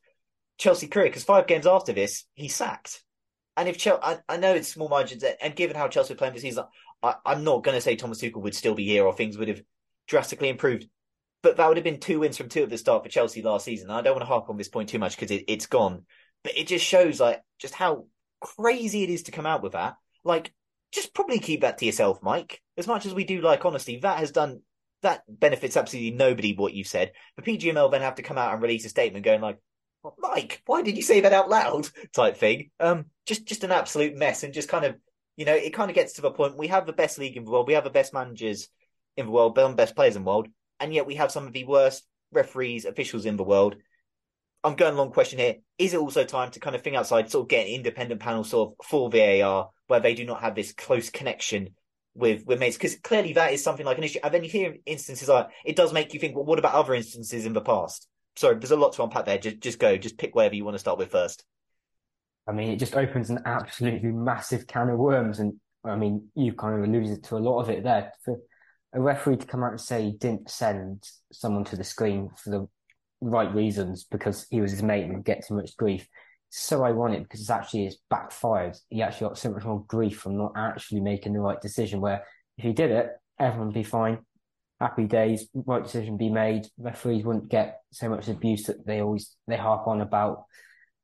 Chelsea 0.57 0.87
career 0.87 1.05
because 1.05 1.23
five 1.23 1.47
games 1.47 1.67
after 1.67 1.93
this, 1.93 2.25
he's 2.33 2.55
sacked. 2.55 3.03
And 3.57 3.69
if 3.69 3.77
Chelsea, 3.77 4.01
I, 4.03 4.17
I, 4.27 4.37
know 4.37 4.53
it's 4.53 4.67
small 4.67 4.89
margins, 4.89 5.23
and 5.23 5.55
given 5.55 5.77
how 5.77 5.87
Chelsea 5.87 6.13
are 6.13 6.17
playing 6.17 6.33
this 6.33 6.41
season, 6.41 6.65
I, 7.01 7.15
am 7.25 7.43
not 7.43 7.63
going 7.63 7.75
to 7.75 7.81
say 7.81 7.95
Thomas 7.95 8.21
Tuchel 8.21 8.41
would 8.41 8.55
still 8.55 8.75
be 8.75 8.85
here 8.85 9.05
or 9.05 9.13
things 9.13 9.37
would 9.37 9.47
have 9.47 9.61
drastically 10.07 10.49
improved. 10.49 10.87
But 11.41 11.57
that 11.57 11.67
would 11.67 11.77
have 11.77 11.83
been 11.83 11.99
two 11.99 12.19
wins 12.19 12.37
from 12.37 12.49
two 12.49 12.63
at 12.63 12.69
the 12.69 12.77
start 12.77 13.03
for 13.03 13.09
Chelsea 13.09 13.43
last 13.43 13.65
season. 13.65 13.91
I 13.91 14.01
don't 14.01 14.15
want 14.15 14.23
to 14.23 14.27
harp 14.27 14.49
on 14.49 14.57
this 14.57 14.67
point 14.67 14.89
too 14.89 14.99
much 14.99 15.15
because 15.15 15.31
it, 15.31 15.45
it's 15.47 15.67
gone, 15.67 16.05
but 16.43 16.57
it 16.57 16.67
just 16.67 16.83
shows 16.83 17.19
like 17.19 17.41
just 17.59 17.75
how 17.75 18.07
crazy 18.45 19.03
it 19.03 19.09
is 19.09 19.23
to 19.23 19.31
come 19.31 19.45
out 19.45 19.63
with 19.63 19.73
that. 19.73 19.95
Like, 20.23 20.53
just 20.91 21.13
probably 21.13 21.39
keep 21.39 21.61
that 21.61 21.77
to 21.79 21.85
yourself, 21.85 22.21
Mike. 22.21 22.61
As 22.77 22.87
much 22.87 23.05
as 23.05 23.13
we 23.13 23.23
do 23.23 23.41
like 23.41 23.65
honesty, 23.65 23.99
that 23.99 24.19
has 24.19 24.31
done 24.31 24.61
that 25.01 25.23
benefits 25.27 25.77
absolutely 25.77 26.11
nobody. 26.11 26.55
What 26.55 26.73
you 26.73 26.83
said, 26.83 27.11
the 27.35 27.41
PGMOL 27.41 27.91
then 27.91 28.01
have 28.01 28.15
to 28.15 28.23
come 28.23 28.37
out 28.37 28.53
and 28.53 28.61
release 28.61 28.85
a 28.85 28.89
statement 28.89 29.25
going 29.25 29.41
like, 29.41 29.59
Mike, 30.19 30.61
why 30.65 30.81
did 30.81 30.95
you 30.95 31.03
say 31.03 31.21
that 31.21 31.33
out 31.33 31.49
loud? 31.49 31.89
Type 32.13 32.37
thing. 32.37 32.69
Um, 32.79 33.05
just 33.25 33.45
just 33.45 33.63
an 33.63 33.71
absolute 33.71 34.15
mess, 34.15 34.43
and 34.43 34.53
just 34.53 34.69
kind 34.69 34.85
of, 34.85 34.95
you 35.35 35.45
know, 35.45 35.55
it 35.55 35.73
kind 35.73 35.89
of 35.89 35.95
gets 35.95 36.13
to 36.13 36.21
the 36.21 36.31
point. 36.31 36.57
We 36.57 36.67
have 36.67 36.85
the 36.85 36.93
best 36.93 37.17
league 37.17 37.37
in 37.37 37.45
the 37.45 37.51
world, 37.51 37.67
we 37.67 37.73
have 37.73 37.83
the 37.83 37.89
best 37.89 38.13
managers 38.13 38.67
in 39.17 39.25
the 39.25 39.31
world, 39.31 39.55
best 39.55 39.95
players 39.95 40.15
in 40.15 40.23
the 40.23 40.29
world, 40.29 40.47
and 40.79 40.93
yet 40.93 41.07
we 41.07 41.15
have 41.15 41.31
some 41.31 41.47
of 41.47 41.53
the 41.53 41.63
worst 41.63 42.03
referees, 42.31 42.85
officials 42.85 43.25
in 43.25 43.37
the 43.37 43.43
world. 43.43 43.75
I'm 44.65 44.75
going 44.75 44.95
long 44.95 45.11
question 45.11 45.39
here. 45.39 45.55
Is 45.77 45.93
it 45.93 45.99
also 45.99 46.23
time 46.23 46.51
to 46.51 46.59
kind 46.59 46.75
of 46.75 46.81
think 46.81 46.95
outside, 46.95 47.29
sort 47.29 47.45
of 47.45 47.49
get 47.49 47.67
an 47.67 47.73
independent 47.73 48.19
panel 48.19 48.43
sort 48.43 48.73
of 48.79 48.85
for 48.85 49.09
VAR 49.09 49.69
where 49.87 49.99
they 49.99 50.15
do 50.15 50.25
not 50.25 50.41
have 50.41 50.55
this 50.55 50.73
close 50.73 51.09
connection 51.09 51.75
with 52.15 52.45
with 52.45 52.59
mates? 52.59 52.77
Because 52.77 52.97
clearly 52.97 53.33
that 53.33 53.53
is 53.53 53.63
something 53.63 53.85
like 53.85 53.97
an 53.97 54.03
issue. 54.03 54.19
And 54.23 54.33
then 54.33 54.43
you 54.43 54.49
hear 54.49 54.75
instances 54.85 55.29
like 55.29 55.49
it 55.63 55.75
does 55.75 55.93
make 55.93 56.13
you 56.13 56.19
think, 56.19 56.35
well, 56.35 56.45
what 56.45 56.59
about 56.59 56.73
other 56.73 56.95
instances 56.95 57.45
in 57.45 57.53
the 57.53 57.61
past? 57.61 58.07
sorry, 58.35 58.55
there's 58.55 58.71
a 58.71 58.75
lot 58.75 58.93
to 58.93 59.03
unpack 59.03 59.25
there. 59.25 59.37
Just 59.37 59.59
just 59.59 59.79
go, 59.79 59.97
just 59.97 60.17
pick 60.17 60.35
wherever 60.35 60.55
you 60.55 60.65
want 60.65 60.75
to 60.75 60.79
start 60.79 60.97
with 60.97 61.11
first. 61.11 61.43
I 62.47 62.51
mean, 62.51 62.69
it 62.69 62.77
just 62.77 62.95
opens 62.95 63.29
an 63.29 63.39
absolutely 63.45 64.11
massive 64.11 64.67
can 64.67 64.89
of 64.89 64.99
worms, 64.99 65.39
and 65.39 65.53
I 65.83 65.95
mean, 65.95 66.27
you 66.35 66.53
kind 66.53 66.77
of 66.77 66.87
alluded 66.87 67.23
to 67.25 67.37
a 67.37 67.39
lot 67.39 67.61
of 67.61 67.69
it 67.69 67.83
there. 67.83 68.11
For 68.23 68.39
a 68.93 69.01
referee 69.01 69.37
to 69.37 69.47
come 69.47 69.63
out 69.63 69.71
and 69.71 69.81
say 69.81 70.03
he 70.03 70.11
didn't 70.11 70.49
send 70.49 71.03
someone 71.31 71.65
to 71.65 71.75
the 71.75 71.83
screen 71.83 72.29
for 72.35 72.49
the 72.49 72.67
right 73.25 73.53
reasons 73.53 74.05
because 74.09 74.47
he 74.49 74.61
was 74.61 74.71
his 74.71 74.83
mate 74.83 75.05
and 75.05 75.25
get 75.25 75.45
too 75.47 75.55
much 75.55 75.75
grief. 75.77 76.07
It's 76.49 76.61
so 76.61 76.83
ironic 76.83 77.23
because 77.23 77.41
it's 77.41 77.49
actually 77.49 77.87
it's 77.87 77.97
backfired. 78.09 78.77
He 78.89 79.01
actually 79.01 79.29
got 79.29 79.37
so 79.37 79.51
much 79.51 79.63
more 79.63 79.83
grief 79.87 80.19
from 80.19 80.37
not 80.37 80.53
actually 80.55 81.01
making 81.01 81.33
the 81.33 81.39
right 81.39 81.59
decision. 81.59 82.01
Where 82.01 82.23
if 82.57 82.63
he 82.63 82.73
did 82.73 82.91
it, 82.91 83.09
everyone 83.39 83.67
would 83.67 83.75
be 83.75 83.83
fine 83.83 84.19
happy 84.79 85.05
days, 85.05 85.47
right 85.53 85.83
decision 85.83 86.17
be 86.17 86.29
made. 86.29 86.67
Referees 86.77 87.23
wouldn't 87.23 87.49
get 87.49 87.81
so 87.91 88.09
much 88.09 88.27
abuse 88.27 88.63
that 88.63 88.85
they 88.85 89.01
always 89.01 89.35
they 89.47 89.57
harp 89.57 89.87
on 89.87 90.01
about. 90.01 90.43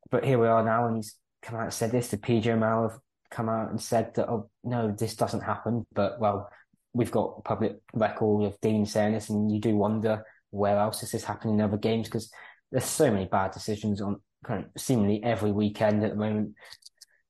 But 0.09 0.25
here 0.25 0.39
we 0.39 0.47
are 0.47 0.63
now, 0.63 0.87
and 0.87 0.97
he's 0.97 1.15
come 1.41 1.57
out 1.57 1.63
and 1.63 1.73
said 1.73 1.91
this. 1.91 2.09
The 2.09 2.17
PGMOL 2.17 2.91
have 2.91 2.99
come 3.29 3.49
out 3.49 3.69
and 3.69 3.81
said 3.81 4.13
that 4.15 4.29
oh 4.29 4.49
no, 4.63 4.91
this 4.91 5.15
doesn't 5.15 5.41
happen. 5.41 5.85
But 5.93 6.19
well, 6.19 6.49
we've 6.93 7.11
got 7.11 7.43
public 7.43 7.77
record 7.93 8.45
of 8.45 8.59
Dean 8.61 8.85
saying 8.85 9.13
this, 9.13 9.29
and 9.29 9.51
you 9.51 9.59
do 9.59 9.75
wonder 9.75 10.25
where 10.51 10.77
else 10.77 11.01
is 11.03 11.11
this 11.11 11.23
happening 11.23 11.55
in 11.55 11.61
other 11.61 11.77
games 11.77 12.07
because 12.07 12.31
there's 12.71 12.85
so 12.85 13.11
many 13.11 13.25
bad 13.25 13.51
decisions 13.51 14.01
on 14.01 14.21
kind 14.45 14.65
of 14.65 14.81
seemingly 14.81 15.23
every 15.23 15.51
weekend 15.51 16.03
at 16.03 16.11
the 16.11 16.15
moment. 16.15 16.53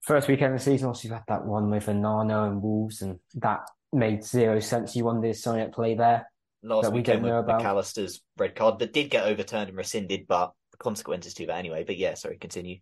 First 0.02 0.28
weekend 0.28 0.54
of 0.54 0.60
the 0.60 0.66
season, 0.66 0.88
also 0.88 1.08
you've 1.08 1.14
had 1.14 1.24
that 1.28 1.46
one 1.46 1.70
with 1.70 1.86
Onana 1.86 2.48
and 2.48 2.62
Wolves, 2.62 3.02
and 3.02 3.20
that 3.36 3.62
made 3.94 4.24
zero 4.24 4.60
sense. 4.60 4.96
You 4.96 5.10
is 5.24 5.44
something 5.44 5.62
at 5.62 5.74
play 5.74 5.94
there 5.94 6.28
last 6.64 6.86
that 6.86 6.92
we 6.92 7.00
weekend 7.00 7.24
with 7.24 7.34
about. 7.34 7.60
Mac 7.60 7.66
Allister's 7.66 8.22
red 8.38 8.56
card 8.56 8.80
that 8.80 8.94
did 8.94 9.10
get 9.10 9.26
overturned 9.26 9.70
and 9.70 9.78
rescinded, 9.78 10.26
but 10.28 10.54
the 10.72 10.78
consequences 10.78 11.34
to 11.36 11.46
that 11.48 11.58
anyway. 11.58 11.84
But 11.84 11.98
yeah, 11.98 12.16
sorry, 12.16 12.38
continue. 12.38 12.78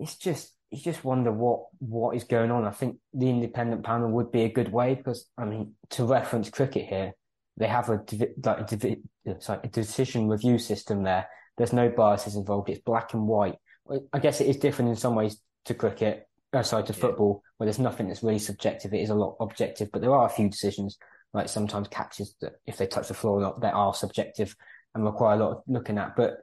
It's 0.00 0.16
just 0.16 0.52
you 0.70 0.80
just 0.80 1.04
wonder 1.04 1.32
what 1.32 1.66
what 1.78 2.16
is 2.16 2.24
going 2.24 2.50
on. 2.50 2.64
I 2.64 2.70
think 2.70 2.96
the 3.14 3.28
independent 3.28 3.84
panel 3.84 4.10
would 4.10 4.30
be 4.32 4.42
a 4.42 4.52
good 4.52 4.72
way 4.72 4.94
because 4.94 5.26
I 5.36 5.44
mean 5.44 5.74
to 5.90 6.04
reference 6.04 6.50
cricket 6.50 6.86
here, 6.86 7.12
they 7.58 7.66
have 7.66 7.88
a 7.88 8.02
like 8.44 8.72
a, 8.72 8.96
sorry, 9.40 9.60
a 9.64 9.68
decision 9.68 10.28
review 10.28 10.58
system 10.58 11.02
there. 11.02 11.28
There's 11.56 11.72
no 11.72 11.90
biases 11.90 12.36
involved. 12.36 12.70
It's 12.70 12.80
black 12.80 13.14
and 13.14 13.26
white. 13.26 13.56
I 14.12 14.18
guess 14.20 14.40
it 14.40 14.46
is 14.46 14.58
different 14.58 14.90
in 14.90 14.96
some 14.96 15.14
ways 15.14 15.40
to 15.64 15.74
cricket, 15.74 16.28
uh, 16.52 16.62
sorry, 16.62 16.84
to 16.84 16.92
football, 16.92 17.42
where 17.56 17.66
there's 17.66 17.78
nothing 17.78 18.08
that's 18.08 18.22
really 18.22 18.38
subjective. 18.38 18.94
It 18.94 19.00
is 19.00 19.10
a 19.10 19.14
lot 19.14 19.36
objective, 19.40 19.90
but 19.92 20.00
there 20.00 20.14
are 20.14 20.26
a 20.26 20.30
few 20.30 20.48
decisions 20.48 20.98
like 21.34 21.48
sometimes 21.48 21.88
catches 21.88 22.34
that 22.40 22.54
if 22.66 22.76
they 22.76 22.86
touch 22.86 23.08
the 23.08 23.14
floor 23.14 23.38
or 23.38 23.42
not, 23.42 23.60
they 23.60 23.68
are 23.68 23.92
subjective 23.92 24.54
and 24.94 25.04
require 25.04 25.36
a 25.36 25.44
lot 25.44 25.52
of 25.52 25.62
looking 25.66 25.98
at. 25.98 26.16
But 26.16 26.38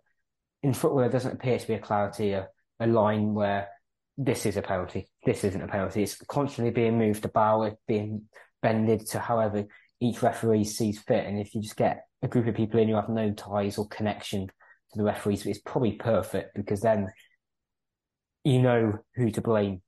in 0.64 0.74
football, 0.74 1.00
there 1.00 1.10
doesn't 1.10 1.34
appear 1.34 1.58
to 1.58 1.68
be 1.68 1.74
a 1.76 1.80
clarity, 1.80 2.34
a, 2.34 2.50
a 2.80 2.88
line 2.88 3.34
where 3.34 3.70
this 4.18 4.46
is 4.46 4.58
a 4.58 4.62
penalty, 4.62 5.08
this 5.26 5.44
isn't 5.44 5.62
a 5.62 5.68
penalty. 5.68 6.04
It's 6.04 6.18
constantly 6.28 6.72
being 6.72 6.98
moved 6.98 7.26
about, 7.26 7.78
being 7.88 8.24
bended 8.62 9.08
to 9.08 9.20
however 9.20 9.66
each 10.00 10.22
referee 10.22 10.64
sees 10.66 11.00
fit. 11.00 11.26
And 11.26 11.40
if 11.40 11.56
you 11.56 11.62
just 11.62 11.78
get 11.78 12.06
a 12.22 12.28
group 12.28 12.48
of 12.48 12.56
people 12.56 12.80
in 12.80 12.90
who 12.90 12.96
have 12.96 13.10
no 13.10 13.32
ties 13.32 13.78
or 13.78 13.88
connection 13.88 14.48
to 14.48 14.98
the 14.98 15.04
referees, 15.04 15.46
it's 15.46 15.60
probably 15.60 15.94
perfect 15.94 16.56
because 16.56 16.82
then 16.82 17.08
you 18.44 18.62
know 18.62 19.00
who 19.16 19.32
to 19.32 19.42
blame 19.42 19.82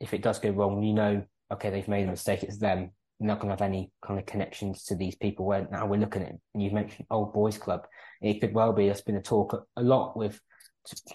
if 0.00 0.14
it 0.14 0.22
does 0.22 0.38
go 0.38 0.50
wrong. 0.50 0.82
You 0.82 0.94
know, 0.94 1.24
okay, 1.52 1.70
they've 1.70 1.88
made 1.88 2.06
a 2.06 2.10
mistake, 2.10 2.42
it's 2.42 2.58
them 2.58 2.90
You're 3.18 3.28
not 3.28 3.40
going 3.40 3.48
to 3.48 3.62
have 3.62 3.68
any 3.68 3.92
kind 4.04 4.18
of 4.18 4.26
connections 4.26 4.84
to 4.84 4.96
these 4.96 5.14
people 5.16 5.46
where 5.46 5.68
now 5.70 5.86
we're 5.86 6.00
looking 6.00 6.22
at 6.22 6.34
and 6.54 6.62
you've 6.62 6.72
mentioned 6.72 7.06
old 7.10 7.32
boys 7.32 7.58
club 7.58 7.86
it 8.20 8.40
could 8.40 8.54
well 8.54 8.72
be 8.72 8.86
there's 8.86 9.02
been 9.02 9.16
a 9.16 9.22
talk 9.22 9.66
a 9.76 9.82
lot 9.82 10.16
with 10.16 10.40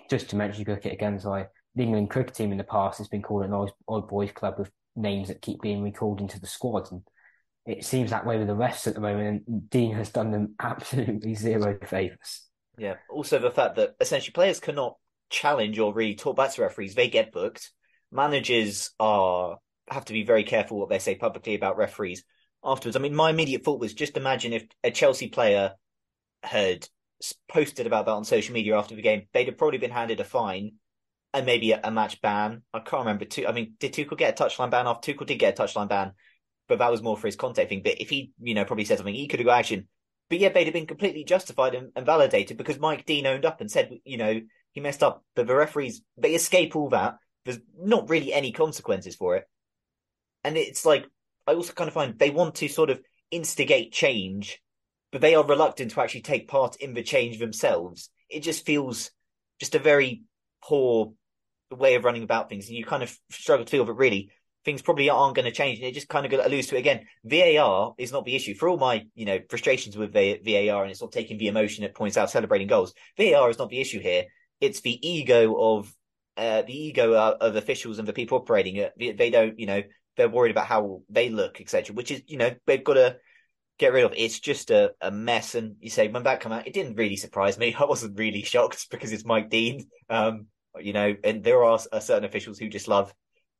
just 0.09 0.29
to 0.29 0.35
mention 0.35 0.65
cricket 0.65 0.93
again 0.93 1.19
so 1.19 1.33
I, 1.33 1.47
the 1.75 1.83
England 1.83 2.09
cricket 2.09 2.35
team 2.35 2.51
in 2.51 2.57
the 2.57 2.63
past 2.63 2.97
has 2.97 3.07
been 3.07 3.21
called 3.21 3.45
an 3.45 3.53
old, 3.53 3.71
old 3.87 4.07
boys 4.07 4.31
club 4.31 4.55
with 4.57 4.71
names 4.95 5.27
that 5.27 5.41
keep 5.41 5.61
being 5.61 5.83
recalled 5.83 6.21
into 6.21 6.39
the 6.39 6.47
squad 6.47 6.91
and 6.91 7.01
it 7.69 7.85
seems 7.85 8.09
that 8.09 8.25
way 8.25 8.37
with 8.37 8.47
the 8.47 8.55
refs 8.55 8.87
at 8.87 8.93
the 8.93 8.99
moment 8.99 9.43
and 9.47 9.69
Dean 9.69 9.93
has 9.93 10.09
done 10.09 10.31
them 10.31 10.55
absolutely 10.59 11.35
zero 11.35 11.77
favours 11.85 12.47
yeah 12.77 12.95
also 13.09 13.39
the 13.39 13.51
fact 13.51 13.75
that 13.75 13.95
essentially 13.99 14.33
players 14.33 14.59
cannot 14.59 14.95
challenge 15.29 15.77
or 15.77 15.93
really 15.93 16.15
talk 16.15 16.35
back 16.35 16.51
to 16.51 16.61
referees 16.61 16.95
they 16.95 17.09
get 17.09 17.31
booked 17.31 17.71
managers 18.11 18.91
are 18.99 19.57
have 19.89 20.05
to 20.05 20.13
be 20.13 20.23
very 20.23 20.43
careful 20.43 20.79
what 20.79 20.89
they 20.89 20.99
say 20.99 21.15
publicly 21.15 21.55
about 21.55 21.77
referees 21.77 22.23
afterwards. 22.63 22.95
I 22.95 22.99
mean, 22.99 23.15
my 23.15 23.29
immediate 23.29 23.63
thought 23.63 23.79
was 23.79 23.93
just 23.93 24.17
imagine 24.17 24.53
if 24.53 24.65
a 24.83 24.91
Chelsea 24.91 25.29
player 25.29 25.73
had 26.43 26.87
posted 27.49 27.85
about 27.87 28.05
that 28.05 28.11
on 28.11 28.23
social 28.23 28.53
media 28.53 28.77
after 28.77 28.95
the 28.95 29.01
game, 29.01 29.23
they'd 29.33 29.47
have 29.47 29.57
probably 29.57 29.77
been 29.77 29.91
handed 29.91 30.19
a 30.19 30.23
fine 30.23 30.73
and 31.33 31.45
maybe 31.45 31.71
a, 31.71 31.79
a 31.83 31.91
match 31.91 32.21
ban. 32.21 32.63
I 32.73 32.79
can't 32.79 33.05
remember. 33.05 33.25
I 33.47 33.51
mean, 33.51 33.73
did 33.79 33.93
Tuchel 33.93 34.17
get 34.17 34.39
a 34.39 34.43
touchline 34.43 34.71
ban 34.71 34.87
After 34.87 35.13
Tuchel 35.13 35.27
did 35.27 35.39
get 35.39 35.59
a 35.59 35.63
touchline 35.63 35.89
ban, 35.89 36.13
but 36.69 36.79
that 36.79 36.91
was 36.91 37.01
more 37.01 37.17
for 37.17 37.27
his 37.27 37.35
contact 37.35 37.67
thing. 37.67 37.81
But 37.83 37.99
if 37.99 38.09
he, 38.09 38.31
you 38.39 38.53
know, 38.53 38.63
probably 38.63 38.85
said 38.85 38.97
something, 38.97 39.13
he 39.13 39.27
could 39.27 39.39
have 39.39 39.47
got 39.47 39.59
action. 39.59 39.87
But 40.29 40.39
yeah, 40.39 40.49
they'd 40.49 40.65
have 40.65 40.73
been 40.73 40.85
completely 40.85 41.23
justified 41.23 41.73
and, 41.73 41.91
and 41.95 42.05
validated 42.05 42.55
because 42.55 42.79
Mike 42.79 43.05
Dean 43.05 43.25
owned 43.25 43.45
up 43.45 43.59
and 43.59 43.69
said, 43.69 43.89
you 44.05 44.17
know, 44.17 44.39
he 44.71 44.79
messed 44.79 45.03
up. 45.03 45.25
But 45.35 45.47
the 45.47 45.55
referees, 45.55 46.01
they 46.17 46.35
escape 46.35 46.75
all 46.75 46.89
that. 46.89 47.15
There's 47.45 47.59
not 47.77 48.09
really 48.09 48.31
any 48.31 48.51
consequences 48.51 49.15
for 49.15 49.35
it. 49.35 49.45
And 50.43 50.55
it's 50.55 50.85
like, 50.85 51.05
I 51.47 51.55
also 51.55 51.73
kind 51.73 51.87
of 51.87 51.95
find 51.95 52.17
they 52.17 52.29
want 52.29 52.55
to 52.55 52.67
sort 52.67 52.91
of 52.91 53.01
instigate 53.31 53.91
change, 53.91 54.61
but 55.11 55.21
they 55.21 55.33
are 55.33 55.45
reluctant 55.45 55.91
to 55.91 56.01
actually 56.01 56.21
take 56.21 56.47
part 56.47 56.75
in 56.75 56.93
the 56.93 57.01
change 57.01 57.39
themselves. 57.39 58.11
It 58.29 58.41
just 58.41 58.65
feels 58.65 59.09
just 59.59 59.73
a 59.73 59.79
very 59.79 60.21
poor 60.63 61.13
way 61.71 61.95
of 61.95 62.03
running 62.03 62.23
about 62.23 62.49
things. 62.49 62.67
And 62.67 62.77
you 62.77 62.85
kind 62.85 63.01
of 63.01 63.17
struggle 63.31 63.65
to 63.65 63.71
feel 63.71 63.85
that 63.85 63.93
really 63.93 64.29
things 64.69 64.83
probably 64.83 65.09
aren't 65.09 65.35
going 65.35 65.45
to 65.45 65.51
change. 65.51 65.79
And 65.79 65.87
it 65.87 65.95
just 65.95 66.07
kind 66.07 66.25
of 66.25 66.45
alludes 66.45 66.67
to 66.67 66.75
it 66.75 66.79
again. 66.79 67.05
VAR 67.25 67.95
is 67.97 68.11
not 68.11 68.23
the 68.23 68.35
issue. 68.35 68.53
For 68.53 68.69
all 68.69 68.77
my, 68.77 69.03
you 69.15 69.25
know, 69.25 69.39
frustrations 69.49 69.97
with 69.97 70.13
VAR 70.13 70.83
and 70.83 70.91
it's 70.91 71.01
not 71.01 71.11
taking 71.11 71.39
the 71.39 71.47
emotion 71.47 71.83
it 71.83 71.95
points 71.95 72.17
out, 72.17 72.29
celebrating 72.29 72.67
goals. 72.67 72.93
VAR 73.17 73.49
is 73.49 73.57
not 73.57 73.69
the 73.69 73.81
issue 73.81 73.99
here. 73.99 74.25
It's 74.61 74.81
the 74.81 74.99
ego 75.07 75.55
of 75.57 75.91
uh, 76.37 76.61
the 76.61 76.77
ego 76.77 77.15
of 77.15 77.55
officials 77.55 77.97
and 77.97 78.07
the 78.07 78.13
people 78.13 78.37
operating 78.37 78.75
it. 78.75 78.93
They 78.97 79.31
don't, 79.31 79.57
you 79.57 79.65
know, 79.65 79.81
they're 80.17 80.29
worried 80.29 80.51
about 80.51 80.67
how 80.67 81.01
they 81.09 81.29
look, 81.29 81.59
etc. 81.59 81.95
Which 81.95 82.11
is, 82.11 82.21
you 82.27 82.37
know, 82.37 82.53
they've 82.67 82.83
got 82.83 82.93
to 82.93 83.17
get 83.79 83.93
rid 83.93 84.03
of. 84.03 84.13
It's 84.15 84.39
just 84.39 84.69
a, 84.69 84.91
a 85.01 85.09
mess. 85.09 85.55
And 85.55 85.77
you 85.79 85.89
say 85.89 86.09
when 86.09 86.23
that 86.23 86.41
come 86.41 86.51
out, 86.51 86.67
it 86.67 86.73
didn't 86.73 86.95
really 86.95 87.15
surprise 87.15 87.57
me. 87.57 87.73
I 87.79 87.85
wasn't 87.85 88.19
really 88.19 88.43
shocked 88.43 88.87
because 88.91 89.11
it's 89.11 89.25
Mike 89.25 89.49
Dean. 89.49 89.87
Um, 90.09 90.45
you 90.79 90.93
know, 90.93 91.15
and 91.23 91.43
there 91.43 91.63
are 91.63 91.79
certain 91.79 92.25
officials 92.25 92.59
who 92.59 92.69
just 92.69 92.87
love 92.87 93.11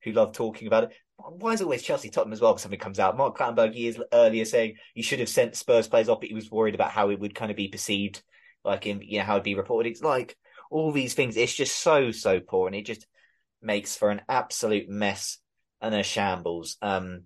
who 0.04 0.12
love 0.12 0.34
talking 0.34 0.68
about 0.68 0.86
it. 0.86 0.91
Why 1.18 1.54
is 1.54 1.62
always 1.62 1.84
Chelsea 1.84 2.10
Tottenham 2.10 2.34
as 2.34 2.41
well? 2.41 2.54
If 2.54 2.62
something 2.62 2.80
comes 2.80 3.00
out, 3.00 3.18
Mark 3.18 3.38
Clattenburg 3.38 3.76
years 3.76 3.97
earlier 4.14 4.45
saying 4.45 4.76
you 4.93 5.04
should 5.04 5.20
have 5.20 5.30
sent 5.30 5.56
Spurs 5.56 5.88
players 5.88 6.08
off, 6.08 6.22
but 6.22 6.30
he 6.30 6.36
was 6.36 6.50
worried 6.50 6.76
about 6.76 6.91
how 6.91 7.10
it 7.10 7.20
would 7.20 7.36
kind 7.36 7.52
of 7.52 7.58
be 7.58 7.68
perceived, 7.68 8.24
like 8.64 8.86
in 8.88 9.02
you 9.02 9.20
know 9.20 9.26
how 9.26 9.34
it'd 9.34 9.43
be 9.43 9.56
reported. 9.56 9.89
It's 9.89 10.02
like 10.02 10.38
all 10.72 10.91
these 10.91 11.14
things. 11.14 11.36
It's 11.36 11.54
just 11.54 11.76
so 11.78 12.12
so 12.12 12.39
poor, 12.39 12.68
and 12.68 12.76
it 12.76 12.86
just 12.86 13.06
makes 13.62 13.97
for 13.97 14.10
an 14.10 14.22
absolute 14.30 14.88
mess 14.88 15.39
and 15.82 15.93
a 15.93 16.04
shambles. 16.04 16.78
Um, 16.82 17.24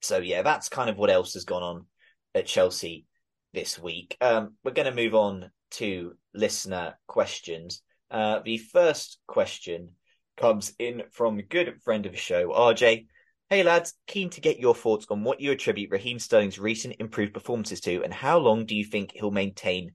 so 0.00 0.18
yeah, 0.18 0.42
that's 0.42 0.68
kind 0.68 0.88
of 0.88 0.96
what 0.96 1.10
else 1.10 1.34
has 1.34 1.44
gone 1.44 1.62
on 1.62 1.86
at 2.34 2.46
Chelsea 2.46 3.06
this 3.52 3.78
week. 3.78 4.16
Um, 4.20 4.54
we're 4.64 4.72
going 4.72 4.88
to 4.88 5.02
move 5.02 5.14
on 5.14 5.50
to 5.72 6.14
listener 6.34 6.94
questions. 7.06 7.82
Uh, 8.10 8.40
the 8.44 8.58
first 8.58 9.18
question 9.26 9.90
comes 10.36 10.72
in 10.78 11.02
from 11.10 11.38
a 11.38 11.42
good 11.42 11.82
friend 11.82 12.06
of 12.06 12.12
the 12.12 12.18
show, 12.18 12.48
RJ. 12.48 13.06
Hey 13.48 13.62
lads, 13.62 13.94
keen 14.06 14.30
to 14.30 14.40
get 14.40 14.58
your 14.58 14.74
thoughts 14.74 15.06
on 15.08 15.22
what 15.22 15.40
you 15.40 15.52
attribute 15.52 15.90
Raheem 15.90 16.18
Sterling's 16.18 16.58
recent 16.58 16.96
improved 16.98 17.32
performances 17.32 17.80
to, 17.82 18.02
and 18.02 18.12
how 18.12 18.38
long 18.38 18.66
do 18.66 18.74
you 18.74 18.84
think 18.84 19.12
he'll 19.12 19.30
maintain 19.30 19.94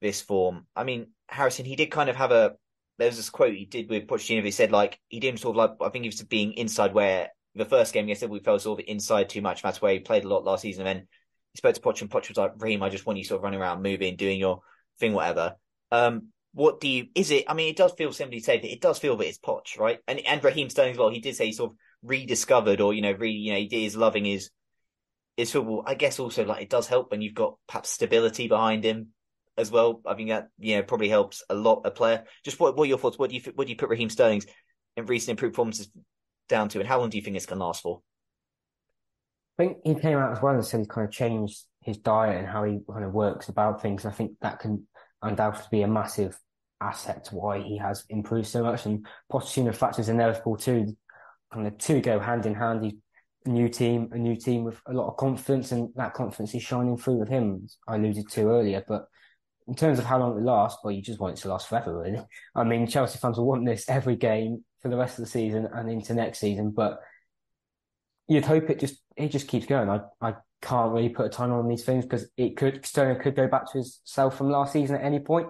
this 0.00 0.22
form? 0.22 0.66
I 0.74 0.84
mean, 0.84 1.08
Harrison, 1.28 1.66
he 1.66 1.76
did 1.76 1.90
kind 1.90 2.08
of 2.08 2.16
have 2.16 2.32
a. 2.32 2.54
There 2.98 3.08
was 3.08 3.16
this 3.16 3.28
quote 3.28 3.54
he 3.54 3.66
did 3.66 3.90
with 3.90 4.06
Pochettino. 4.06 4.42
He 4.42 4.50
said 4.50 4.72
like 4.72 4.98
he 5.08 5.20
didn't 5.20 5.40
sort 5.40 5.56
of 5.56 5.58
like 5.58 5.86
I 5.86 5.90
think 5.90 6.04
he 6.04 6.08
was 6.08 6.22
being 6.22 6.54
inside 6.54 6.94
where 6.94 7.28
the 7.54 7.64
first 7.64 7.92
game 7.92 8.06
he 8.06 8.14
said 8.14 8.30
we 8.30 8.40
felt 8.40 8.62
sort 8.62 8.80
of 8.80 8.86
inside 8.88 9.28
too 9.28 9.42
much. 9.42 9.62
That's 9.62 9.82
where 9.82 9.92
he 9.92 9.98
played 10.00 10.24
a 10.24 10.28
lot 10.28 10.44
last 10.44 10.62
season. 10.62 10.86
And 10.86 10.98
then 10.98 11.08
he 11.52 11.58
spoke 11.58 11.74
to 11.74 11.80
Poch 11.80 12.00
and 12.00 12.10
Poch 12.10 12.28
was 12.28 12.36
like, 12.36 12.52
Raheem, 12.58 12.82
I 12.82 12.88
just 12.88 13.06
want 13.06 13.18
you 13.18 13.24
sort 13.24 13.40
of 13.40 13.44
running 13.44 13.60
around, 13.60 13.82
moving, 13.82 14.16
doing 14.16 14.38
your 14.38 14.60
thing, 14.98 15.12
whatever. 15.12 15.56
Um, 15.90 16.28
what 16.56 16.80
do 16.80 16.88
you 16.88 17.08
is 17.14 17.30
it? 17.30 17.44
I 17.48 17.52
mean, 17.52 17.68
it 17.68 17.76
does 17.76 17.92
feel 17.92 18.14
simply 18.14 18.40
said 18.40 18.64
it 18.64 18.80
does 18.80 18.98
feel 18.98 19.14
that 19.18 19.28
it's 19.28 19.38
Poch, 19.38 19.78
right? 19.78 19.98
And 20.08 20.20
and 20.20 20.42
Raheem 20.42 20.70
Sterling 20.70 20.92
as 20.92 20.98
well. 20.98 21.10
He 21.10 21.20
did 21.20 21.36
say 21.36 21.44
he 21.44 21.52
sort 21.52 21.72
of 21.72 21.76
rediscovered 22.02 22.80
or 22.80 22.94
you 22.94 23.02
know, 23.02 23.12
re 23.12 23.30
you 23.30 23.52
know, 23.52 23.58
he 23.58 23.84
is 23.84 23.94
loving 23.94 24.24
his 24.24 24.48
his 25.36 25.52
football. 25.52 25.84
I 25.86 25.92
guess 25.92 26.18
also 26.18 26.46
like 26.46 26.62
it 26.62 26.70
does 26.70 26.86
help 26.86 27.10
when 27.10 27.20
you've 27.20 27.34
got 27.34 27.58
perhaps 27.68 27.90
stability 27.90 28.48
behind 28.48 28.84
him 28.84 29.08
as 29.58 29.70
well. 29.70 30.00
I 30.06 30.14
think 30.14 30.30
that 30.30 30.48
you 30.58 30.76
know 30.76 30.82
probably 30.82 31.10
helps 31.10 31.42
a 31.50 31.54
lot 31.54 31.82
a 31.84 31.90
player. 31.90 32.24
Just 32.42 32.58
what 32.58 32.74
what 32.74 32.84
are 32.84 32.88
your 32.88 32.96
thoughts? 32.96 33.18
What 33.18 33.28
do 33.28 33.36
you 33.36 33.42
what 33.54 33.66
do 33.66 33.70
you 33.70 33.76
put 33.76 33.90
Raheem 33.90 34.08
Sterling's 34.08 34.46
in 34.96 35.04
recent 35.04 35.32
improved 35.32 35.52
performances 35.52 35.90
down 36.48 36.70
to, 36.70 36.78
and 36.80 36.88
how 36.88 37.00
long 37.00 37.10
do 37.10 37.18
you 37.18 37.22
think 37.22 37.36
this 37.36 37.44
can 37.44 37.58
last 37.58 37.82
for? 37.82 38.00
I 39.58 39.62
think 39.62 39.78
he 39.84 39.94
came 39.94 40.16
out 40.16 40.32
as 40.32 40.40
well 40.40 40.54
and 40.54 40.64
said 40.64 40.80
he 40.80 40.86
kind 40.86 41.06
of 41.06 41.12
changed 41.12 41.64
his 41.82 41.98
diet 41.98 42.38
and 42.38 42.48
how 42.48 42.64
he 42.64 42.78
kind 42.90 43.04
of 43.04 43.12
works 43.12 43.50
about 43.50 43.82
things. 43.82 44.06
I 44.06 44.10
think 44.10 44.32
that 44.40 44.58
can 44.58 44.86
undoubtedly 45.20 45.68
be 45.70 45.82
a 45.82 45.88
massive 45.88 46.38
asset 46.80 47.24
to 47.24 47.34
why 47.34 47.60
he 47.60 47.78
has 47.78 48.04
improved 48.08 48.48
so 48.48 48.62
much. 48.62 48.86
And 48.86 49.06
Pochettino 49.30 49.74
factors 49.74 50.08
in 50.08 50.18
Liverpool 50.18 50.56
too. 50.56 50.96
Kind 51.52 51.66
of 51.66 51.78
two 51.78 52.00
go 52.00 52.18
hand 52.18 52.46
in 52.46 52.54
hand. 52.54 52.84
He, 52.84 52.98
a 53.44 53.48
new 53.48 53.68
team, 53.68 54.10
a 54.12 54.18
new 54.18 54.36
team 54.36 54.64
with 54.64 54.80
a 54.86 54.92
lot 54.92 55.08
of 55.08 55.16
confidence, 55.16 55.72
and 55.72 55.90
that 55.94 56.14
confidence 56.14 56.54
is 56.54 56.62
shining 56.62 56.96
through 56.96 57.18
with 57.18 57.28
him. 57.28 57.66
I 57.86 57.94
alluded 57.94 58.28
to 58.30 58.50
earlier, 58.50 58.82
but 58.86 59.06
in 59.68 59.74
terms 59.74 59.98
of 59.98 60.04
how 60.04 60.18
long 60.18 60.36
it 60.36 60.42
lasts, 60.42 60.80
well, 60.82 60.92
you 60.92 61.02
just 61.02 61.20
want 61.20 61.38
it 61.38 61.42
to 61.42 61.48
last 61.48 61.68
forever, 61.68 61.96
really. 61.96 62.20
I 62.54 62.64
mean, 62.64 62.86
Chelsea 62.86 63.18
fans 63.18 63.38
will 63.38 63.46
want 63.46 63.64
this 63.64 63.88
every 63.88 64.16
game 64.16 64.64
for 64.80 64.88
the 64.88 64.96
rest 64.96 65.18
of 65.18 65.24
the 65.24 65.30
season 65.30 65.68
and 65.72 65.90
into 65.90 66.14
next 66.14 66.40
season, 66.40 66.70
but 66.70 67.00
you'd 68.28 68.44
hope 68.44 68.70
it 68.70 68.80
just 68.80 69.00
it 69.16 69.28
just 69.28 69.48
keeps 69.48 69.66
going. 69.66 69.88
I 69.88 70.00
I 70.20 70.34
can't 70.62 70.92
really 70.92 71.08
put 71.08 71.26
a 71.26 71.28
time 71.28 71.52
on 71.52 71.68
these 71.68 71.84
things 71.84 72.04
because 72.04 72.28
it 72.36 72.56
could 72.56 72.84
Sterling 72.84 73.20
could 73.20 73.36
go 73.36 73.46
back 73.46 73.70
to 73.70 73.78
his 73.78 74.00
self 74.04 74.36
from 74.36 74.50
last 74.50 74.72
season 74.72 74.96
at 74.96 75.04
any 75.04 75.20
point 75.20 75.48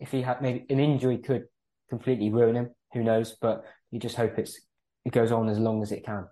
if 0.00 0.10
he 0.10 0.22
had 0.22 0.42
maybe 0.42 0.66
an 0.70 0.80
injury 0.80 1.18
could 1.18 1.44
completely 1.88 2.30
ruin 2.30 2.54
him. 2.54 2.70
Who 2.92 3.02
knows? 3.02 3.36
But 3.40 3.64
you 3.90 3.98
just 3.98 4.16
hope 4.16 4.38
it's 4.38 4.60
it 5.04 5.12
goes 5.12 5.32
on 5.32 5.48
as 5.48 5.58
long 5.58 5.82
as 5.82 5.92
it 5.92 6.04
can. 6.04 6.26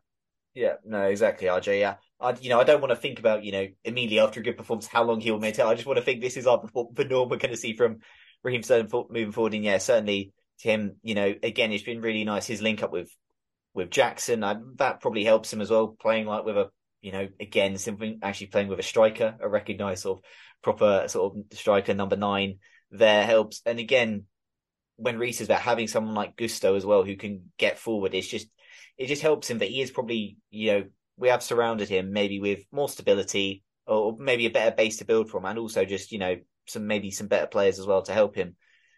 Yeah, 0.55 0.75
no, 0.85 1.03
exactly, 1.03 1.49
RJ. 1.49 1.81
Yeah, 1.81 1.97
I, 2.21 2.35
you 2.41 2.49
know, 2.49 2.59
I 2.61 2.65
don't 2.65 2.81
want 2.81 2.91
to 2.91 2.97
think 2.97 3.19
about 3.19 3.45
you 3.45 3.53
know 3.53 3.67
immediately 3.85 4.21
after 4.21 4.41
a 4.41 4.43
good 4.43 4.57
performance 4.57 4.87
how 4.87 5.05
long 5.05 5.21
he 5.21 5.31
will 5.31 5.39
maintain. 5.39 5.67
I 5.67 5.75
just 5.75 5.87
want 5.87 5.99
to 5.99 6.05
think 6.05 6.21
this 6.21 6.37
is 6.37 6.47
our 6.47 6.63
the 6.95 7.05
norm 7.05 7.29
we're 7.29 7.37
going 7.37 7.51
to 7.51 7.57
see 7.57 7.77
from 7.77 7.99
Raheem 8.43 8.63
Sterling 8.63 8.89
moving 9.11 9.33
forward. 9.33 9.55
And 9.55 9.65
yeah, 9.65 9.79
certainly 9.79 10.33
to 10.61 10.69
him, 10.69 10.97
you 11.03 11.15
know, 11.15 11.35
again, 11.43 11.73
it's 11.73 11.85
been 11.85 12.01
really 12.01 12.25
nice 12.25 12.47
his 12.47 12.63
link 12.63 12.83
up 12.83 12.93
with 12.93 13.11
with 13.75 13.91
Jackson. 13.91 14.43
I, 14.43 14.57
that 14.77 15.01
probably 15.01 15.25
helps 15.25 15.53
him 15.53 15.61
as 15.61 15.71
well, 15.71 15.89
playing 15.89 16.27
like 16.27 16.45
with 16.45 16.57
a 16.57 16.71
you 17.03 17.13
know 17.13 17.29
again 17.39 17.77
something 17.77 18.19
actually 18.23 18.49
playing 18.49 18.69
with 18.69 18.81
a 18.81 18.85
striker, 18.85 19.37
a 19.41 19.49
recognised 19.49 20.03
sort 20.03 20.19
of 20.19 20.25
proper 20.63 21.07
sort 21.09 21.35
of 21.37 21.59
striker 21.59 21.93
number 21.93 22.17
nine 22.17 22.59
there 22.91 23.25
helps. 23.25 23.63
And 23.67 23.79
again, 23.79 24.25
when 24.97 25.19
Reece 25.19 25.41
is 25.41 25.49
about 25.49 25.61
having 25.61 25.89
someone 25.89 26.15
like 26.15 26.37
Gusto 26.37 26.75
as 26.75 26.87
well 26.87 27.05
who 27.05 27.17
can 27.17 27.51
get 27.59 27.79
forward, 27.79 28.15
it's 28.15 28.29
just 28.29 28.49
it 28.99 29.07
just 29.07 29.23
helps 29.23 29.51
him 29.51 29.59
that 29.59 29.69
he 29.69 29.83
is 29.83 29.91
probably 29.91 30.39
you 30.51 30.73
know 30.73 30.85
we 31.17 31.29
have 31.29 31.43
surrounded 31.43 31.89
him 31.89 32.13
maybe 32.13 32.41
with 32.41 32.61
more 32.73 32.89
stability 32.89 33.63
or 33.87 34.17
maybe 34.19 34.47
a 34.47 34.51
better 34.51 34.75
base 34.75 34.99
to 34.99 35.05
build 35.05 35.31
from, 35.31 35.45
and 35.45 35.59
also 35.59 35.85
just 35.85 36.13
you 36.13 36.19
know 36.19 36.37
some 36.67 36.87
maybe 36.87 37.11
some 37.11 37.29
better 37.29 37.47
players 37.47 37.79
as 37.79 37.87
well 37.87 38.03
to 38.03 38.13
help 38.13 38.35
him 38.35 38.57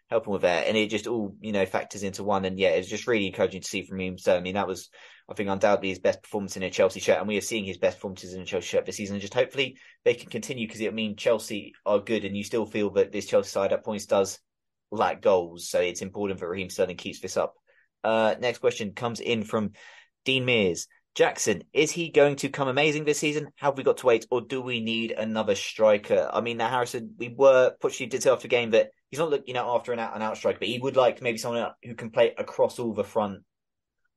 help 0.09 0.25
him 0.25 0.33
with 0.33 0.41
that. 0.41 0.67
And 0.67 0.75
it 0.75 0.89
just 0.89 1.07
all 1.07 1.35
you 1.39 1.51
know 1.51 1.65
factors 1.65 2.03
into 2.03 2.23
one. 2.23 2.45
And 2.45 2.59
yeah, 2.59 2.69
it's 2.69 2.89
just 2.89 3.07
really 3.07 3.27
encouraging 3.27 3.61
to 3.61 3.67
see 3.67 3.83
from 3.83 3.99
him. 3.99 4.17
So 4.17 4.35
I 4.35 4.41
mean, 4.41 4.55
that 4.55 4.67
was 4.67 4.89
I 5.29 5.33
think 5.33 5.49
undoubtedly 5.49 5.89
his 5.89 5.99
best 5.99 6.23
performance 6.23 6.57
in 6.57 6.63
a 6.63 6.69
Chelsea 6.69 6.99
shirt, 6.99 7.19
and 7.19 7.27
we 7.27 7.37
are 7.37 7.41
seeing 7.41 7.65
his 7.65 7.77
best 7.77 7.97
performances 7.97 8.33
in 8.33 8.41
a 8.41 8.45
Chelsea 8.45 8.67
shirt 8.67 8.85
this 8.85 8.97
season. 8.97 9.15
And 9.15 9.21
just 9.21 9.33
hopefully 9.33 9.77
they 10.03 10.15
can 10.15 10.29
continue 10.29 10.67
because 10.67 10.81
it 10.81 10.93
mean 10.93 11.15
Chelsea 11.15 11.73
are 11.85 11.99
good, 11.99 12.25
and 12.25 12.35
you 12.35 12.43
still 12.43 12.65
feel 12.65 12.89
that 12.91 13.11
this 13.11 13.27
Chelsea 13.27 13.49
side 13.49 13.71
at 13.71 13.85
points 13.85 14.05
does 14.05 14.39
lack 14.91 15.21
goals, 15.21 15.69
so 15.69 15.79
it's 15.79 16.01
important 16.01 16.39
that 16.39 16.47
Raheem 16.47 16.69
Sterling 16.69 16.97
keeps 16.97 17.19
this 17.19 17.37
up. 17.37 17.53
Uh, 18.03 18.35
next 18.39 18.59
question 18.59 18.93
comes 18.93 19.19
in 19.19 19.43
from 19.43 19.71
Dean 20.25 20.45
Mears. 20.45 20.87
Jackson, 21.15 21.63
is 21.73 21.91
he 21.91 22.09
going 22.09 22.35
to 22.37 22.49
come 22.49 22.67
amazing 22.67 23.03
this 23.03 23.19
season? 23.19 23.49
Have 23.57 23.77
we 23.77 23.83
got 23.83 23.97
to 23.97 24.05
wait, 24.05 24.25
or 24.31 24.41
do 24.41 24.61
we 24.61 24.79
need 24.79 25.11
another 25.11 25.55
striker? 25.55 26.29
I 26.31 26.41
mean, 26.41 26.57
now 26.57 26.69
Harrison, 26.69 27.15
we 27.17 27.29
were 27.29 27.73
Pochettino 27.81 28.09
did 28.09 28.23
say 28.23 28.29
after 28.29 28.43
the 28.43 28.47
game 28.47 28.71
that 28.71 28.91
he's 29.09 29.19
not 29.19 29.29
looking, 29.29 29.55
know, 29.55 29.75
after 29.75 29.93
an 29.93 29.99
out 29.99 30.13
and 30.13 30.23
out 30.23 30.37
striker, 30.37 30.59
but 30.59 30.67
he 30.67 30.79
would 30.79 30.95
like 30.95 31.21
maybe 31.21 31.37
someone 31.37 31.71
who 31.83 31.95
can 31.95 32.11
play 32.11 32.33
across 32.37 32.79
all 32.79 32.93
the 32.93 33.03
front 33.03 33.39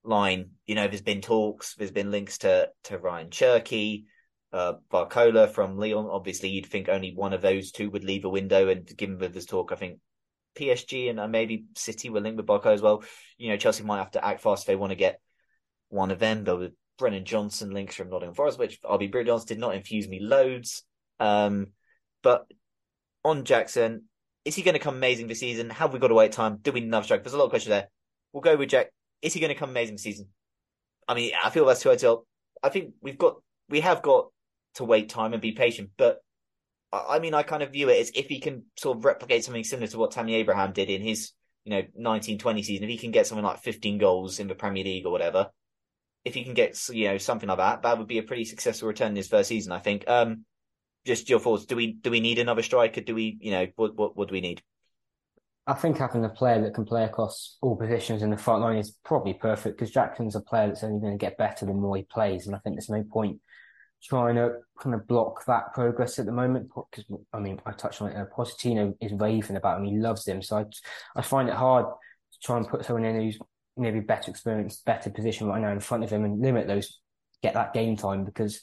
line. 0.04 0.50
You 0.66 0.74
know, 0.74 0.88
there's 0.88 1.02
been 1.02 1.20
talks, 1.20 1.74
there's 1.74 1.90
been 1.90 2.10
links 2.10 2.38
to 2.38 2.70
to 2.84 2.98
Rayan 2.98 3.30
Cherki, 3.30 4.04
uh, 4.52 4.74
Barcola 4.90 5.48
from 5.48 5.78
Lyon. 5.78 6.08
Obviously, 6.10 6.50
you'd 6.50 6.66
think 6.66 6.88
only 6.88 7.12
one 7.14 7.32
of 7.32 7.42
those 7.42 7.72
two 7.72 7.90
would 7.90 8.04
leave 8.04 8.24
a 8.24 8.30
window. 8.30 8.68
And 8.68 8.86
given 8.96 9.18
with 9.18 9.34
this 9.34 9.46
talk, 9.46 9.72
I 9.72 9.76
think 9.76 9.98
PSG 10.56 11.10
and 11.10 11.18
uh, 11.18 11.28
maybe 11.28 11.66
City 11.76 12.10
were 12.10 12.20
linked 12.20 12.36
with 12.36 12.46
Barcola 12.46 12.74
as 12.74 12.82
well. 12.82 13.02
You 13.38 13.50
know, 13.50 13.56
Chelsea 13.56 13.84
might 13.84 13.98
have 13.98 14.12
to 14.12 14.24
act 14.24 14.42
fast 14.42 14.64
if 14.64 14.66
they 14.66 14.76
want 14.76 14.90
to 14.90 14.96
get 14.96 15.20
one 15.88 16.10
of 16.10 16.18
them. 16.18 16.44
There 16.44 16.56
were 16.56 16.70
Brennan 16.98 17.24
Johnson 17.24 17.70
links 17.70 17.96
from 17.96 18.10
Nottingham 18.10 18.34
Forest, 18.34 18.58
which 18.58 18.78
I'll 18.88 18.98
be 18.98 19.08
brutally 19.08 19.30
honest, 19.30 19.48
did 19.48 19.58
not 19.58 19.74
infuse 19.74 20.08
me 20.08 20.20
loads. 20.20 20.84
Um, 21.18 21.68
but 22.22 22.46
on 23.24 23.44
Jackson, 23.44 24.04
is 24.44 24.54
he 24.54 24.62
going 24.62 24.74
to 24.74 24.80
come 24.80 24.96
amazing 24.96 25.26
this 25.28 25.40
season? 25.40 25.70
Have 25.70 25.92
we 25.92 25.98
got 25.98 26.08
to 26.08 26.14
wait 26.14 26.32
time? 26.32 26.58
Do 26.60 26.72
we 26.72 26.80
need 26.80 26.86
another 26.86 27.04
strike? 27.04 27.22
There's 27.22 27.34
a 27.34 27.38
lot 27.38 27.44
of 27.44 27.50
questions 27.50 27.70
there. 27.70 27.88
We'll 28.32 28.42
go 28.42 28.56
with 28.56 28.70
Jack 28.70 28.88
is 29.22 29.32
he 29.32 29.40
going 29.40 29.52
to 29.52 29.58
come 29.58 29.70
amazing 29.70 29.98
season? 29.98 30.28
I 31.08 31.14
mean, 31.14 31.32
I 31.42 31.50
feel 31.50 31.64
that's 31.64 31.80
too 31.80 31.90
early. 31.90 32.16
I 32.62 32.68
think 32.68 32.94
we've 33.00 33.18
got 33.18 33.36
we 33.68 33.80
have 33.80 34.02
got 34.02 34.28
to 34.74 34.84
wait 34.84 35.08
time 35.08 35.32
and 35.32 35.40
be 35.40 35.52
patient. 35.52 35.90
But 35.96 36.18
I 36.92 37.20
mean, 37.20 37.34
I 37.34 37.42
kind 37.44 37.62
of 37.62 37.72
view 37.72 37.88
it 37.88 38.00
as 38.00 38.10
if 38.14 38.26
he 38.26 38.40
can 38.40 38.64
sort 38.76 38.98
of 38.98 39.04
replicate 39.04 39.44
something 39.44 39.64
similar 39.64 39.86
to 39.88 39.98
what 39.98 40.10
Tammy 40.10 40.34
Abraham 40.34 40.72
did 40.72 40.90
in 40.90 41.00
his 41.00 41.32
you 41.64 41.70
know 41.70 41.78
1920 41.78 42.62
season. 42.62 42.84
If 42.84 42.90
he 42.90 42.98
can 42.98 43.12
get 43.12 43.26
something 43.26 43.44
like 43.44 43.62
15 43.62 43.98
goals 43.98 44.40
in 44.40 44.48
the 44.48 44.54
Premier 44.54 44.84
League 44.84 45.06
or 45.06 45.12
whatever, 45.12 45.50
if 46.24 46.34
he 46.34 46.44
can 46.44 46.54
get 46.54 46.78
you 46.90 47.08
know 47.08 47.18
something 47.18 47.48
like 47.48 47.58
that, 47.58 47.82
that 47.82 47.98
would 47.98 48.08
be 48.08 48.18
a 48.18 48.24
pretty 48.24 48.44
successful 48.44 48.88
return 48.88 49.10
in 49.10 49.16
his 49.16 49.28
first 49.28 49.48
season. 49.48 49.72
I 49.72 49.78
think. 49.78 50.08
Um, 50.08 50.44
just 51.04 51.28
your 51.28 51.40
thoughts. 51.40 51.66
Do 51.66 51.76
we 51.76 51.92
do 51.92 52.10
we 52.10 52.20
need 52.20 52.38
another 52.38 52.62
striker? 52.62 53.00
Do 53.00 53.14
we 53.14 53.36
you 53.40 53.50
know 53.50 53.66
what 53.76 53.96
what 53.96 54.16
what 54.16 54.28
do 54.28 54.32
we 54.32 54.40
need? 54.40 54.62
I 55.66 55.74
think 55.74 55.98
having 55.98 56.24
a 56.24 56.28
player 56.28 56.60
that 56.62 56.74
can 56.74 56.84
play 56.84 57.04
across 57.04 57.56
all 57.62 57.76
positions 57.76 58.22
in 58.22 58.30
the 58.30 58.36
front 58.36 58.62
line 58.62 58.78
is 58.78 58.96
probably 59.04 59.34
perfect 59.34 59.78
because 59.78 59.92
Jackson's 59.92 60.34
a 60.34 60.40
player 60.40 60.66
that's 60.66 60.82
only 60.82 61.00
going 61.00 61.16
to 61.16 61.24
get 61.24 61.38
better 61.38 61.64
the 61.64 61.72
more 61.72 61.96
he 61.96 62.02
plays, 62.02 62.46
and 62.46 62.56
I 62.56 62.58
think 62.58 62.76
there's 62.76 62.88
no 62.88 63.04
point 63.04 63.40
trying 64.02 64.34
to 64.34 64.54
kind 64.80 64.94
of 64.94 65.06
block 65.06 65.44
that 65.46 65.72
progress 65.72 66.18
at 66.18 66.26
the 66.26 66.32
moment. 66.32 66.68
Because 66.90 67.04
I 67.32 67.38
mean, 67.38 67.60
I 67.64 67.72
touched 67.72 68.02
on 68.02 68.10
it. 68.10 68.16
Uh, 68.16 68.94
is 69.00 69.12
raving 69.12 69.56
about 69.56 69.78
him; 69.78 69.84
he 69.84 69.96
loves 69.96 70.26
him. 70.26 70.42
So 70.42 70.58
I, 70.58 70.64
I 71.14 71.22
find 71.22 71.48
it 71.48 71.54
hard 71.54 71.86
to 71.86 72.38
try 72.42 72.56
and 72.56 72.68
put 72.68 72.84
someone 72.84 73.04
in 73.04 73.20
who's 73.20 73.38
maybe 73.76 74.00
better 74.00 74.30
experienced, 74.30 74.84
better 74.84 75.10
position 75.10 75.46
right 75.46 75.60
now 75.60 75.70
in 75.70 75.80
front 75.80 76.02
of 76.02 76.10
him, 76.10 76.24
and 76.24 76.40
limit 76.40 76.66
those, 76.66 76.98
get 77.40 77.54
that 77.54 77.72
game 77.72 77.96
time 77.96 78.24
because 78.24 78.60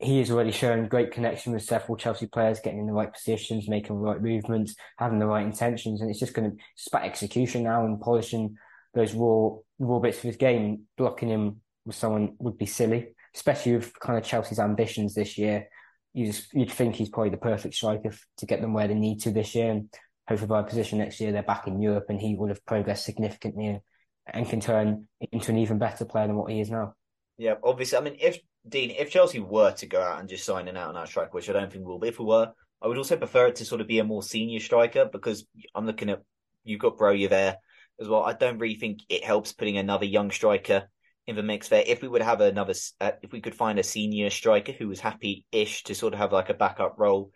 he 0.00 0.18
has 0.18 0.30
already 0.30 0.52
shown 0.52 0.86
great 0.86 1.10
connection 1.10 1.52
with 1.52 1.62
several 1.62 1.96
Chelsea 1.96 2.26
players, 2.26 2.60
getting 2.60 2.78
in 2.78 2.86
the 2.86 2.92
right 2.92 3.12
positions, 3.12 3.68
making 3.68 3.96
the 3.96 4.02
right 4.02 4.22
movements, 4.22 4.76
having 4.96 5.18
the 5.18 5.26
right 5.26 5.44
intentions, 5.44 6.00
and 6.00 6.08
it's 6.08 6.20
just 6.20 6.34
going 6.34 6.50
to 6.50 6.56
about 6.86 7.04
execution 7.04 7.64
now 7.64 7.84
and 7.84 8.00
polishing 8.00 8.56
those 8.94 9.12
raw 9.14 9.50
raw 9.78 9.98
bits 9.98 10.18
of 10.18 10.24
his 10.24 10.36
game. 10.36 10.82
Blocking 10.96 11.28
him 11.28 11.60
with 11.84 11.96
someone 11.96 12.36
would 12.38 12.56
be 12.56 12.66
silly, 12.66 13.14
especially 13.34 13.76
with 13.76 13.98
kind 13.98 14.16
of 14.16 14.24
Chelsea's 14.24 14.60
ambitions 14.60 15.14
this 15.14 15.36
year. 15.36 15.68
You 16.14 16.26
just, 16.26 16.52
you'd 16.54 16.70
think 16.70 16.94
he's 16.94 17.10
probably 17.10 17.30
the 17.30 17.36
perfect 17.36 17.74
striker 17.74 18.14
to 18.38 18.46
get 18.46 18.60
them 18.60 18.72
where 18.72 18.88
they 18.88 18.94
need 18.94 19.20
to 19.22 19.32
this 19.32 19.54
year, 19.54 19.70
and 19.72 19.92
hopefully 20.28 20.48
by 20.48 20.62
position 20.62 20.98
next 20.98 21.20
year 21.20 21.32
they're 21.32 21.42
back 21.42 21.66
in 21.66 21.82
Europe, 21.82 22.06
and 22.08 22.20
he 22.20 22.36
will 22.36 22.48
have 22.48 22.64
progressed 22.64 23.04
significantly 23.04 23.80
and 24.26 24.48
can 24.48 24.60
turn 24.60 25.08
into 25.32 25.50
an 25.50 25.58
even 25.58 25.78
better 25.78 26.04
player 26.04 26.26
than 26.28 26.36
what 26.36 26.52
he 26.52 26.60
is 26.60 26.70
now. 26.70 26.94
Yeah, 27.36 27.54
obviously. 27.62 27.98
I 27.98 28.00
mean, 28.02 28.16
if 28.20 28.38
Dean, 28.66 28.90
if 28.90 29.10
Chelsea 29.10 29.40
were 29.40 29.72
to 29.72 29.86
go 29.86 30.00
out 30.00 30.20
and 30.20 30.28
just 30.28 30.44
sign 30.44 30.68
an 30.68 30.76
out 30.76 30.90
and 30.90 30.98
out 30.98 31.08
striker, 31.08 31.30
which 31.32 31.48
I 31.48 31.52
don't 31.52 31.72
think 31.72 31.84
will, 31.84 31.98
but 31.98 32.08
if 32.08 32.18
we 32.18 32.24
were, 32.24 32.52
I 32.80 32.86
would 32.86 32.98
also 32.98 33.16
prefer 33.16 33.48
it 33.48 33.56
to 33.56 33.64
sort 33.64 33.80
of 33.80 33.86
be 33.86 33.98
a 33.98 34.04
more 34.04 34.22
senior 34.22 34.60
striker 34.60 35.08
because 35.10 35.46
I'm 35.74 35.86
looking 35.86 36.10
at 36.10 36.22
you've 36.64 36.80
got 36.80 36.96
Broja 36.96 37.28
there 37.28 37.56
as 38.00 38.08
well. 38.08 38.22
I 38.22 38.34
don't 38.34 38.58
really 38.58 38.76
think 38.76 39.00
it 39.08 39.24
helps 39.24 39.52
putting 39.52 39.78
another 39.78 40.04
young 40.04 40.30
striker 40.30 40.88
in 41.26 41.36
the 41.36 41.42
mix 41.42 41.68
there. 41.68 41.84
If 41.86 42.02
we 42.02 42.08
would 42.08 42.22
have 42.22 42.40
another, 42.40 42.74
uh, 43.00 43.12
if 43.22 43.32
we 43.32 43.40
could 43.40 43.54
find 43.54 43.78
a 43.78 43.82
senior 43.82 44.30
striker 44.30 44.72
who 44.72 44.88
was 44.88 45.00
happy-ish 45.00 45.84
to 45.84 45.94
sort 45.94 46.14
of 46.14 46.20
have 46.20 46.32
like 46.32 46.50
a 46.50 46.54
backup 46.54 46.94
role 46.98 47.32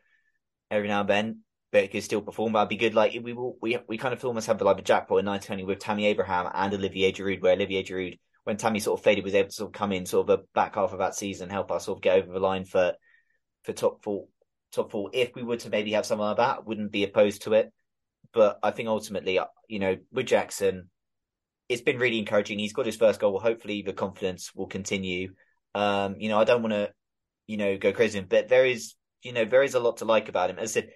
every 0.70 0.88
now 0.88 1.00
and 1.00 1.10
then, 1.10 1.38
but 1.72 1.90
could 1.90 2.02
still 2.02 2.20
perform, 2.20 2.52
that'd 2.52 2.68
be 2.68 2.76
good. 2.76 2.94
Like 2.94 3.18
we 3.22 3.32
will, 3.32 3.56
we 3.60 3.78
we 3.88 3.98
kind 3.98 4.14
of 4.14 4.24
almost 4.24 4.46
have 4.46 4.60
like 4.60 4.78
a 4.78 4.82
jackpot 4.82 5.20
in 5.20 5.26
1920 5.26 5.64
with 5.64 5.78
Tammy 5.78 6.06
Abraham 6.06 6.50
and 6.52 6.72
Olivier 6.74 7.12
Giroud, 7.12 7.40
where 7.40 7.54
Olivier 7.54 7.82
Giroud 7.82 8.18
when 8.44 8.56
Tammy 8.56 8.80
sort 8.80 8.98
of 8.98 9.04
faded, 9.04 9.24
was 9.24 9.34
able 9.34 9.48
to 9.48 9.54
sort 9.54 9.68
of 9.68 9.72
come 9.72 9.92
in 9.92 10.06
sort 10.06 10.28
of 10.28 10.38
the 10.38 10.44
back 10.54 10.74
half 10.74 10.92
of 10.92 10.98
that 10.98 11.14
season, 11.14 11.48
help 11.48 11.70
us 11.70 11.84
sort 11.84 11.98
of 11.98 12.02
get 12.02 12.18
over 12.18 12.32
the 12.32 12.40
line 12.40 12.64
for 12.64 12.94
for 13.64 13.72
top 13.72 14.02
four. 14.02 14.26
Top 14.72 14.90
four. 14.90 15.10
If 15.12 15.34
we 15.34 15.42
were 15.42 15.58
to 15.58 15.68
maybe 15.68 15.92
have 15.92 16.06
something 16.06 16.24
like 16.24 16.38
that, 16.38 16.66
wouldn't 16.66 16.92
be 16.92 17.04
opposed 17.04 17.42
to 17.42 17.52
it. 17.52 17.72
But 18.32 18.58
I 18.62 18.70
think 18.70 18.88
ultimately, 18.88 19.38
uh, 19.38 19.46
you 19.68 19.78
know, 19.78 19.98
with 20.10 20.26
Jackson, 20.26 20.88
it's 21.68 21.82
been 21.82 21.98
really 21.98 22.18
encouraging. 22.18 22.58
He's 22.58 22.72
got 22.72 22.86
his 22.86 22.96
first 22.96 23.20
goal. 23.20 23.38
Hopefully 23.38 23.82
the 23.82 23.92
confidence 23.92 24.54
will 24.54 24.66
continue. 24.66 25.34
Um, 25.74 26.16
you 26.18 26.30
know, 26.30 26.38
I 26.40 26.44
don't 26.44 26.62
want 26.62 26.72
to, 26.72 26.90
you 27.46 27.58
know, 27.58 27.76
go 27.76 27.92
crazy, 27.92 28.20
but 28.20 28.48
there 28.48 28.64
is, 28.64 28.94
you 29.22 29.32
know, 29.32 29.44
there 29.44 29.62
is 29.62 29.74
a 29.74 29.80
lot 29.80 29.98
to 29.98 30.06
like 30.06 30.28
about 30.28 30.50
him. 30.50 30.58
As 30.58 30.70
I 30.70 30.80
said, 30.80 30.90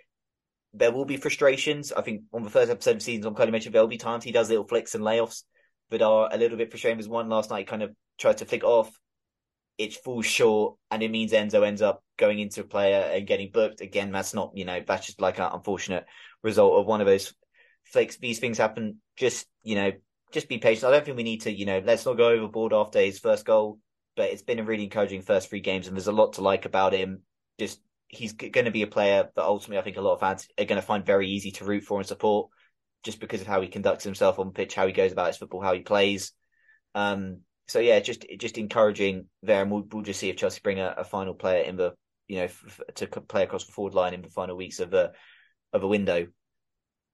there 0.72 0.92
will 0.92 1.05
be 1.05 1.18
frustrations. 1.18 1.92
I 1.92 2.01
think 2.01 2.22
on 2.32 2.42
the 2.42 2.51
first 2.51 2.70
episode 2.70 2.97
of 2.97 3.03
season, 3.03 3.26
I'm 3.26 3.34
kind 3.34 3.49
of 3.49 3.53
mentioned 3.53 3.74
there'll 3.74 3.88
be 3.88 3.99
times 3.99 4.24
he 4.24 4.32
does 4.32 4.49
little 4.49 4.66
flicks 4.66 4.94
and 4.94 5.05
layoffs 5.05 5.42
are 5.93 6.28
a 6.32 6.37
little 6.37 6.59
bit 6.59 6.70
frustrating. 6.70 6.99
There's 6.99 7.09
one 7.09 7.28
last 7.28 7.51
night 7.51 7.66
kind 7.66 7.82
of 7.82 7.95
tried 8.18 8.39
to 8.39 8.45
flick 8.45 8.64
off. 8.64 8.91
It 9.78 9.95
falls 9.95 10.26
short, 10.26 10.76
and 10.91 11.03
it 11.03 11.11
means 11.11 11.32
Enzo 11.32 11.66
ends 11.66 11.82
up 11.82 12.03
going 12.16 12.39
into 12.39 12.62
a 12.62 12.64
player 12.64 13.11
and 13.12 13.26
getting 13.26 13.51
booked. 13.53 13.82
Again, 13.82 14.11
that's 14.11 14.32
not, 14.32 14.53
you 14.55 14.64
know, 14.64 14.80
that's 14.87 15.07
just 15.07 15.20
like 15.20 15.39
an 15.39 15.51
unfortunate 15.53 16.07
result 16.43 16.80
of 16.80 16.87
one 16.87 17.01
of 17.01 17.07
those 17.07 17.34
flicks. 17.84 18.16
These 18.16 18.39
things 18.39 18.57
happen. 18.57 19.03
Just, 19.16 19.47
you 19.62 19.74
know, 19.74 19.93
just 20.32 20.49
be 20.49 20.59
patient. 20.59 20.87
I 20.87 20.93
don't 20.93 21.05
think 21.05 21.16
we 21.16 21.22
need 21.22 21.43
to, 21.43 21.53
you 21.53 21.66
know, 21.66 21.82
let's 21.84 22.07
not 22.07 22.16
go 22.16 22.28
overboard 22.28 22.72
after 22.72 23.01
his 23.01 23.18
first 23.18 23.45
goal. 23.45 23.78
But 24.16 24.30
it's 24.30 24.43
been 24.43 24.59
a 24.59 24.64
really 24.64 24.84
encouraging 24.84 25.20
first 25.20 25.51
three 25.51 25.61
games, 25.61 25.87
and 25.87 25.97
there's 25.97 26.07
a 26.07 26.12
lot 26.12 26.34
to 26.34 26.41
like 26.41 26.64
about 26.64 26.95
him. 26.95 27.20
Just 27.59 27.80
he's 28.09 28.32
going 28.32 28.64
to 28.64 28.70
be 28.70 28.82
a 28.82 28.87
player 28.87 29.28
that 29.34 29.45
ultimately 29.45 29.78
I 29.78 29.82
think 29.82 29.99
a 29.99 30.01
lot 30.01 30.14
of 30.14 30.20
fans 30.20 30.49
are 30.59 30.64
going 30.64 30.80
to 30.80 30.87
find 30.87 31.05
very 31.05 31.28
easy 31.28 31.51
to 31.53 31.64
root 31.64 31.84
for 31.84 31.99
and 31.99 32.07
support 32.07 32.49
just 33.07 33.20
because 33.20 33.40
of 33.40 33.46
how 33.46 33.62
he 33.62 33.68
conducts 33.68 34.04
himself 34.04 34.38
on 34.38 34.50
pitch, 34.50 34.74
how 34.74 34.86
he 34.86 34.92
goes 34.92 35.12
about 35.12 35.28
his 35.28 35.38
football, 35.38 35.62
how 35.62 35.72
he 35.72 35.80
plays. 35.80 36.32
Um, 36.94 37.38
so 37.68 37.78
yeah, 37.78 38.00
just 38.00 38.26
just 38.38 38.59
encouraging 38.59 39.26
there, 39.42 39.62
and 39.62 39.70
we'll, 39.70 39.86
we'll 39.90 40.02
just 40.02 40.20
see 40.20 40.28
if 40.28 40.36
Chelsea 40.36 40.61
bring 40.62 40.80
a, 40.80 40.94
a 40.98 41.04
final 41.04 41.32
player 41.32 41.62
in 41.62 41.76
the 41.76 41.94
you 42.26 42.38
know 42.38 42.44
f- 42.44 42.80
to 42.96 43.07
play 43.07 43.44
across 43.44 43.64
the 43.64 43.72
forward 43.72 43.94
line 43.94 44.12
in 44.12 44.22
the 44.22 44.28
final 44.28 44.57
weeks 44.57 44.80
of 44.80 44.90
the 44.90 45.12
of 45.72 45.82
a 45.82 45.88
window. 45.88 46.26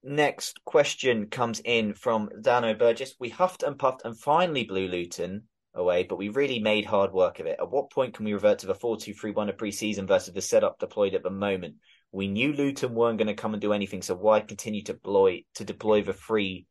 Next 0.03 0.65
question 0.65 1.27
comes 1.27 1.61
in 1.63 1.93
from 1.93 2.29
Dano 2.41 2.73
Burgess. 2.73 3.15
We 3.19 3.29
huffed 3.29 3.63
and 3.63 3.79
puffed 3.79 4.01
and 4.03 4.19
finally 4.19 4.65
blew 4.65 4.87
Luton 4.87 5.43
away, 5.75 6.03
but 6.03 6.17
we 6.17 6.29
really 6.29 6.59
made 6.59 6.85
hard 6.85 7.13
work 7.13 7.39
of 7.39 7.45
it. 7.45 7.57
At 7.59 7.71
what 7.71 7.91
point 7.91 8.15
can 8.15 8.25
we 8.25 8.33
revert 8.33 8.59
to 8.59 8.67
the 8.67 8.75
4 8.75 8.97
2 8.97 9.13
3 9.13 9.31
1 9.31 9.49
of 9.49 9.57
pre 9.57 9.71
season 9.71 10.07
versus 10.07 10.33
the 10.33 10.41
setup 10.41 10.79
deployed 10.79 11.13
at 11.13 11.23
the 11.23 11.29
moment? 11.29 11.75
We 12.13 12.27
knew 12.27 12.53
Luton 12.53 12.93
weren't 12.93 13.17
going 13.17 13.27
to 13.27 13.33
come 13.33 13.53
and 13.53 13.61
do 13.61 13.73
anything, 13.73 14.03
so 14.03 14.13
why 14.13 14.39
continue 14.39 14.83
to 14.83 14.93
deploy 14.93 15.43
to 15.55 15.65
deploy 15.65 16.03
the 16.03 16.13
free 16.13 16.67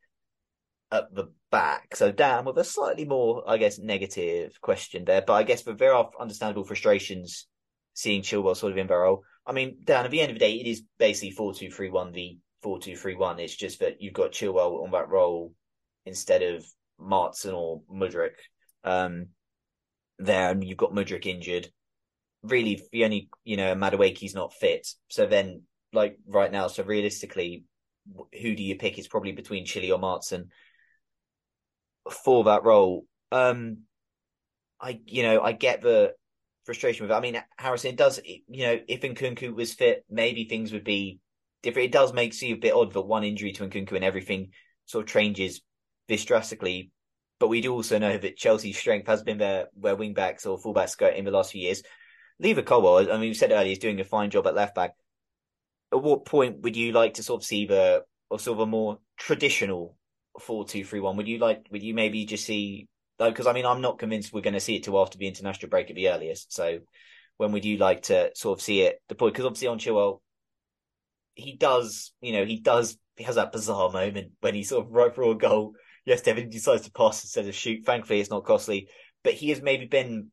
at 0.93 1.13
the 1.13 1.33
back? 1.51 1.97
So 1.97 2.13
Dan, 2.13 2.45
with 2.45 2.57
a 2.59 2.65
slightly 2.65 3.05
more, 3.05 3.43
I 3.47 3.57
guess, 3.59 3.79
negative 3.79 4.61
question 4.61 5.05
there, 5.05 5.21
but 5.21 5.33
I 5.33 5.43
guess 5.43 5.63
for 5.63 5.73
very 5.73 6.01
understandable 6.19 6.65
frustrations 6.65 7.49
seeing 7.93 8.23
Chilwell 8.23 8.57
sort 8.57 8.71
of 8.71 8.79
in 8.79 8.87
their 8.87 9.01
role. 9.01 9.25
I 9.45 9.51
mean, 9.51 9.79
Dan, 9.83 10.05
at 10.05 10.13
the 10.13 10.21
end 10.21 10.31
of 10.31 10.37
the 10.37 10.47
day, 10.47 10.55
it 10.55 10.67
is 10.69 10.85
basically 10.99 11.33
four 11.33 11.53
two 11.53 11.73
three 11.73 11.91
one 11.91 12.13
v 12.13 12.39
four 12.63 12.79
two 12.79 12.97
three 12.97 13.17
one. 13.17 13.41
It's 13.41 13.57
just 13.57 13.81
that 13.81 14.01
you've 14.01 14.15
got 14.15 14.31
Chilwell 14.31 14.85
on 14.85 14.93
that 14.93 15.09
role 15.09 15.53
instead 16.07 16.43
of 16.43 16.65
Maatsen 17.01 17.53
or 17.53 17.83
Mudryk 17.93 18.37
um, 18.85 19.27
there, 20.21 20.51
and 20.51 20.63
you've 20.63 20.79
got 20.79 20.93
Mudryk 20.93 21.27
injured 21.27 21.69
really 22.43 22.83
the 22.93 23.05
only 23.05 23.29
you 23.45 23.57
know 23.57 23.75
Madueke's 23.75 24.35
not 24.35 24.53
fit. 24.53 24.87
So 25.09 25.27
then, 25.27 25.63
like 25.93 26.19
right 26.27 26.51
now, 26.51 26.69
so 26.69 26.83
realistically, 26.83 27.65
who 28.41 28.55
do 28.55 28.63
you 28.63 28.77
pick? 28.77 28.99
It's 28.99 29.09
probably 29.09 29.33
between 29.33 29.65
Chilly 29.65 29.91
or 29.91 29.99
Maatsen 29.99 30.49
for 32.11 32.45
that 32.45 32.65
role. 32.65 33.07
Um, 33.31 33.79
I 34.81 35.01
you 35.07 35.23
know 35.23 35.41
I 35.41 35.53
get 35.53 35.81
the 35.81 36.13
frustration 36.65 37.05
with 37.05 37.13
it. 37.13 37.15
I 37.15 37.21
mean, 37.21 37.43
Harrison 37.57 37.91
it 37.91 37.97
does 37.97 38.21
you 38.25 38.67
know 38.67 38.79
if 38.89 39.03
Nkunku 39.03 39.55
was 39.55 39.73
fit, 39.73 40.05
maybe 40.11 40.45
things 40.45 40.73
would 40.73 40.85
be 40.85 41.21
different. 41.63 41.87
It 41.87 41.93
does 41.93 42.13
make 42.13 42.41
you 42.43 42.55
a 42.55 42.59
bit 42.59 42.75
odd 42.75 42.93
that 42.93 43.03
one 43.03 43.25
injury 43.25 43.53
to 43.53 43.67
Nkunku 43.67 43.93
and 43.93 44.05
everything 44.05 44.51
sort 44.87 45.05
of 45.05 45.11
changes 45.11 45.63
this 46.09 46.25
drastically. 46.25 46.91
But 47.39 47.49
we 47.49 47.61
do 47.61 47.73
also 47.73 47.99
know 47.99 48.17
that 48.17 48.37
Chelsea's 48.37 48.79
strength 48.79 49.09
has 49.09 49.23
been 49.23 49.39
there 49.39 49.67
where 49.75 49.97
wing 49.97 50.15
backs 50.15 50.47
or 50.47 50.61
fullbacks 50.61 50.97
go 50.97 51.09
in 51.09 51.25
the 51.25 51.31
last 51.33 51.53
few 51.53 51.63
years. 51.63 51.83
Levi 52.43 52.63
Colwill, 52.63 53.13
I 53.13 53.19
mean, 53.19 53.29
you 53.29 53.35
said 53.35 53.53
earlier, 53.53 53.69
he's 53.69 53.79
doing 53.79 54.01
a 54.01 54.05
fine 54.05 54.31
job 54.31 54.47
at 54.49 54.55
left 54.55 54.75
back. 54.75 54.97
At 55.93 56.03
what 56.03 56.25
point 56.25 56.61
would 56.63 56.77
you 56.77 56.93
like 56.93 57.15
to 57.15 57.23
sort 57.23 57.43
of 57.43 57.47
see 57.47 57.67
the 57.67 58.05
or 58.31 58.41
sort 58.41 58.57
of 58.57 58.63
a 58.63 58.67
more 58.67 58.99
traditional 59.17 59.97
four 60.41 60.65
two 60.65 60.85
three 60.85 61.01
one? 61.01 61.17
Would 61.17 61.29
you 61.29 61.39
like? 61.39 61.69
Would 61.71 61.83
you 61.83 61.95
maybe 61.95 62.25
just 62.25 62.45
see? 62.45 62.89
Because 63.19 63.47
I 63.47 63.53
mean, 63.53 63.67
I'm 63.67 63.81
not 63.81 63.99
convinced 63.99 64.33
we're 64.33 64.41
going 64.41 64.55
to 64.55 64.61
see 64.61 64.75
it 64.75 64.83
till 64.83 65.01
after 65.01 65.19
the 65.19 65.29
international 65.29 65.71
break 65.71 65.91
at 65.91 65.97
the 65.97 66.09
earliest. 66.09 66.53
So, 66.53 66.81
when 67.37 67.53
would 67.53 67.65
you 67.65 67.77
like 67.77 68.03
to 68.03 68.31
sort 68.35 68.59
of 68.59 68.63
see 68.63 68.83
it 68.83 69.01
deployed? 69.09 69.35
Because 69.35 69.47
obviously 69.47 69.69
on 69.69 69.79
Chilwell, 69.79 70.21
he 71.35 71.57
does, 71.57 72.13
you 72.21 72.33
know, 72.33 72.45
he 72.45 72.59
does. 72.59 72.99
He 73.17 73.25
has 73.25 73.37
that 73.37 73.53
bizarre 73.53 73.93
moment 73.93 74.33
when 74.41 74.55
he 74.55 74.65
sort 74.65 74.87
of 74.87 74.93
right 74.93 75.15
for 75.15 75.31
a 75.31 75.35
goal. 75.37 75.75
Yes, 76.05 76.23
Devin 76.23 76.51
decides 76.51 76.83
to 76.83 76.91
pass 76.91 77.23
instead 77.23 77.47
of 77.47 77.55
shoot. 77.55 77.85
Thankfully, 77.85 78.19
it's 78.19 78.31
not 78.31 78.45
costly. 78.45 78.89
But 79.23 79.35
he 79.35 79.51
has 79.51 79.63
maybe 79.63 79.87
been 79.87 80.33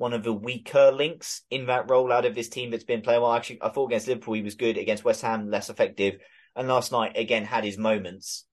one 0.00 0.14
of 0.14 0.22
the 0.22 0.32
weaker 0.32 0.90
links 0.90 1.42
in 1.50 1.66
that 1.66 1.90
role 1.90 2.10
out 2.10 2.24
of 2.24 2.34
this 2.34 2.48
team 2.48 2.70
that's 2.70 2.84
been 2.84 3.02
playing 3.02 3.20
well. 3.20 3.34
Actually, 3.34 3.60
I 3.60 3.68
thought 3.68 3.88
against 3.88 4.08
Liverpool 4.08 4.32
he 4.32 4.40
was 4.40 4.54
good. 4.54 4.78
Against 4.78 5.04
West 5.04 5.20
Ham, 5.20 5.50
less 5.50 5.68
effective. 5.68 6.16
And 6.56 6.68
last 6.68 6.90
night 6.90 7.18
again 7.18 7.44
had 7.44 7.64
his 7.64 7.76
moments. 7.76 8.46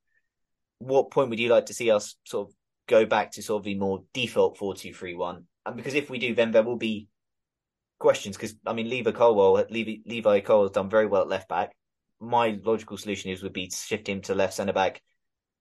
What 0.80 1.10
point 1.10 1.30
would 1.30 1.40
you 1.40 1.48
like 1.48 1.68
to 1.68 1.74
see 1.74 1.90
us 1.90 2.18
sort 2.26 2.50
of 2.50 2.56
go 2.90 3.06
back 3.06 3.32
to 3.32 3.42
sort 3.42 3.62
of 3.62 3.64
the 3.64 3.76
more 3.76 4.04
default 4.14 4.58
four 4.58 4.76
two 4.76 4.94
three 4.94 5.16
one? 5.16 5.46
And 5.66 5.78
because 5.78 5.94
if 5.94 6.10
we 6.10 6.20
do, 6.20 6.36
then 6.36 6.52
there 6.52 6.64
will 6.64 6.76
be 6.76 7.08
questions. 7.98 8.36
Because 8.36 8.58
I 8.66 8.74
mean, 8.74 8.90
Levi 8.90 9.12
Colwill, 9.12 9.66
Levi, 9.70 10.02
Levi 10.06 10.42
Cole 10.42 10.64
has 10.64 10.72
done 10.72 10.90
very 10.90 11.06
well 11.06 11.22
at 11.22 11.30
left 11.30 11.48
back. 11.48 11.72
My 12.20 12.60
logical 12.62 12.98
solution 12.98 13.32
is 13.32 13.42
would 13.42 13.54
be 13.54 13.68
to 13.68 13.76
shift 13.76 14.10
him 14.10 14.20
to 14.24 14.36
left 14.36 14.56
centre 14.56 14.74
back, 14.74 15.02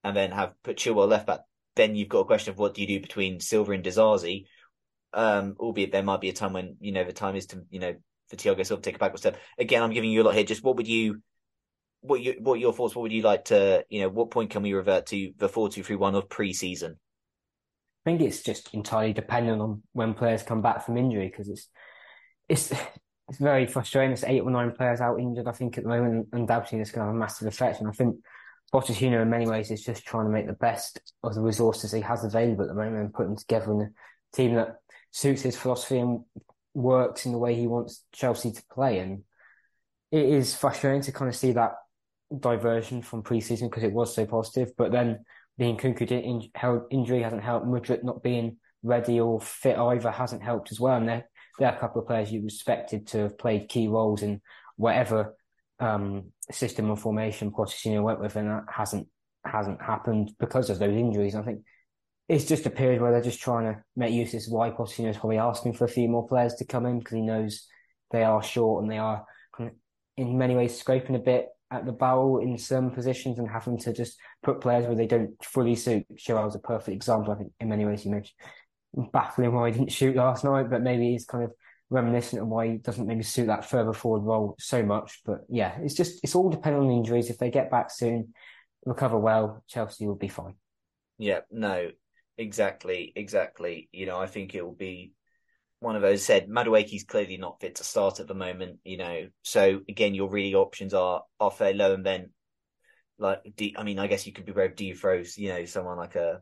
and 0.02 0.16
then 0.16 0.32
have 0.32 0.60
put 0.64 0.78
Chilwell 0.78 1.08
left 1.08 1.28
back. 1.28 1.42
Then 1.76 1.94
you've 1.94 2.08
got 2.08 2.22
a 2.22 2.24
question 2.24 2.50
of 2.50 2.58
what 2.58 2.74
do 2.74 2.80
you 2.80 2.88
do 2.88 2.98
between 2.98 3.38
Silva 3.38 3.70
and 3.70 3.84
Disasi 3.84 4.46
um, 5.12 5.56
albeit 5.58 5.92
there 5.92 6.02
might 6.02 6.20
be 6.20 6.28
a 6.28 6.32
time 6.32 6.52
when 6.52 6.76
you 6.80 6.92
know 6.92 7.04
the 7.04 7.12
time 7.12 7.36
is 7.36 7.46
to 7.46 7.62
you 7.70 7.80
know 7.80 7.94
for 8.28 8.36
Thiago 8.36 8.66
Silva 8.66 8.82
take 8.82 8.96
a 8.96 8.98
backward 8.98 9.18
step. 9.18 9.38
Again, 9.58 9.82
I'm 9.82 9.92
giving 9.92 10.10
you 10.10 10.22
a 10.22 10.24
lot 10.24 10.34
here. 10.34 10.44
Just 10.44 10.64
what 10.64 10.76
would 10.76 10.88
you, 10.88 11.22
what 12.00 12.20
you, 12.20 12.36
what 12.40 12.58
your 12.58 12.72
thoughts? 12.72 12.94
What 12.94 13.02
would 13.02 13.12
you 13.12 13.22
like 13.22 13.46
to, 13.46 13.84
you 13.88 14.00
know, 14.00 14.08
what 14.08 14.30
point 14.30 14.50
can 14.50 14.62
we 14.62 14.72
revert 14.72 15.06
to 15.06 15.32
the 15.36 15.48
four 15.48 15.68
two 15.68 15.82
three 15.82 15.96
one 15.96 16.14
of 16.14 16.28
pre-season? 16.28 16.96
I 18.04 18.10
think 18.10 18.20
it's 18.20 18.42
just 18.42 18.72
entirely 18.74 19.12
dependent 19.12 19.60
on 19.60 19.82
when 19.92 20.14
players 20.14 20.42
come 20.42 20.62
back 20.62 20.84
from 20.84 20.96
injury 20.96 21.28
because 21.28 21.48
it's 21.48 21.68
it's 22.48 22.72
it's 23.28 23.38
very 23.38 23.66
frustrating. 23.66 24.12
It's 24.12 24.24
eight 24.24 24.40
or 24.40 24.50
nine 24.50 24.72
players 24.72 25.00
out 25.00 25.20
injured, 25.20 25.48
I 25.48 25.52
think, 25.52 25.78
at 25.78 25.84
the 25.84 25.90
moment, 25.90 26.28
undoubtedly 26.32 26.80
it's 26.80 26.90
going 26.90 27.02
to 27.02 27.06
have 27.06 27.14
a 27.14 27.18
massive 27.18 27.48
effect. 27.48 27.80
And 27.80 27.88
I 27.88 27.92
think 27.92 28.16
Pochettino, 28.72 29.22
in 29.22 29.30
many 29.30 29.46
ways, 29.46 29.70
is 29.70 29.82
just 29.82 30.04
trying 30.04 30.26
to 30.26 30.32
make 30.32 30.46
the 30.46 30.52
best 30.52 31.00
of 31.22 31.34
the 31.34 31.40
resources 31.40 31.92
he 31.92 32.00
has 32.00 32.24
available 32.24 32.62
at 32.62 32.68
the 32.68 32.74
moment 32.74 32.96
and 32.96 33.14
put 33.14 33.26
them 33.26 33.36
together 33.36 33.72
in 33.72 33.80
a 33.80 33.90
team 34.36 34.54
that 34.54 34.76
suits 35.16 35.40
his 35.40 35.56
philosophy 35.56 35.98
and 35.98 36.20
works 36.74 37.24
in 37.24 37.32
the 37.32 37.38
way 37.38 37.54
he 37.54 37.66
wants 37.66 38.04
Chelsea 38.12 38.50
to 38.52 38.62
play. 38.70 38.98
And 38.98 39.22
it 40.12 40.26
is 40.26 40.54
frustrating 40.54 41.00
to 41.04 41.12
kind 41.12 41.30
of 41.30 41.34
see 41.34 41.52
that 41.52 41.72
diversion 42.38 43.00
from 43.00 43.22
pre-season 43.22 43.70
because 43.70 43.82
it 43.82 43.94
was 43.94 44.14
so 44.14 44.26
positive. 44.26 44.76
But 44.76 44.92
then 44.92 45.24
being 45.56 45.78
the 45.78 45.94
Nkunku 45.94 46.86
injury 46.90 47.22
hasn't 47.22 47.42
helped. 47.42 47.66
Mudryk 47.66 48.04
not 48.04 48.22
being 48.22 48.58
ready 48.82 49.18
or 49.18 49.40
fit 49.40 49.78
either 49.78 50.10
hasn't 50.10 50.42
helped 50.42 50.70
as 50.70 50.78
well. 50.78 50.98
And 50.98 51.08
there, 51.08 51.28
there 51.58 51.70
are 51.70 51.76
a 51.76 51.80
couple 51.80 52.02
of 52.02 52.08
players 52.08 52.30
you 52.30 52.44
expected 52.44 53.06
to 53.08 53.18
have 53.20 53.38
played 53.38 53.70
key 53.70 53.88
roles 53.88 54.20
in 54.22 54.42
whatever 54.76 55.34
um, 55.80 56.32
system 56.50 56.90
or 56.90 56.96
formation 56.98 57.52
Pochettino 57.52 58.02
went 58.02 58.20
with, 58.20 58.36
and 58.36 58.50
that 58.50 58.64
hasn't 58.70 59.08
hasn't 59.46 59.80
happened 59.80 60.32
because 60.38 60.68
of 60.68 60.78
those 60.78 60.94
injuries. 60.94 61.34
I 61.34 61.42
think 61.42 61.62
it's 62.28 62.44
just 62.44 62.66
a 62.66 62.70
period 62.70 63.00
where 63.00 63.12
they're 63.12 63.20
just 63.20 63.40
trying 63.40 63.72
to 63.72 63.80
make 63.94 64.12
use. 64.12 64.28
Of 64.28 64.32
this 64.32 64.46
is 64.46 64.52
why 64.52 64.70
Pochettino 64.70 65.10
is 65.10 65.16
probably 65.16 65.38
asking 65.38 65.74
for 65.74 65.84
a 65.84 65.88
few 65.88 66.08
more 66.08 66.26
players 66.26 66.54
to 66.54 66.64
come 66.64 66.86
in 66.86 66.98
because 66.98 67.14
he 67.14 67.22
knows 67.22 67.66
they 68.10 68.24
are 68.24 68.42
short 68.42 68.82
and 68.82 68.90
they 68.90 68.98
are 68.98 69.24
in 70.16 70.38
many 70.38 70.56
ways 70.56 70.78
scraping 70.78 71.16
a 71.16 71.20
bit 71.20 71.48
at 71.70 71.84
the 71.84 71.92
barrel 71.92 72.38
in 72.38 72.58
some 72.58 72.90
positions 72.90 73.38
and 73.38 73.48
having 73.48 73.78
to 73.78 73.92
just 73.92 74.18
put 74.42 74.60
players 74.60 74.86
where 74.86 74.94
they 74.94 75.06
don't 75.06 75.32
fully 75.42 75.74
suit. 75.74 76.06
Chilwell's 76.16 76.54
a 76.54 76.60
perfect 76.60 76.94
example. 76.94 77.32
I 77.32 77.36
think 77.36 77.52
in 77.60 77.68
many 77.68 77.84
ways 77.84 78.02
he 78.02 78.10
mentioned 78.10 78.34
baffling 79.12 79.52
why 79.52 79.70
he 79.70 79.78
didn't 79.78 79.92
shoot 79.92 80.16
last 80.16 80.44
night, 80.44 80.70
but 80.70 80.82
maybe 80.82 81.10
he's 81.10 81.26
kind 81.26 81.44
of 81.44 81.52
reminiscent 81.90 82.42
of 82.42 82.48
why 82.48 82.68
he 82.68 82.76
doesn't 82.78 83.06
maybe 83.06 83.22
suit 83.22 83.46
that 83.46 83.68
further 83.68 83.92
forward 83.92 84.22
role 84.22 84.56
so 84.58 84.82
much. 84.82 85.20
But 85.24 85.40
yeah, 85.48 85.76
it's 85.80 85.94
just 85.94 86.20
it's 86.22 86.34
all 86.34 86.50
dependent 86.50 86.84
on 86.84 86.90
injuries. 86.90 87.30
If 87.30 87.38
they 87.38 87.50
get 87.50 87.70
back 87.70 87.90
soon, 87.90 88.32
recover 88.84 89.18
well, 89.18 89.62
Chelsea 89.68 90.06
will 90.06 90.16
be 90.16 90.28
fine. 90.28 90.54
Yeah, 91.18 91.40
no, 91.50 91.90
exactly, 92.38 93.12
exactly. 93.16 93.88
You 93.92 94.06
know, 94.06 94.18
I 94.18 94.26
think 94.26 94.54
it 94.54 94.64
will 94.64 94.74
be 94.74 95.12
one 95.80 95.96
of 95.96 96.02
those 96.02 96.24
said 96.24 96.48
Madueke's 96.48 97.04
clearly 97.04 97.36
not 97.36 97.60
fit 97.60 97.76
to 97.76 97.84
start 97.84 98.20
at 98.20 98.28
the 98.28 98.34
moment, 98.34 98.78
you 98.84 98.96
know. 98.96 99.28
So 99.42 99.80
again, 99.88 100.14
your 100.14 100.30
really 100.30 100.54
options 100.54 100.94
are 100.94 101.22
are 101.38 101.50
fairly 101.50 101.78
low, 101.78 101.94
and 101.94 102.04
then 102.04 102.30
like 103.18 103.40
I 103.76 103.82
mean, 103.82 103.98
I 103.98 104.06
guess 104.06 104.26
you 104.26 104.32
could 104.32 104.46
be 104.46 104.52
brave. 104.52 104.76
Do 104.76 104.86
you 104.86 105.48
know 105.48 105.64
someone 105.64 105.96
like 105.98 106.16
a 106.16 106.40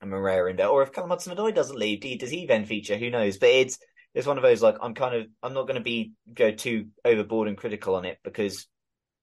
a 0.00 0.06
Moreira 0.06 0.50
in 0.50 0.56
there, 0.56 0.68
or 0.68 0.82
if 0.82 0.92
Callum 0.92 1.10
Hudson-Odoi 1.10 1.54
doesn't 1.54 1.78
leave, 1.78 2.00
do, 2.00 2.18
does 2.18 2.30
he 2.30 2.46
then 2.46 2.64
feature? 2.66 2.96
Who 2.96 3.10
knows? 3.10 3.38
But 3.38 3.50
it's 3.50 3.78
it's 4.14 4.26
one 4.26 4.36
of 4.36 4.42
those 4.42 4.62
like 4.62 4.76
I'm 4.82 4.94
kind 4.94 5.14
of 5.14 5.26
I'm 5.42 5.54
not 5.54 5.66
going 5.66 5.76
to 5.76 5.80
be 5.80 6.12
go 6.32 6.50
too 6.50 6.88
overboard 7.04 7.48
and 7.48 7.56
critical 7.56 7.94
on 7.94 8.04
it 8.04 8.18
because 8.24 8.66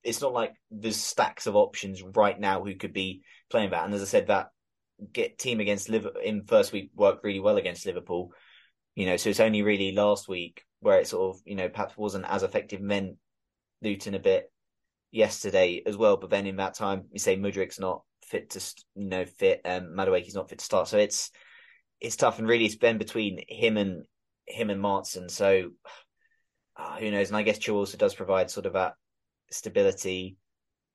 it's 0.03 0.21
not 0.21 0.33
like 0.33 0.53
there's 0.71 0.95
stacks 0.95 1.47
of 1.47 1.55
options 1.55 2.01
right 2.01 2.39
now 2.39 2.63
who 2.63 2.75
could 2.75 2.93
be 2.93 3.21
playing 3.49 3.71
that. 3.71 3.85
And 3.85 3.93
as 3.93 4.01
I 4.01 4.05
said, 4.05 4.27
that 4.27 4.47
get 5.13 5.37
team 5.37 5.59
against 5.59 5.89
Liverpool 5.89 6.21
in 6.21 6.43
first 6.45 6.71
week 6.71 6.91
worked 6.95 7.23
really 7.23 7.39
well 7.39 7.57
against 7.57 7.85
Liverpool. 7.85 8.31
You 8.95 9.05
know, 9.05 9.17
so 9.17 9.29
it's 9.29 9.39
only 9.39 9.61
really 9.61 9.91
last 9.91 10.27
week 10.27 10.63
where 10.81 10.99
it 10.99 11.07
sort 11.07 11.35
of, 11.35 11.41
you 11.45 11.55
know, 11.55 11.69
perhaps 11.69 11.97
wasn't 11.97 12.25
as 12.27 12.43
effective. 12.43 12.81
Men 12.81 13.17
Luton 13.81 14.15
a 14.15 14.19
bit 14.19 14.51
yesterday 15.11 15.81
as 15.85 15.97
well, 15.97 16.17
but 16.17 16.29
then 16.29 16.47
in 16.47 16.57
that 16.57 16.73
time, 16.73 17.05
you 17.11 17.19
say 17.19 17.37
Mudryk's 17.37 17.79
not 17.79 18.03
fit 18.25 18.51
to, 18.51 18.75
you 18.95 19.09
know, 19.09 19.25
fit. 19.25 19.61
Um, 19.65 19.95
Madueke's 19.95 20.35
not 20.35 20.49
fit 20.49 20.59
to 20.59 20.65
start, 20.65 20.87
so 20.87 20.97
it's 20.97 21.31
it's 22.01 22.15
tough. 22.15 22.39
And 22.39 22.47
really, 22.47 22.65
it's 22.65 22.75
been 22.75 22.97
between 22.97 23.39
him 23.47 23.77
and 23.77 24.03
him 24.47 24.69
and 24.69 24.81
Maatsen. 24.81 25.29
So 25.29 25.69
uh, 26.77 26.97
who 26.97 27.11
knows? 27.11 27.29
And 27.29 27.37
I 27.37 27.43
guess 27.43 27.59
Chua 27.59 27.75
also 27.75 27.97
does 27.97 28.15
provide 28.15 28.49
sort 28.49 28.65
of 28.65 28.73
that 28.73 28.93
stability 29.51 30.37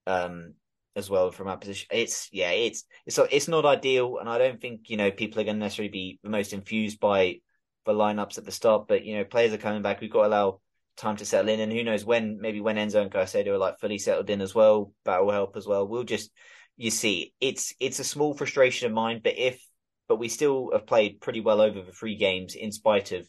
um, 0.06 0.54
as 0.96 1.10
well 1.10 1.30
from 1.30 1.48
our 1.48 1.56
position. 1.56 1.88
It's 1.90 2.28
yeah, 2.32 2.50
it's 2.50 2.84
it's 3.06 3.18
it's 3.30 3.48
not 3.48 3.64
ideal, 3.64 4.18
and 4.18 4.28
I 4.28 4.38
don't 4.38 4.60
think 4.60 4.90
you 4.90 4.96
know 4.96 5.10
people 5.10 5.40
are 5.40 5.44
going 5.44 5.56
to 5.56 5.60
necessarily 5.60 5.90
be 5.90 6.18
the 6.22 6.30
most 6.30 6.52
infused 6.52 7.00
by 7.00 7.40
the 7.84 7.92
lineups 7.92 8.38
at 8.38 8.44
the 8.44 8.52
start. 8.52 8.88
But 8.88 9.04
you 9.04 9.16
know, 9.16 9.24
players 9.24 9.52
are 9.52 9.58
coming 9.58 9.82
back. 9.82 10.00
We've 10.00 10.10
got 10.10 10.22
to 10.22 10.28
allow 10.28 10.60
time 10.96 11.16
to 11.16 11.26
settle 11.26 11.48
in, 11.50 11.60
and 11.60 11.72
who 11.72 11.84
knows 11.84 12.04
when 12.04 12.38
maybe 12.40 12.60
when 12.60 12.76
Enzo 12.76 13.02
and 13.02 13.10
Caicedo 13.10 13.48
are 13.48 13.58
like 13.58 13.80
fully 13.80 13.98
settled 13.98 14.30
in 14.30 14.40
as 14.40 14.54
well, 14.54 14.92
that 15.04 15.24
will 15.24 15.32
help 15.32 15.56
as 15.56 15.66
well. 15.66 15.86
We'll 15.86 16.04
just 16.04 16.30
you 16.76 16.90
see, 16.90 17.34
it's 17.40 17.74
it's 17.80 18.00
a 18.00 18.04
small 18.04 18.34
frustration 18.34 18.86
of 18.86 18.92
mine, 18.92 19.20
but 19.22 19.38
if 19.38 19.60
but 20.08 20.18
we 20.18 20.28
still 20.28 20.70
have 20.72 20.86
played 20.86 21.20
pretty 21.20 21.40
well 21.40 21.60
over 21.60 21.80
the 21.80 21.92
three 21.92 22.16
games 22.16 22.54
in 22.54 22.72
spite 22.72 23.12
of 23.12 23.26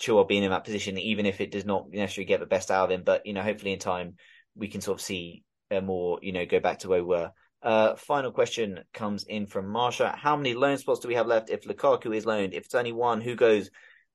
Chua 0.00 0.26
being 0.26 0.42
in 0.42 0.50
that 0.50 0.64
position, 0.64 0.98
even 0.98 1.26
if 1.26 1.40
it 1.40 1.50
does 1.50 1.64
not 1.64 1.90
necessarily 1.90 2.26
get 2.26 2.40
the 2.40 2.46
best 2.46 2.70
out 2.70 2.86
of 2.86 2.90
him. 2.90 3.02
But 3.04 3.26
you 3.26 3.32
know, 3.32 3.42
hopefully 3.42 3.72
in 3.72 3.78
time 3.78 4.16
we 4.54 4.68
can 4.68 4.80
sort 4.80 4.98
of 4.98 5.04
see 5.04 5.44
a 5.70 5.80
more, 5.80 6.18
you 6.22 6.32
know, 6.32 6.46
go 6.46 6.60
back 6.60 6.80
to 6.80 6.88
where 6.88 7.02
we 7.02 7.08
were. 7.08 7.30
Uh, 7.62 7.96
final 7.96 8.30
question 8.30 8.80
comes 8.94 9.24
in 9.24 9.46
from 9.46 9.66
Marsha. 9.66 10.14
How 10.14 10.36
many 10.36 10.54
loan 10.54 10.78
spots 10.78 11.00
do 11.00 11.08
we 11.08 11.14
have 11.14 11.26
left 11.26 11.50
if 11.50 11.64
Lukaku 11.64 12.14
is 12.14 12.26
loaned? 12.26 12.54
If 12.54 12.66
it's 12.66 12.74
only 12.74 12.92
one, 12.92 13.20
who 13.20 13.34
goes? 13.34 13.70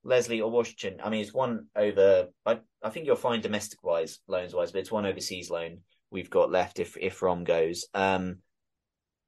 Lesley 0.06 0.42
or 0.42 0.50
Washington? 0.50 1.00
I 1.02 1.08
mean, 1.08 1.22
it's 1.22 1.32
one 1.32 1.66
over. 1.74 2.28
I 2.44 2.60
I 2.82 2.90
think 2.90 3.06
you'll 3.06 3.16
find 3.16 3.42
domestic 3.42 3.82
wise, 3.82 4.20
loans 4.28 4.54
wise, 4.54 4.70
but 4.70 4.80
it's 4.80 4.92
one 4.92 5.06
overseas 5.06 5.50
loan 5.50 5.78
we've 6.14 6.30
got 6.30 6.50
left 6.50 6.78
if 6.78 6.96
if 6.96 7.20
Rom 7.20 7.44
goes. 7.44 7.86
Um, 7.92 8.38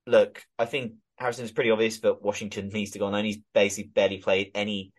look, 0.07 0.43
I 0.59 0.65
think 0.65 0.93
Harrison's 1.17 1.53
pretty 1.53 1.71
obvious 1.71 2.01
that 2.01 2.23
Washington 2.23 2.69
needs 2.69 2.93
to 2.93 2.99
go 2.99 3.07
on. 3.07 3.15
And 3.15 3.27
he's 3.27 3.41
basically 3.53 3.91
barely 3.91 4.19
played 4.19 4.53
any 4.55 4.93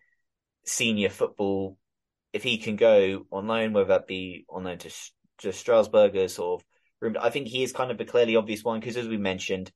senior 0.64 1.08
football. 1.08 1.78
If 2.32 2.42
he 2.42 2.58
can 2.58 2.76
go 2.76 3.26
on 3.32 3.46
loan, 3.46 3.72
whether 3.72 3.88
that 3.88 4.06
be 4.06 4.44
on 4.48 4.64
loan 4.64 4.78
to 4.78 4.90
to 5.38 5.52
Strasbourg 5.52 6.14
or 6.14 6.28
sort 6.28 6.60
of 6.60 6.66
I 7.20 7.30
think 7.30 7.46
he 7.46 7.62
is 7.62 7.72
kind 7.72 7.90
of 7.90 8.00
a 8.00 8.04
clearly 8.04 8.36
obvious 8.36 8.64
one 8.64 8.80
because, 8.80 8.96
as 8.96 9.08
we 9.08 9.16
mentioned, 9.16 9.70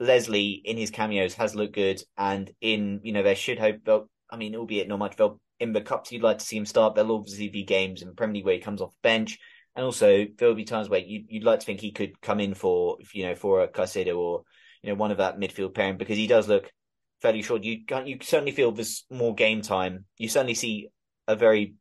Lesley 0.00 0.60
in 0.64 0.76
his 0.76 0.90
cameos 0.90 1.34
has 1.34 1.54
looked 1.54 1.74
good, 1.74 2.02
and 2.16 2.50
in 2.60 3.00
you 3.02 3.12
know 3.12 3.22
there 3.22 3.36
should 3.36 3.58
hope. 3.58 4.08
I 4.30 4.36
mean, 4.36 4.56
albeit 4.56 4.88
not 4.88 4.98
much. 4.98 5.16
In 5.58 5.72
the 5.72 5.80
cups, 5.80 6.12
you'd 6.12 6.22
like 6.22 6.38
to 6.38 6.44
see 6.44 6.56
him 6.56 6.66
start. 6.66 6.94
There'll 6.94 7.16
obviously 7.16 7.48
be 7.48 7.62
games 7.62 8.02
in 8.02 8.14
Premier 8.14 8.34
League 8.34 8.44
where 8.44 8.54
he 8.54 8.60
comes 8.60 8.82
off 8.82 8.90
the 8.90 9.08
bench, 9.08 9.38
and 9.74 9.84
also 9.84 10.26
there'll 10.36 10.54
be 10.54 10.64
times 10.64 10.88
where 10.88 11.00
you, 11.00 11.24
would 11.32 11.44
like 11.44 11.60
to 11.60 11.66
think 11.66 11.80
he 11.80 11.92
could 11.92 12.20
come 12.20 12.40
in 12.40 12.54
for 12.54 12.98
you 13.14 13.24
know 13.24 13.34
for 13.34 13.62
a 13.62 13.68
Caicedo 13.68 14.18
or 14.18 14.42
you 14.82 14.90
know 14.90 14.96
one 14.96 15.10
of 15.10 15.18
that 15.18 15.38
midfield 15.38 15.74
pairing 15.74 15.96
because 15.96 16.16
he 16.18 16.26
does 16.26 16.48
look 16.48 16.70
fairly 17.22 17.42
short. 17.42 17.62
You 17.62 17.80
you 18.04 18.18
certainly 18.22 18.52
feel 18.52 18.72
there's 18.72 19.04
more 19.10 19.34
game 19.34 19.62
time. 19.62 20.04
You 20.18 20.28
certainly 20.28 20.54
see 20.54 20.88
a 21.26 21.36
very 21.36 21.74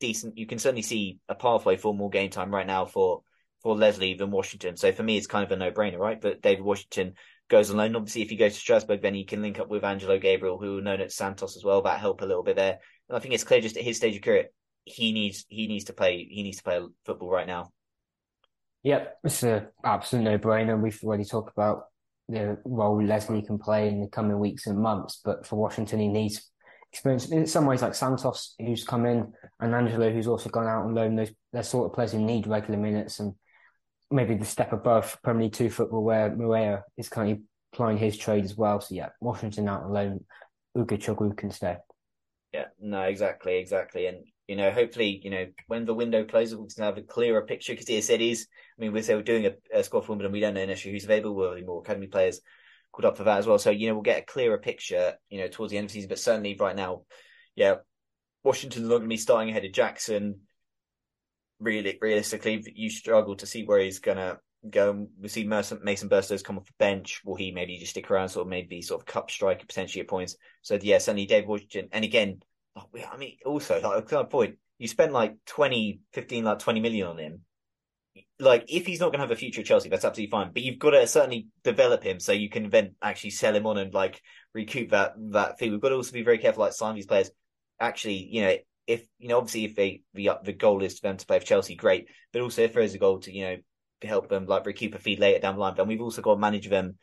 decent. 0.00 0.38
You 0.38 0.46
can 0.46 0.58
certainly 0.58 0.82
see 0.82 1.18
a 1.28 1.34
pathway 1.34 1.76
for 1.76 1.94
more 1.94 2.10
game 2.10 2.30
time 2.30 2.52
right 2.52 2.66
now 2.66 2.86
for 2.86 3.22
for 3.62 3.76
Lesley 3.76 4.14
than 4.14 4.30
Washington. 4.30 4.76
So 4.76 4.92
for 4.92 5.02
me, 5.02 5.16
it's 5.16 5.26
kind 5.26 5.44
of 5.44 5.52
a 5.52 5.56
no-brainer, 5.56 5.98
right? 5.98 6.20
But 6.20 6.40
Deivid 6.42 6.62
Washington 6.62 7.14
goes 7.48 7.70
alone. 7.70 7.96
Obviously, 7.96 8.22
if 8.22 8.30
he 8.30 8.36
goes 8.36 8.54
to 8.54 8.60
Strasbourg, 8.60 9.02
then 9.02 9.14
he 9.14 9.24
can 9.24 9.42
link 9.42 9.58
up 9.58 9.68
with 9.68 9.84
Angelo 9.84 10.18
Gabriel, 10.18 10.58
who 10.58 10.80
known 10.80 11.00
at 11.00 11.12
Santos 11.12 11.56
as 11.56 11.64
well. 11.64 11.82
That 11.82 12.00
help 12.00 12.22
a 12.22 12.26
little 12.26 12.42
bit 12.42 12.56
there. 12.56 12.78
And 13.08 13.16
I 13.16 13.20
think 13.20 13.34
it's 13.34 13.44
clear 13.44 13.60
just 13.60 13.76
at 13.76 13.84
his 13.84 13.96
stage 13.96 14.16
of 14.16 14.22
career, 14.22 14.46
he 14.84 15.12
needs 15.12 15.44
he 15.48 15.66
needs 15.66 15.84
to 15.84 15.92
play 15.92 16.26
he 16.30 16.42
needs 16.42 16.56
to 16.58 16.62
play 16.62 16.80
football 17.04 17.28
right 17.28 17.46
now. 17.46 17.70
Yep, 18.82 19.18
it's 19.24 19.42
an 19.42 19.66
absolute 19.84 20.22
no-brainer. 20.22 20.80
We've 20.80 20.98
already 21.04 21.24
talked 21.24 21.52
about 21.52 21.84
the 22.28 22.58
role 22.64 23.04
Lesley 23.04 23.42
can 23.42 23.58
play 23.58 23.88
in 23.88 24.00
the 24.00 24.08
coming 24.08 24.38
weeks 24.38 24.66
and 24.66 24.78
months, 24.78 25.20
but 25.22 25.44
for 25.44 25.56
Washington, 25.56 26.00
he 26.00 26.08
needs 26.08 26.50
experience. 26.92 27.28
In 27.30 27.46
some 27.46 27.66
ways, 27.66 27.82
like 27.82 27.94
Santos, 27.94 28.54
who's 28.58 28.84
come 28.84 29.04
in, 29.04 29.32
and 29.58 29.74
Angelo, 29.74 30.10
who's 30.10 30.28
also 30.28 30.48
gone 30.48 30.66
out 30.66 30.84
on 30.84 30.94
loan. 30.94 31.16
Those 31.16 31.32
they're 31.52 31.62
sort 31.62 31.86
of 31.86 31.94
players 31.94 32.12
who 32.12 32.20
need 32.20 32.46
regular 32.46 32.78
minutes 32.78 33.20
and 33.20 33.34
maybe 34.10 34.34
the 34.34 34.44
step 34.44 34.72
above 34.72 35.18
Premier 35.22 35.44
League 35.44 35.52
Two 35.52 35.70
football, 35.70 36.02
where 36.02 36.34
Moreira 36.34 36.84
is 36.96 37.08
currently 37.08 37.42
plying 37.72 37.96
his 37.96 38.16
trade 38.16 38.44
as 38.44 38.56
well. 38.56 38.80
So 38.80 38.94
yeah, 38.94 39.10
Washington 39.20 39.68
out 39.68 39.84
alone, 39.84 40.24
Ugochukwu 40.76 41.36
can 41.36 41.50
stay. 41.50 41.76
Yeah, 42.52 42.66
no, 42.80 43.02
exactly, 43.02 43.58
exactly, 43.58 44.06
and 44.06 44.24
you 44.50 44.56
know, 44.56 44.72
hopefully, 44.72 45.20
you 45.22 45.30
know, 45.30 45.46
when 45.68 45.84
the 45.84 45.94
window 45.94 46.24
closes, 46.24 46.56
we 46.56 46.66
can 46.66 46.82
have 46.82 46.98
a 46.98 47.02
clearer 47.02 47.42
picture 47.42 47.72
because 47.72 47.88
as 47.88 48.06
said 48.06 48.20
is, 48.20 48.48
I 48.76 48.82
mean, 48.82 48.92
we 48.92 49.00
say 49.00 49.14
we're 49.14 49.22
doing 49.22 49.46
a, 49.46 49.52
a 49.72 49.84
squad 49.84 50.00
for 50.00 50.10
Wimbledon, 50.10 50.32
we 50.32 50.40
don't 50.40 50.54
know 50.54 50.60
initially 50.60 50.92
who's 50.92 51.04
available. 51.04 51.36
We'll 51.36 51.54
be 51.54 51.62
more 51.62 51.82
academy 51.82 52.08
players 52.08 52.40
called 52.90 53.04
up 53.04 53.16
for 53.16 53.22
that 53.22 53.38
as 53.38 53.46
well. 53.46 53.60
So 53.60 53.70
you 53.70 53.86
know, 53.86 53.94
we'll 53.94 54.02
get 54.02 54.18
a 54.18 54.26
clearer 54.26 54.58
picture, 54.58 55.14
you 55.28 55.38
know, 55.38 55.46
towards 55.46 55.70
the 55.70 55.78
end 55.78 55.84
of 55.84 55.90
the 55.90 55.94
season. 55.94 56.08
But 56.08 56.18
certainly, 56.18 56.56
right 56.58 56.74
now, 56.74 57.02
yeah, 57.54 57.76
Washington's 58.42 58.88
not 58.88 58.96
going 58.96 59.02
to 59.02 59.08
be 59.08 59.16
starting 59.18 59.50
ahead 59.50 59.64
of 59.64 59.72
Jackson 59.72 60.40
really 61.60 61.98
realistically, 62.00 62.64
you 62.74 62.90
struggle 62.90 63.36
to 63.36 63.46
see 63.46 63.64
where 63.64 63.78
he's 63.78 64.00
gonna 64.00 64.38
go. 64.68 65.06
We 65.20 65.28
see 65.28 65.44
Mason, 65.44 65.78
Burstow's 66.08 66.42
come 66.42 66.58
off 66.58 66.66
the 66.66 66.72
bench. 66.78 67.22
Will 67.24 67.36
he 67.36 67.52
maybe 67.52 67.78
just 67.78 67.92
stick 67.92 68.10
around, 68.10 68.30
sort 68.30 68.46
of 68.46 68.50
maybe 68.50 68.82
sort 68.82 69.00
of 69.00 69.06
cup 69.06 69.30
striker 69.30 69.66
potentially 69.66 70.02
at 70.02 70.08
points? 70.08 70.36
So 70.62 70.78
yeah, 70.80 70.98
certainly 70.98 71.26
Dave 71.26 71.46
Washington. 71.46 71.88
And 71.92 72.04
again, 72.04 72.40
I 72.76 73.16
mean, 73.16 73.36
also 73.44 73.80
like 73.80 74.10
a 74.12 74.24
point, 74.24 74.56
you 74.78 74.88
spend 74.88 75.12
like 75.12 75.36
20, 75.46 76.00
15, 76.12 76.44
like 76.44 76.58
20 76.58 76.80
million 76.80 77.06
on 77.06 77.18
him. 77.18 77.40
Like, 78.38 78.64
if 78.68 78.86
he's 78.86 79.00
not 79.00 79.06
going 79.06 79.18
to 79.18 79.24
have 79.24 79.30
a 79.30 79.36
future 79.36 79.60
at 79.60 79.66
Chelsea, 79.66 79.88
that's 79.88 80.04
absolutely 80.04 80.30
fine. 80.30 80.50
But 80.52 80.62
you've 80.62 80.78
got 80.78 80.90
to 80.90 81.06
certainly 81.06 81.48
develop 81.62 82.02
him 82.02 82.18
so 82.20 82.32
you 82.32 82.48
can 82.48 82.70
then 82.70 82.94
actually 83.02 83.30
sell 83.30 83.54
him 83.54 83.66
on 83.66 83.76
and 83.76 83.92
like 83.92 84.20
recoup 84.54 84.90
that 84.90 85.12
that 85.32 85.58
fee. 85.58 85.70
We've 85.70 85.80
got 85.80 85.90
to 85.90 85.96
also 85.96 86.12
be 86.12 86.22
very 86.22 86.38
careful, 86.38 86.64
like 86.64 86.72
sign 86.72 86.94
these 86.94 87.06
players. 87.06 87.30
Actually, 87.78 88.28
you 88.30 88.42
know, 88.42 88.56
if 88.86 89.06
you 89.18 89.28
know, 89.28 89.38
obviously, 89.38 89.64
if 89.64 89.76
they 89.76 90.02
the 90.14 90.30
the 90.42 90.52
goal 90.52 90.82
is 90.82 90.98
for 90.98 91.08
them 91.08 91.16
to 91.16 91.26
play 91.26 91.38
for 91.38 91.46
Chelsea, 91.46 91.76
great. 91.76 92.08
But 92.32 92.42
also, 92.42 92.62
if 92.62 92.72
there 92.72 92.82
is 92.82 92.94
a 92.94 92.98
goal 92.98 93.20
to 93.20 93.32
you 93.32 93.44
know 93.44 93.56
help 94.02 94.28
them 94.28 94.46
like 94.46 94.66
recoup 94.66 94.94
a 94.94 94.98
feed 94.98 95.20
later 95.20 95.40
down 95.40 95.54
the 95.54 95.60
line, 95.60 95.74
then 95.76 95.88
we've 95.88 96.00
also 96.00 96.22
got 96.22 96.34
to 96.34 96.40
manage 96.40 96.68
them 96.68 96.96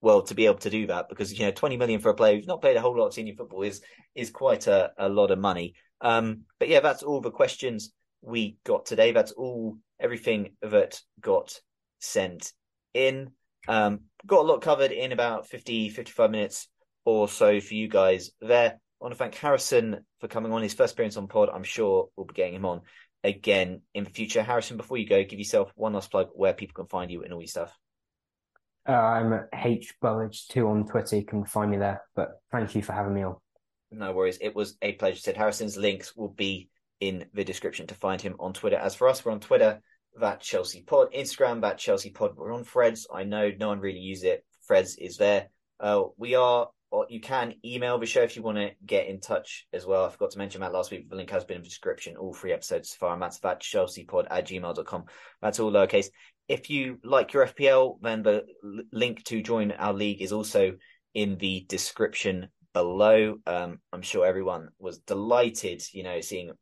well 0.00 0.22
to 0.22 0.34
be 0.34 0.46
able 0.46 0.58
to 0.58 0.70
do 0.70 0.86
that 0.86 1.08
because 1.08 1.32
you 1.32 1.46
know 1.46 1.50
20 1.50 1.78
million 1.78 1.98
for 1.98 2.10
a 2.10 2.14
player 2.14 2.36
who's 2.36 2.46
not 2.46 2.60
played 2.60 2.76
a 2.76 2.80
whole 2.80 2.96
lot 2.96 3.06
of 3.06 3.14
senior 3.14 3.34
football 3.34 3.62
is 3.62 3.80
is 4.14 4.30
quite 4.30 4.66
a, 4.66 4.92
a 4.98 5.08
lot 5.08 5.30
of 5.30 5.38
money. 5.38 5.74
Um, 6.00 6.42
but 6.58 6.68
yeah, 6.68 6.80
that's 6.80 7.02
all 7.02 7.20
the 7.20 7.30
questions 7.30 7.92
we 8.20 8.56
got 8.64 8.86
today. 8.86 9.12
That's 9.12 9.32
all 9.32 9.78
everything 9.98 10.50
that 10.62 11.00
got 11.20 11.58
sent 11.98 12.52
in. 12.92 13.30
Um, 13.66 14.00
got 14.26 14.40
a 14.40 14.48
lot 14.48 14.60
covered 14.60 14.92
in 14.92 15.12
about 15.12 15.48
50, 15.48 15.88
55 15.88 16.30
minutes 16.30 16.68
or 17.04 17.28
so 17.28 17.60
for 17.60 17.74
you 17.74 17.88
guys 17.88 18.30
there. 18.40 18.78
I 19.04 19.06
want 19.06 19.18
to 19.18 19.18
thank 19.18 19.34
Harrison 19.34 19.98
for 20.18 20.28
coming 20.28 20.50
on 20.50 20.62
his 20.62 20.72
first 20.72 20.94
appearance 20.94 21.18
on 21.18 21.28
pod. 21.28 21.50
I'm 21.52 21.62
sure 21.62 22.08
we'll 22.16 22.24
be 22.24 22.32
getting 22.32 22.54
him 22.54 22.64
on 22.64 22.80
again 23.22 23.82
in 23.92 24.04
the 24.04 24.08
future. 24.08 24.42
Harrison, 24.42 24.78
before 24.78 24.96
you 24.96 25.06
go, 25.06 25.22
give 25.22 25.38
yourself 25.38 25.70
one 25.74 25.92
last 25.92 26.10
plug 26.10 26.28
where 26.32 26.54
people 26.54 26.72
can 26.72 26.86
find 26.86 27.10
you 27.10 27.22
and 27.22 27.30
all 27.30 27.42
your 27.42 27.46
stuff. 27.46 27.76
Uh, 28.88 28.92
I'm 28.92 29.40
H 29.52 29.92
Burridge2 30.02 30.66
on 30.66 30.86
Twitter. 30.86 31.16
You 31.16 31.26
can 31.26 31.44
find 31.44 31.70
me 31.70 31.76
there. 31.76 32.00
But 32.16 32.40
thank 32.50 32.74
you 32.74 32.82
for 32.82 32.94
having 32.94 33.12
me 33.12 33.24
on. 33.24 33.36
No 33.90 34.12
worries. 34.12 34.38
It 34.40 34.56
was 34.56 34.78
a 34.80 34.92
pleasure. 34.92 35.20
Said 35.20 35.36
Harrison's 35.36 35.76
links 35.76 36.16
will 36.16 36.30
be 36.30 36.70
in 36.98 37.26
the 37.34 37.44
description 37.44 37.86
to 37.88 37.94
find 37.94 38.22
him 38.22 38.36
on 38.40 38.54
Twitter. 38.54 38.76
As 38.76 38.94
for 38.94 39.06
us, 39.08 39.22
we're 39.22 39.32
on 39.32 39.40
Twitter, 39.40 39.82
that 40.18 40.40
Chelsea 40.40 40.80
Pod, 40.80 41.12
Instagram, 41.12 41.60
that 41.60 41.76
Chelsea 41.76 42.08
Pod. 42.08 42.36
We're 42.36 42.54
on 42.54 42.64
Threads. 42.64 43.06
I 43.12 43.24
know 43.24 43.50
no 43.54 43.68
one 43.68 43.80
really 43.80 44.00
uses 44.00 44.24
it. 44.24 44.46
Threads 44.66 44.96
is 44.96 45.18
there. 45.18 45.48
Uh, 45.78 46.04
we 46.16 46.36
are, 46.36 46.68
or 46.94 47.06
you 47.08 47.20
can 47.20 47.54
email 47.64 47.98
the 47.98 48.06
show 48.06 48.22
if 48.22 48.36
you 48.36 48.42
want 48.42 48.56
to 48.56 48.70
get 48.86 49.08
in 49.08 49.18
touch 49.18 49.66
as 49.72 49.84
well. 49.84 50.04
I 50.04 50.10
forgot 50.10 50.30
to 50.30 50.38
mention 50.38 50.60
that 50.60 50.72
last 50.72 50.92
week. 50.92 51.10
The 51.10 51.16
link 51.16 51.28
has 51.30 51.44
been 51.44 51.56
in 51.56 51.62
the 51.62 51.68
description. 51.68 52.16
All 52.16 52.32
three 52.32 52.52
episodes 52.52 52.90
so 52.90 52.96
far. 53.00 53.14
And 53.14 53.20
that's 53.20 53.40
that 53.40 53.60
chelseapod 53.60 54.28
at 54.30 54.46
gmail.com. 54.46 55.04
That's 55.42 55.58
all 55.58 55.72
lowercase. 55.72 56.06
If 56.46 56.70
you 56.70 57.00
like 57.02 57.32
your 57.32 57.48
FPL, 57.48 57.98
then 58.00 58.22
the 58.22 58.44
link 58.92 59.24
to 59.24 59.42
join 59.42 59.72
our 59.72 59.92
league 59.92 60.22
is 60.22 60.30
also 60.30 60.74
in 61.14 61.36
the 61.38 61.66
description 61.68 62.46
below. 62.72 63.38
Um, 63.44 63.80
I'm 63.92 64.02
sure 64.02 64.24
everyone 64.24 64.68
was 64.78 64.98
delighted, 64.98 65.82
you 65.92 66.04
know, 66.04 66.20
seeing 66.20 66.52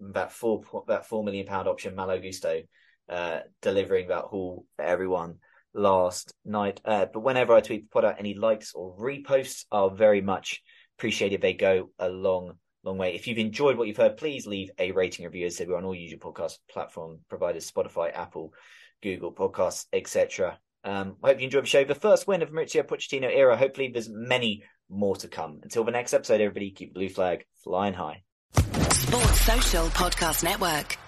that 0.00 0.32
four 0.32 0.62
that 0.88 1.06
four 1.06 1.24
million 1.24 1.46
pound 1.46 1.68
option 1.68 1.94
Malo 1.94 2.18
Gusto 2.18 2.62
uh, 3.10 3.40
delivering 3.60 4.08
that 4.08 4.24
haul 4.24 4.64
for 4.76 4.82
everyone 4.86 5.36
last 5.74 6.32
night. 6.44 6.80
Uh, 6.84 7.06
but 7.12 7.20
whenever 7.20 7.52
I 7.52 7.60
tweet 7.60 7.90
put 7.90 8.04
out 8.04 8.16
any 8.18 8.34
likes 8.34 8.72
or 8.74 8.96
reposts 8.96 9.64
are 9.70 9.90
very 9.90 10.20
much 10.20 10.62
appreciated. 10.98 11.40
They 11.40 11.54
go 11.54 11.90
a 11.98 12.08
long, 12.08 12.54
long 12.82 12.98
way. 12.98 13.14
If 13.14 13.26
you've 13.26 13.38
enjoyed 13.38 13.76
what 13.76 13.88
you've 13.88 13.96
heard, 13.96 14.16
please 14.16 14.46
leave 14.46 14.70
a 14.78 14.92
rating 14.92 15.24
review. 15.24 15.46
As 15.46 15.56
said, 15.56 15.68
we're 15.68 15.76
on 15.76 15.84
all 15.84 15.94
usual 15.94 16.20
podcast 16.20 16.58
platform 16.70 17.20
providers, 17.28 17.70
Spotify, 17.70 18.14
Apple, 18.14 18.52
Google 19.02 19.32
Podcasts, 19.32 19.86
etc. 19.92 20.58
Um, 20.84 21.16
I 21.22 21.28
hope 21.28 21.40
you 21.40 21.44
enjoyed 21.44 21.64
the 21.64 21.68
show. 21.68 21.84
The 21.84 21.94
first 21.94 22.26
win 22.26 22.42
of 22.42 22.50
Mauricio 22.50 22.82
Pochettino 22.82 23.30
era. 23.34 23.56
Hopefully, 23.56 23.90
there's 23.92 24.10
many 24.10 24.62
more 24.90 25.16
to 25.16 25.28
come. 25.28 25.60
Until 25.62 25.84
the 25.84 25.90
next 25.90 26.12
episode, 26.12 26.40
everybody 26.40 26.70
keep 26.70 26.94
blue 26.94 27.08
flag 27.08 27.44
flying 27.62 27.94
high. 27.94 28.22
Sports 28.90 29.40
Social 29.40 29.86
Podcast 29.88 30.44
Network. 30.44 30.98